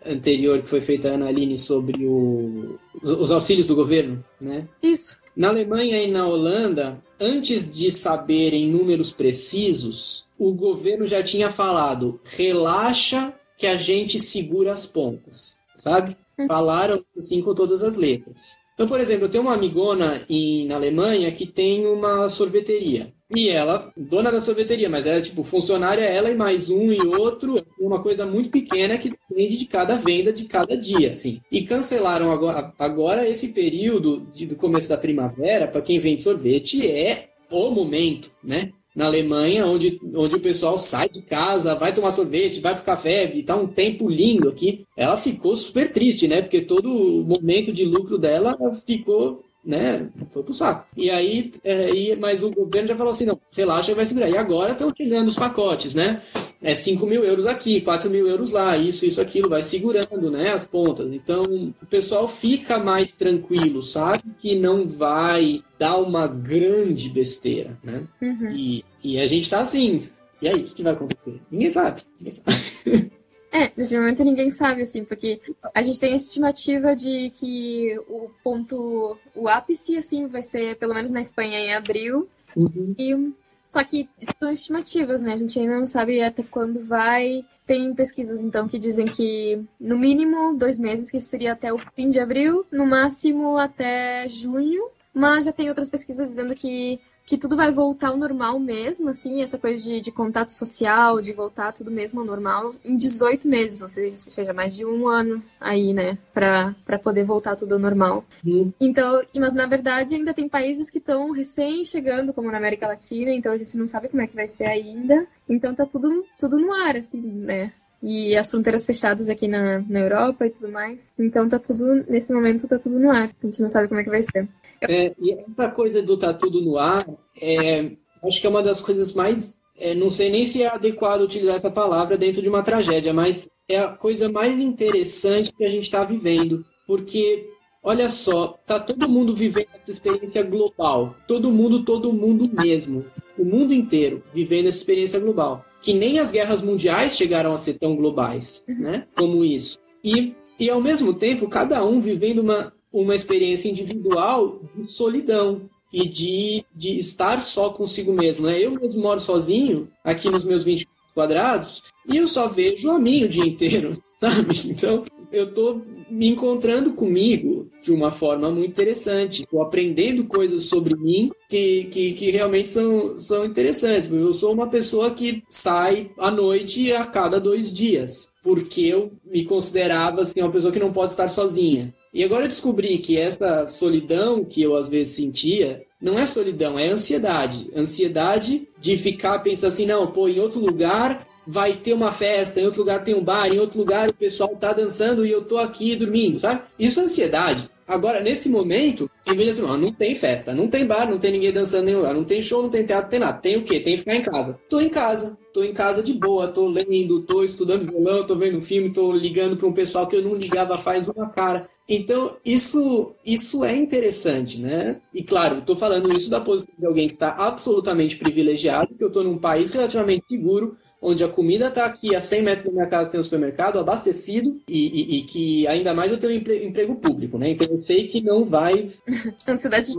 anterior 0.07 0.63
que 0.63 0.69
foi 0.69 0.81
feita 0.81 1.11
a 1.11 1.15
Ana 1.15 1.29
Aline 1.29 1.59
sobre 1.59 2.07
o, 2.07 2.79
os, 3.03 3.11
os 3.11 3.31
auxílios 3.31 3.67
do 3.67 3.75
governo, 3.77 4.25
né? 4.41 4.67
Isso. 4.83 5.19
Na 5.37 5.49
Alemanha 5.49 6.03
e 6.03 6.11
na 6.11 6.27
Holanda, 6.27 7.03
antes 7.21 7.69
de 7.71 7.91
saberem 7.91 8.69
números 8.69 9.13
precisos, 9.13 10.27
o 10.39 10.55
governo 10.55 11.07
já 11.07 11.23
tinha 11.23 11.53
falado: 11.53 12.19
relaxa 12.25 13.35
que 13.59 13.67
a 13.67 13.77
gente 13.77 14.19
segura 14.19 14.73
as 14.73 14.87
pontas 14.87 15.59
sabe? 15.89 16.17
Hum. 16.39 16.47
Falaram 16.47 17.05
assim 17.17 17.43
com 17.43 17.55
todas 17.55 17.83
as 17.83 17.97
letras. 17.97 18.59
Então, 18.75 18.87
por 18.87 19.01
exemplo, 19.01 19.25
eu 19.25 19.29
tenho 19.29 19.43
uma 19.43 19.55
amigona 19.55 20.21
em, 20.31 20.65
na 20.67 20.77
Alemanha 20.77 21.33
que 21.33 21.47
tem 21.47 21.85
uma 21.85 22.31
sorveteria. 22.31 23.13
E 23.35 23.49
ela, 23.49 23.93
dona 23.97 24.31
da 24.31 24.41
sorveteria, 24.41 24.89
mas 24.89 25.05
ela, 25.05 25.21
tipo, 25.21 25.43
funcionária 25.43 26.03
ela 26.03 26.31
e 26.31 26.37
mais 26.37 26.71
um 26.71 26.93
e 26.93 26.99
outro, 27.19 27.63
uma 27.79 28.01
coisa 28.01 28.25
muito 28.25 28.51
pequena 28.51 28.97
que 28.97 29.11
depende 29.11 29.59
de 29.59 29.67
cada 29.67 29.97
venda 29.97 30.33
de 30.33 30.45
cada 30.45 30.77
dia, 30.77 31.11
assim. 31.11 31.41
E 31.51 31.63
cancelaram 31.63 32.31
agora, 32.31 32.73
agora 32.79 33.29
esse 33.29 33.49
período 33.49 34.27
de, 34.33 34.47
do 34.47 34.55
começo 34.55 34.89
da 34.89 34.97
primavera, 34.97 35.67
para 35.67 35.83
quem 35.83 35.99
vende 35.99 36.23
sorvete, 36.23 36.89
é 36.89 37.31
o 37.51 37.71
momento, 37.71 38.31
né? 38.43 38.73
Na 38.99 39.07
Alemanha, 39.07 39.65
onde, 39.65 40.01
onde 40.13 40.35
o 40.35 40.41
pessoal 40.41 40.77
sai 40.77 41.09
de 41.09 41.23
casa, 41.23 41.77
vai 41.77 41.95
tomar 41.95 42.11
sorvete, 42.11 42.61
vai 42.61 42.75
pro 42.75 42.83
café, 42.83 43.33
e 43.33 43.45
tá 43.45 43.55
um 43.55 43.69
tempo 43.69 44.09
lindo 44.11 44.49
aqui. 44.49 44.85
Ela 44.97 45.17
ficou 45.17 45.55
super 45.55 45.89
triste, 45.93 46.27
né? 46.27 46.43
Porque 46.43 46.63
todo 46.63 46.91
o 46.91 47.23
momento 47.23 47.73
de 47.73 47.85
lucro 47.85 48.19
dela 48.19 48.59
ficou 48.85 49.45
né? 49.69 50.09
Foi 50.31 50.43
pro 50.43 50.55
saco. 50.55 50.87
E 50.97 51.11
aí, 51.11 51.51
é, 51.63 51.91
e, 51.95 52.17
mas 52.17 52.43
o 52.43 52.51
governo 52.51 52.89
já 52.89 52.97
falou 52.97 53.13
assim: 53.13 53.27
não, 53.27 53.39
relaxa, 53.55 53.95
vai 53.95 54.07
segurar. 54.07 54.31
E 54.31 54.37
agora 54.39 54.73
estão 54.73 54.91
chegando 54.97 55.29
os 55.29 55.37
pacotes, 55.37 55.95
né? 55.95 56.23
É 56.63 56.75
5 56.75 57.07
mil 57.07 57.23
euros 57.23 57.45
aqui, 57.45 57.83
4 57.83 58.09
mil 58.09 58.27
euros 58.27 58.51
lá, 58.51 58.79
isso, 58.79 59.05
isso, 59.05 59.21
aquilo, 59.21 59.51
vai 59.51 59.63
segurando, 59.63 60.31
né? 60.31 60.53
As 60.53 60.65
pontas. 60.65 61.13
Então, 61.13 61.45
o 61.45 61.87
pessoal 61.87 62.27
fica 62.27 62.79
mais 62.79 63.07
tranquilo, 63.19 63.83
sabe 63.83 64.25
que 64.41 64.59
não 64.59 64.89
vai 64.89 65.63
dar 65.79 65.99
uma 65.99 66.27
grande 66.27 67.13
besteira, 67.13 67.79
né? 67.85 68.09
Uhum. 68.23 68.49
E, 68.51 68.83
e 69.05 69.21
a 69.21 69.27
gente 69.27 69.51
tá 69.51 69.61
assim. 69.61 70.09
E 70.41 70.49
aí, 70.49 70.55
o 70.55 70.65
que 70.65 70.83
vai 70.83 70.95
acontecer? 70.95 71.43
Ninguém 71.51 71.69
sabe. 71.69 72.01
Ninguém 72.19 72.33
sabe. 72.33 73.13
É, 73.51 73.73
nesse 73.77 73.99
momento 73.99 74.25
ninguém 74.25 74.51
sabe, 74.51 74.83
assim, 74.83 75.05
porque 75.05 75.41
a 75.75 75.83
gente 75.83 75.99
tem 75.99 76.13
a 76.13 76.17
estimativa 76.17 76.95
de 76.95 77.31
que 77.31 77.99
o 78.09 78.31
ponto, 78.45 79.19
o 79.35 79.49
ápice, 79.49 79.97
assim, 79.97 80.27
vai 80.27 80.43
ser, 80.43 80.77
pelo 80.77 80.95
menos 80.95 81.11
na 81.11 81.21
Espanha, 81.21 81.59
em 81.59 81.75
abril. 81.75 82.29
Uhum. 82.57 82.95
E, 82.99 83.33
só 83.65 83.83
que 83.85 84.09
são 84.39 84.51
estimativas, 84.51 85.23
né? 85.23 85.33
A 85.33 85.37
gente 85.37 85.59
ainda 85.59 85.79
não 85.79 85.87
sabe 85.87 86.23
até 86.23 86.43
quando 86.43 86.87
vai. 86.87 87.45
Tem 87.67 87.95
pesquisas, 87.95 88.43
então, 88.43 88.67
que 88.67 88.79
dizem 88.79 89.07
que, 89.07 89.63
no 89.79 89.99
mínimo, 89.99 90.57
dois 90.57 90.79
meses, 90.79 91.11
que 91.11 91.21
seria 91.21 91.53
até 91.53 91.73
o 91.73 91.79
fim 91.79 92.09
de 92.09 92.19
abril, 92.19 92.65
no 92.73 92.87
máximo 92.87 93.59
até 93.59 94.27
junho. 94.29 94.89
Mas 95.13 95.47
já 95.47 95.53
tem 95.53 95.69
outras 95.69 95.91
pesquisas 95.91 96.31
dizendo 96.31 96.55
que 96.55 97.01
que 97.29 97.37
tudo 97.37 97.57
vai 97.57 97.71
voltar 97.71 98.09
ao 98.09 98.17
normal 98.17 98.59
mesmo, 98.59 99.11
assim, 99.11 99.43
essa 99.43 99.59
coisa 99.59 99.83
de, 99.83 100.01
de 100.01 100.11
contato 100.11 100.49
social, 100.49 101.21
de 101.21 101.31
voltar 101.35 101.75
tudo 101.75 101.91
mesmo 101.91 102.21
ao 102.21 102.27
normal 102.27 102.75
em 102.83 102.97
18 102.97 103.47
meses, 103.47 103.83
ou 103.83 103.89
seja, 104.17 104.55
mais 104.55 104.75
de 104.75 104.87
um 104.87 105.07
ano 105.07 105.39
aí, 105.61 105.93
né, 105.93 106.17
pra, 106.33 106.75
pra 106.87 106.99
poder 106.99 107.25
voltar 107.25 107.55
tudo 107.55 107.75
ao 107.75 107.79
normal. 107.79 108.25
Uhum. 108.43 108.73
Então, 108.81 109.21
mas 109.37 109.53
na 109.53 109.67
verdade 109.67 110.15
ainda 110.15 110.33
tem 110.33 110.49
países 110.49 110.91
que 110.91 110.97
estão 110.97 111.31
recém 111.31 111.85
chegando, 111.85 112.33
como 112.33 112.51
na 112.51 112.57
América 112.57 112.89
Latina, 112.89 113.31
então 113.31 113.53
a 113.53 113.59
gente 113.59 113.77
não 113.77 113.87
sabe 113.87 114.09
como 114.09 114.23
é 114.23 114.27
que 114.27 114.35
vai 114.35 114.49
ser 114.49 114.65
ainda. 114.65 115.27
Então 115.47 115.75
tá 115.75 115.85
tudo, 115.85 116.25
tudo 116.41 116.59
no 116.59 116.73
ar, 116.73 116.97
assim, 116.97 117.21
né? 117.21 117.71
e 118.03 118.37
as 118.37 118.49
fronteiras 118.51 118.87
fechadas 118.87 119.29
aqui 119.29 119.49
na, 119.49 119.81
na 119.81 120.01
Europa 120.01 120.47
e 120.47 120.51
tudo 120.51 120.71
mais. 120.71 121.13
Então 121.19 121.49
tá 121.49 121.59
tudo, 121.59 122.05
nesse 122.09 122.33
momento, 122.33 122.69
tá 122.69 122.79
tudo 122.79 122.99
no 122.99 123.11
ar. 123.11 123.31
A 123.43 123.47
gente 123.47 123.61
não 123.61 123.69
sabe 123.69 123.89
como 123.89 124.01
é 124.01 124.05
que 124.05 124.11
vai 124.11 124.23
ser. 124.23 124.49
É, 124.83 125.15
e 125.21 125.33
essa 125.33 125.69
coisa 125.71 126.03
do 126.03 126.17
tá 126.17 126.33
tudo 126.33 126.61
no 126.61 126.79
ar, 126.79 127.07
é, 127.41 127.93
acho 128.25 128.41
que 128.41 128.47
é 128.47 128.51
uma 128.51 128.63
das 128.63 128.81
coisas 128.81 129.15
mais. 129.15 129.57
É, 129.81 129.95
não 129.95 130.11
sei 130.11 130.31
nem 130.31 130.45
se 130.45 130.63
é 130.63 130.67
adequado 130.67 131.23
utilizar 131.23 131.55
essa 131.55 131.71
palavra 131.71 132.19
dentro 132.19 132.43
de 132.43 132.49
uma 132.49 132.63
tragédia, 132.63 133.13
mas 133.13 133.49
é 133.69 133.79
a 133.79 133.89
coisa 133.89 134.31
mais 134.31 134.59
interessante 134.59 135.53
que 135.57 135.65
a 135.65 135.71
gente 135.71 135.85
está 135.85 136.05
vivendo. 136.05 136.65
Porque, 136.87 137.49
olha 137.83 138.09
só, 138.09 138.59
tá 138.67 138.81
todo 138.81 139.09
mundo 139.09 139.37
vivendo 139.37 139.69
essa 139.75 139.93
experiência 139.93 140.43
global. 140.43 141.15
Todo 141.29 141.51
mundo, 141.51 141.85
todo 141.85 142.13
mundo 142.13 142.51
mesmo. 142.65 143.05
O 143.39 143.45
mundo 143.45 143.73
inteiro 143.73 144.23
vivendo 144.35 144.67
essa 144.67 144.79
experiência 144.79 145.21
global. 145.21 145.65
Que 145.81 145.93
nem 145.93 146.19
as 146.19 146.33
guerras 146.33 146.63
mundiais 146.63 147.17
chegaram 147.17 147.53
a 147.53 147.59
ser 147.59 147.75
tão 147.75 147.95
globais, 147.95 148.65
né? 148.67 149.07
Como 149.17 149.45
isso. 149.45 149.79
E, 150.03 150.35
e 150.59 150.69
ao 150.71 150.81
mesmo 150.81 151.15
tempo, 151.15 151.49
cada 151.49 151.85
um 151.85 152.01
vivendo 152.01 152.41
uma, 152.41 152.73
uma 152.93 153.15
experiência 153.15 153.71
individual 153.71 154.61
de 154.75 154.93
solidão 154.93 155.69
e 155.93 156.09
de, 156.09 156.65
de 156.75 156.99
estar 156.99 157.41
só 157.41 157.71
consigo 157.71 158.13
mesmo. 158.13 158.47
Né? 158.47 158.59
Eu 158.59 158.73
mesmo 158.73 159.01
moro 159.01 159.21
sozinho, 159.21 159.89
aqui 160.05 160.29
nos 160.29 160.45
meus 160.45 160.65
20 160.65 160.87
quadrados, 161.15 161.83
e 162.07 162.17
eu 162.17 162.29
só 162.29 162.49
vejo 162.49 162.89
a 162.91 162.99
mim 162.99 163.25
o 163.25 163.29
dia 163.29 163.45
inteiro, 163.45 163.93
sabe? 164.23 164.55
Então, 164.71 165.05
eu 165.33 165.45
estou 165.45 165.83
me 166.11 166.29
encontrando 166.29 166.93
comigo 166.93 167.69
de 167.83 167.93
uma 167.93 168.11
forma 168.11 168.51
muito 168.51 168.71
interessante. 168.71 169.43
Estou 169.43 169.61
aprendendo 169.61 170.25
coisas 170.25 170.65
sobre 170.65 170.97
mim 170.97 171.31
que, 171.49 171.85
que, 171.85 172.13
que, 172.13 172.31
realmente 172.31 172.71
são, 172.71 173.19
são 173.19 173.45
interessantes. 173.45 174.11
Eu 174.11 174.33
sou 174.33 174.53
uma 174.53 174.69
pessoa 174.69 175.11
que 175.11 175.43
sai 175.47 176.11
à 176.19 176.31
noite 176.31 176.93
a 176.93 177.05
cada 177.05 177.41
dois 177.41 177.73
dias, 177.73 178.31
porque 178.43 178.83
eu 178.83 179.13
me 179.25 179.45
considerava 179.45 180.23
assim, 180.23 180.41
uma 180.41 180.53
pessoa 180.53 180.73
que 180.73 180.79
não 180.79 180.93
pode 180.93 181.11
estar 181.11 181.29
sozinha. 181.29 181.95
E 182.19 182.25
agora 182.25 182.43
eu 182.43 182.49
descobri 182.49 182.99
que 182.99 183.17
essa 183.17 183.65
solidão 183.65 184.45
que 184.45 184.61
eu 184.61 184.75
às 184.75 184.91
vezes 184.91 185.15
sentia 185.15 185.85
não 186.03 186.19
é 186.19 186.25
solidão, 186.25 186.77
é 186.77 186.89
ansiedade. 186.89 187.71
Ansiedade 187.77 188.67
de 188.77 188.99
ficar 188.99 189.39
pensando 189.39 189.69
assim, 189.69 189.87
não, 189.87 190.05
pô, 190.09 190.29
em 190.29 190.41
outro 190.41 190.59
lugar 190.59 191.25
vai 191.47 191.75
ter 191.75 191.93
uma 191.93 192.11
festa, 192.11 192.61
em 192.61 192.65
outro 192.65 192.81
lugar 192.81 193.05
tem 193.05 193.15
um 193.15 193.23
bar, 193.23 193.47
em 193.47 193.61
outro 193.61 193.79
lugar 193.79 194.09
o 194.09 194.13
pessoal 194.13 194.49
tá 194.57 194.73
dançando 194.73 195.25
e 195.25 195.31
eu 195.31 195.43
tô 195.43 195.59
aqui 195.59 195.95
dormindo, 195.95 196.41
sabe? 196.41 196.63
Isso 196.77 196.99
é 196.99 197.05
ansiedade. 197.05 197.71
Agora, 197.87 198.21
nesse 198.21 198.51
momento, 198.51 199.09
vez 199.25 199.39
de 199.39 199.51
assim, 199.51 199.63
não, 199.63 199.79
não 199.79 199.93
tem 199.93 200.19
festa, 200.19 200.53
não 200.53 200.67
tem 200.67 200.85
bar, 200.85 201.09
não 201.09 201.19
tem 201.19 201.31
ninguém 201.31 201.53
dançando 201.53 201.85
nenhum 201.85 201.99
lugar, 201.99 202.15
não 202.15 202.25
tem 202.25 202.43
show, 202.43 202.63
não 202.63 202.69
tem 202.69 202.85
teatro, 202.85 203.05
não 203.05 203.11
tem 203.11 203.21
nada. 203.21 203.39
Tem 203.39 203.57
o 203.57 203.63
quê? 203.63 203.79
Tem 203.79 203.93
que 203.93 204.01
ficar 204.01 204.17
em 204.17 204.25
casa. 204.25 204.59
Tô 204.69 204.81
em 204.81 204.89
casa, 204.89 205.39
tô 205.55 205.63
em 205.63 205.73
casa 205.73 206.03
de 206.03 206.15
boa, 206.15 206.49
tô 206.49 206.67
lendo, 206.67 207.23
tô 207.23 207.45
estudando 207.45 207.89
violão, 207.89 208.27
tô 208.27 208.37
vendo 208.37 208.61
filme, 208.61 208.93
tô 208.93 209.13
ligando 209.13 209.57
para 209.57 209.69
um 209.69 209.73
pessoal 209.73 210.09
que 210.09 210.17
eu 210.17 210.23
não 210.23 210.35
ligava 210.35 210.75
faz 210.75 211.09
uma 211.09 211.31
cara. 211.31 211.71
Então, 211.89 212.37
isso, 212.45 213.15
isso 213.25 213.65
é 213.65 213.75
interessante, 213.75 214.61
né? 214.61 215.01
E 215.15 215.23
claro, 215.23 215.59
estou 215.59 215.75
falando 215.75 216.13
isso 216.13 216.29
da 216.29 216.41
posição 216.41 216.75
de 216.79 216.85
alguém 216.85 217.09
que 217.09 217.15
está 217.15 217.31
absolutamente 217.31 218.19
privilegiado, 218.19 218.95
que 218.95 219.03
eu 219.03 219.09
estou 219.09 219.25
num 219.25 219.39
país 219.39 219.73
relativamente 219.73 220.27
seguro, 220.29 220.77
onde 221.01 221.25
a 221.25 221.29
comida 221.29 221.69
está 221.69 221.87
aqui 221.87 222.15
a 222.15 222.21
100 222.21 222.43
metros 222.43 222.65
da 222.65 222.73
minha 222.73 222.87
casa, 222.87 223.11
tem 223.11 223.21
um 223.21 223.23
supermercado 223.23 223.79
abastecido 223.79 224.61
e, 224.69 224.79
e, 224.79 225.19
e, 225.19 225.25
que 225.25 225.67
ainda 225.67 225.95
mais 225.95 226.11
eu 226.11 226.19
tenho 226.19 226.33
emprego, 226.33 226.65
emprego 226.65 226.95
público, 226.97 227.39
né? 227.39 227.51
Então 227.51 227.67
eu 227.69 227.83
sei 227.85 228.09
que 228.09 228.21
não 228.21 228.45
vai. 228.45 228.89
Ansiedade. 229.49 229.93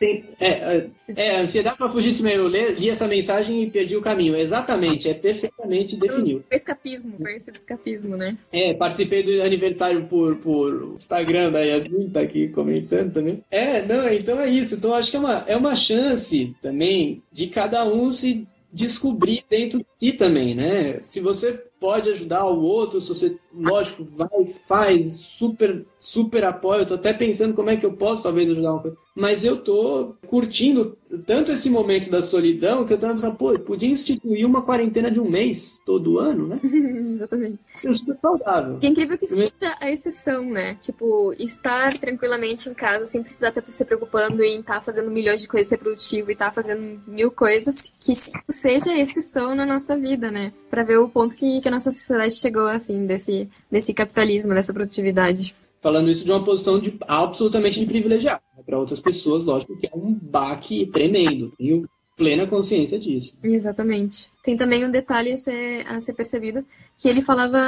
É, 0.00 0.76
é, 0.76 0.90
é, 1.16 1.36
ansiedade 1.40 1.78
para 1.78 1.90
fugir 1.90 2.10
disso 2.10 2.24
mesmo. 2.24 2.44
Eu 2.44 2.48
li, 2.48 2.88
essa 2.88 3.08
mensagem 3.08 3.62
e 3.62 3.70
perdi 3.70 3.96
o 3.96 4.02
caminho. 4.02 4.36
Exatamente, 4.36 5.08
é 5.08 5.14
perfeitamente 5.14 5.96
definido. 5.96 6.44
Escapismo, 6.50 7.16
de 7.18 7.58
escapismo, 7.58 8.16
né? 8.16 8.36
É, 8.52 8.74
participei 8.74 9.22
do 9.22 9.42
aniversário 9.42 10.06
por, 10.06 10.36
por 10.36 10.92
Instagram 10.94 11.52
da 11.52 11.60
Yasmin, 11.60 12.10
tá 12.10 12.20
aqui 12.20 12.48
comentando 12.48 13.12
também. 13.12 13.42
É, 13.50 13.82
não, 13.82 14.08
então 14.08 14.40
é 14.40 14.48
isso. 14.48 14.74
Então 14.76 14.94
acho 14.94 15.10
que 15.10 15.16
é 15.16 15.20
uma, 15.20 15.44
é 15.46 15.56
uma 15.56 15.74
chance 15.74 16.54
também 16.60 17.22
de 17.32 17.48
cada 17.48 17.84
um 17.84 18.10
se 18.10 18.46
descobrir 18.72 19.44
dentro 19.48 19.78
de 19.78 19.86
si 20.00 20.18
também, 20.18 20.54
né? 20.54 20.98
Se 21.00 21.20
você 21.20 21.52
pode 21.78 22.10
ajudar 22.10 22.44
o 22.46 22.62
outro, 22.62 23.00
se 23.00 23.08
você, 23.08 23.36
lógico, 23.56 24.04
vai, 24.04 24.54
faz, 24.68 25.14
super, 25.14 25.86
super 25.98 26.44
apoio. 26.44 26.80
Eu 26.82 26.86
tô 26.86 26.94
até 26.94 27.12
pensando 27.12 27.54
como 27.54 27.70
é 27.70 27.76
que 27.76 27.86
eu 27.86 27.94
posso 27.94 28.22
talvez 28.22 28.50
ajudar 28.50 28.72
uma 28.72 28.82
coisa. 28.82 28.96
Mas 29.16 29.44
eu 29.44 29.56
tô 29.56 30.16
curtindo 30.26 30.98
tanto 31.24 31.52
esse 31.52 31.70
momento 31.70 32.10
da 32.10 32.20
solidão 32.20 32.84
que 32.84 32.92
eu 32.92 32.98
tô 32.98 33.06
pensando, 33.06 33.36
pô, 33.36 33.52
eu 33.52 33.60
podia 33.60 33.88
instituir 33.88 34.44
uma 34.44 34.62
quarentena 34.62 35.08
de 35.08 35.20
um 35.20 35.30
mês 35.30 35.78
todo 35.86 36.18
ano, 36.18 36.48
né? 36.48 36.60
Exatamente. 36.64 37.62
Isso 37.72 37.88
é 37.88 37.96
super 37.96 38.18
saudável. 38.18 38.78
E 38.82 38.86
é 38.86 38.88
incrível 38.88 39.16
que 39.16 39.24
isso 39.24 39.36
seja 39.36 39.76
a 39.78 39.90
exceção, 39.90 40.44
né? 40.44 40.74
Tipo, 40.80 41.32
estar 41.38 41.96
tranquilamente 41.98 42.68
em 42.68 42.74
casa 42.74 43.04
sem 43.04 43.22
precisar 43.22 43.50
estar 43.50 43.62
se 43.62 43.84
preocupando 43.84 44.42
em 44.42 44.58
estar 44.58 44.74
tá 44.74 44.80
fazendo 44.80 45.10
milhões 45.12 45.42
de 45.42 45.48
coisas, 45.48 45.68
ser 45.68 45.78
produtivo 45.78 46.30
e 46.30 46.32
estar 46.32 46.46
tá 46.46 46.52
fazendo 46.52 47.00
mil 47.06 47.30
coisas, 47.30 47.92
que 48.00 48.12
isso 48.12 48.32
seja 48.48 48.90
a 48.90 48.98
exceção 48.98 49.54
na 49.54 49.64
nossa 49.64 49.96
vida, 49.96 50.30
né? 50.30 50.52
Pra 50.68 50.82
ver 50.82 50.98
o 50.98 51.08
ponto 51.08 51.36
que, 51.36 51.60
que 51.60 51.68
a 51.68 51.70
nossa 51.70 51.92
sociedade 51.92 52.34
chegou, 52.34 52.66
assim, 52.66 53.06
desse, 53.06 53.43
desse 53.70 53.92
capitalismo, 53.94 54.54
dessa 54.54 54.72
produtividade. 54.72 55.54
Falando 55.82 56.10
isso 56.10 56.24
de 56.24 56.30
uma 56.30 56.42
posição 56.42 56.78
de, 56.78 56.96
absolutamente 57.06 57.80
de 57.80 57.86
privilegiado. 57.86 58.42
Né? 58.56 58.62
Para 58.64 58.78
outras 58.78 59.00
pessoas, 59.00 59.44
lógico 59.44 59.78
que 59.78 59.86
é 59.86 59.90
um 59.94 60.14
baque 60.14 60.86
tremendo. 60.86 61.52
Tenho 61.58 61.86
plena 62.16 62.46
consciência 62.46 62.98
disso. 62.98 63.34
Exatamente. 63.42 64.30
Tem 64.42 64.56
também 64.56 64.84
um 64.84 64.90
detalhe 64.90 65.32
a 65.32 65.36
ser, 65.36 65.86
a 65.88 66.00
ser 66.00 66.14
percebido, 66.14 66.64
que 66.98 67.08
ele 67.08 67.20
falava 67.20 67.58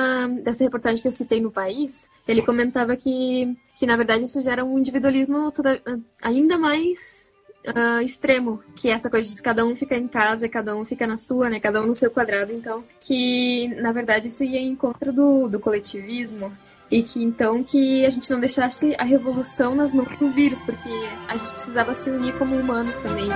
dessa 0.42 0.64
reportagem 0.64 1.02
que 1.02 1.08
eu 1.08 1.12
citei 1.12 1.40
no 1.40 1.50
País, 1.50 2.08
ele 2.26 2.42
comentava 2.42 2.96
que, 2.96 3.56
que 3.78 3.86
na 3.86 3.96
verdade 3.96 4.24
isso 4.24 4.42
gera 4.42 4.64
um 4.64 4.78
individualismo 4.78 5.52
toda, 5.52 5.82
ainda 6.22 6.56
mais 6.56 7.32
uh, 7.68 8.00
extremo, 8.02 8.62
que 8.74 8.88
é 8.88 8.92
essa 8.92 9.10
coisa 9.10 9.28
de 9.28 9.42
cada 9.42 9.64
um 9.64 9.74
fica 9.74 9.96
em 9.96 10.08
casa, 10.08 10.48
cada 10.48 10.74
um 10.76 10.84
fica 10.84 11.06
na 11.06 11.18
sua, 11.18 11.50
né? 11.50 11.60
Cada 11.60 11.82
um 11.82 11.86
no 11.86 11.94
seu 11.94 12.10
quadrado, 12.10 12.52
então, 12.52 12.82
que 13.00 13.68
na 13.80 13.92
verdade 13.92 14.28
isso 14.28 14.44
ia 14.44 14.60
em 14.60 14.74
contra 14.74 15.12
do, 15.12 15.48
do 15.48 15.60
coletivismo 15.60 16.50
e 16.90 17.02
que 17.02 17.22
então 17.22 17.64
que 17.64 18.06
a 18.06 18.10
gente 18.10 18.30
não 18.30 18.38
deixasse 18.38 18.94
a 18.98 19.04
revolução 19.04 19.74
nas 19.74 19.92
mãos 19.92 20.16
do 20.18 20.30
vírus, 20.30 20.60
porque 20.62 20.88
a 21.28 21.36
gente 21.36 21.52
precisava 21.52 21.94
se 21.94 22.10
unir 22.10 22.36
como 22.38 22.56
humanos 22.56 23.00
também. 23.00 23.28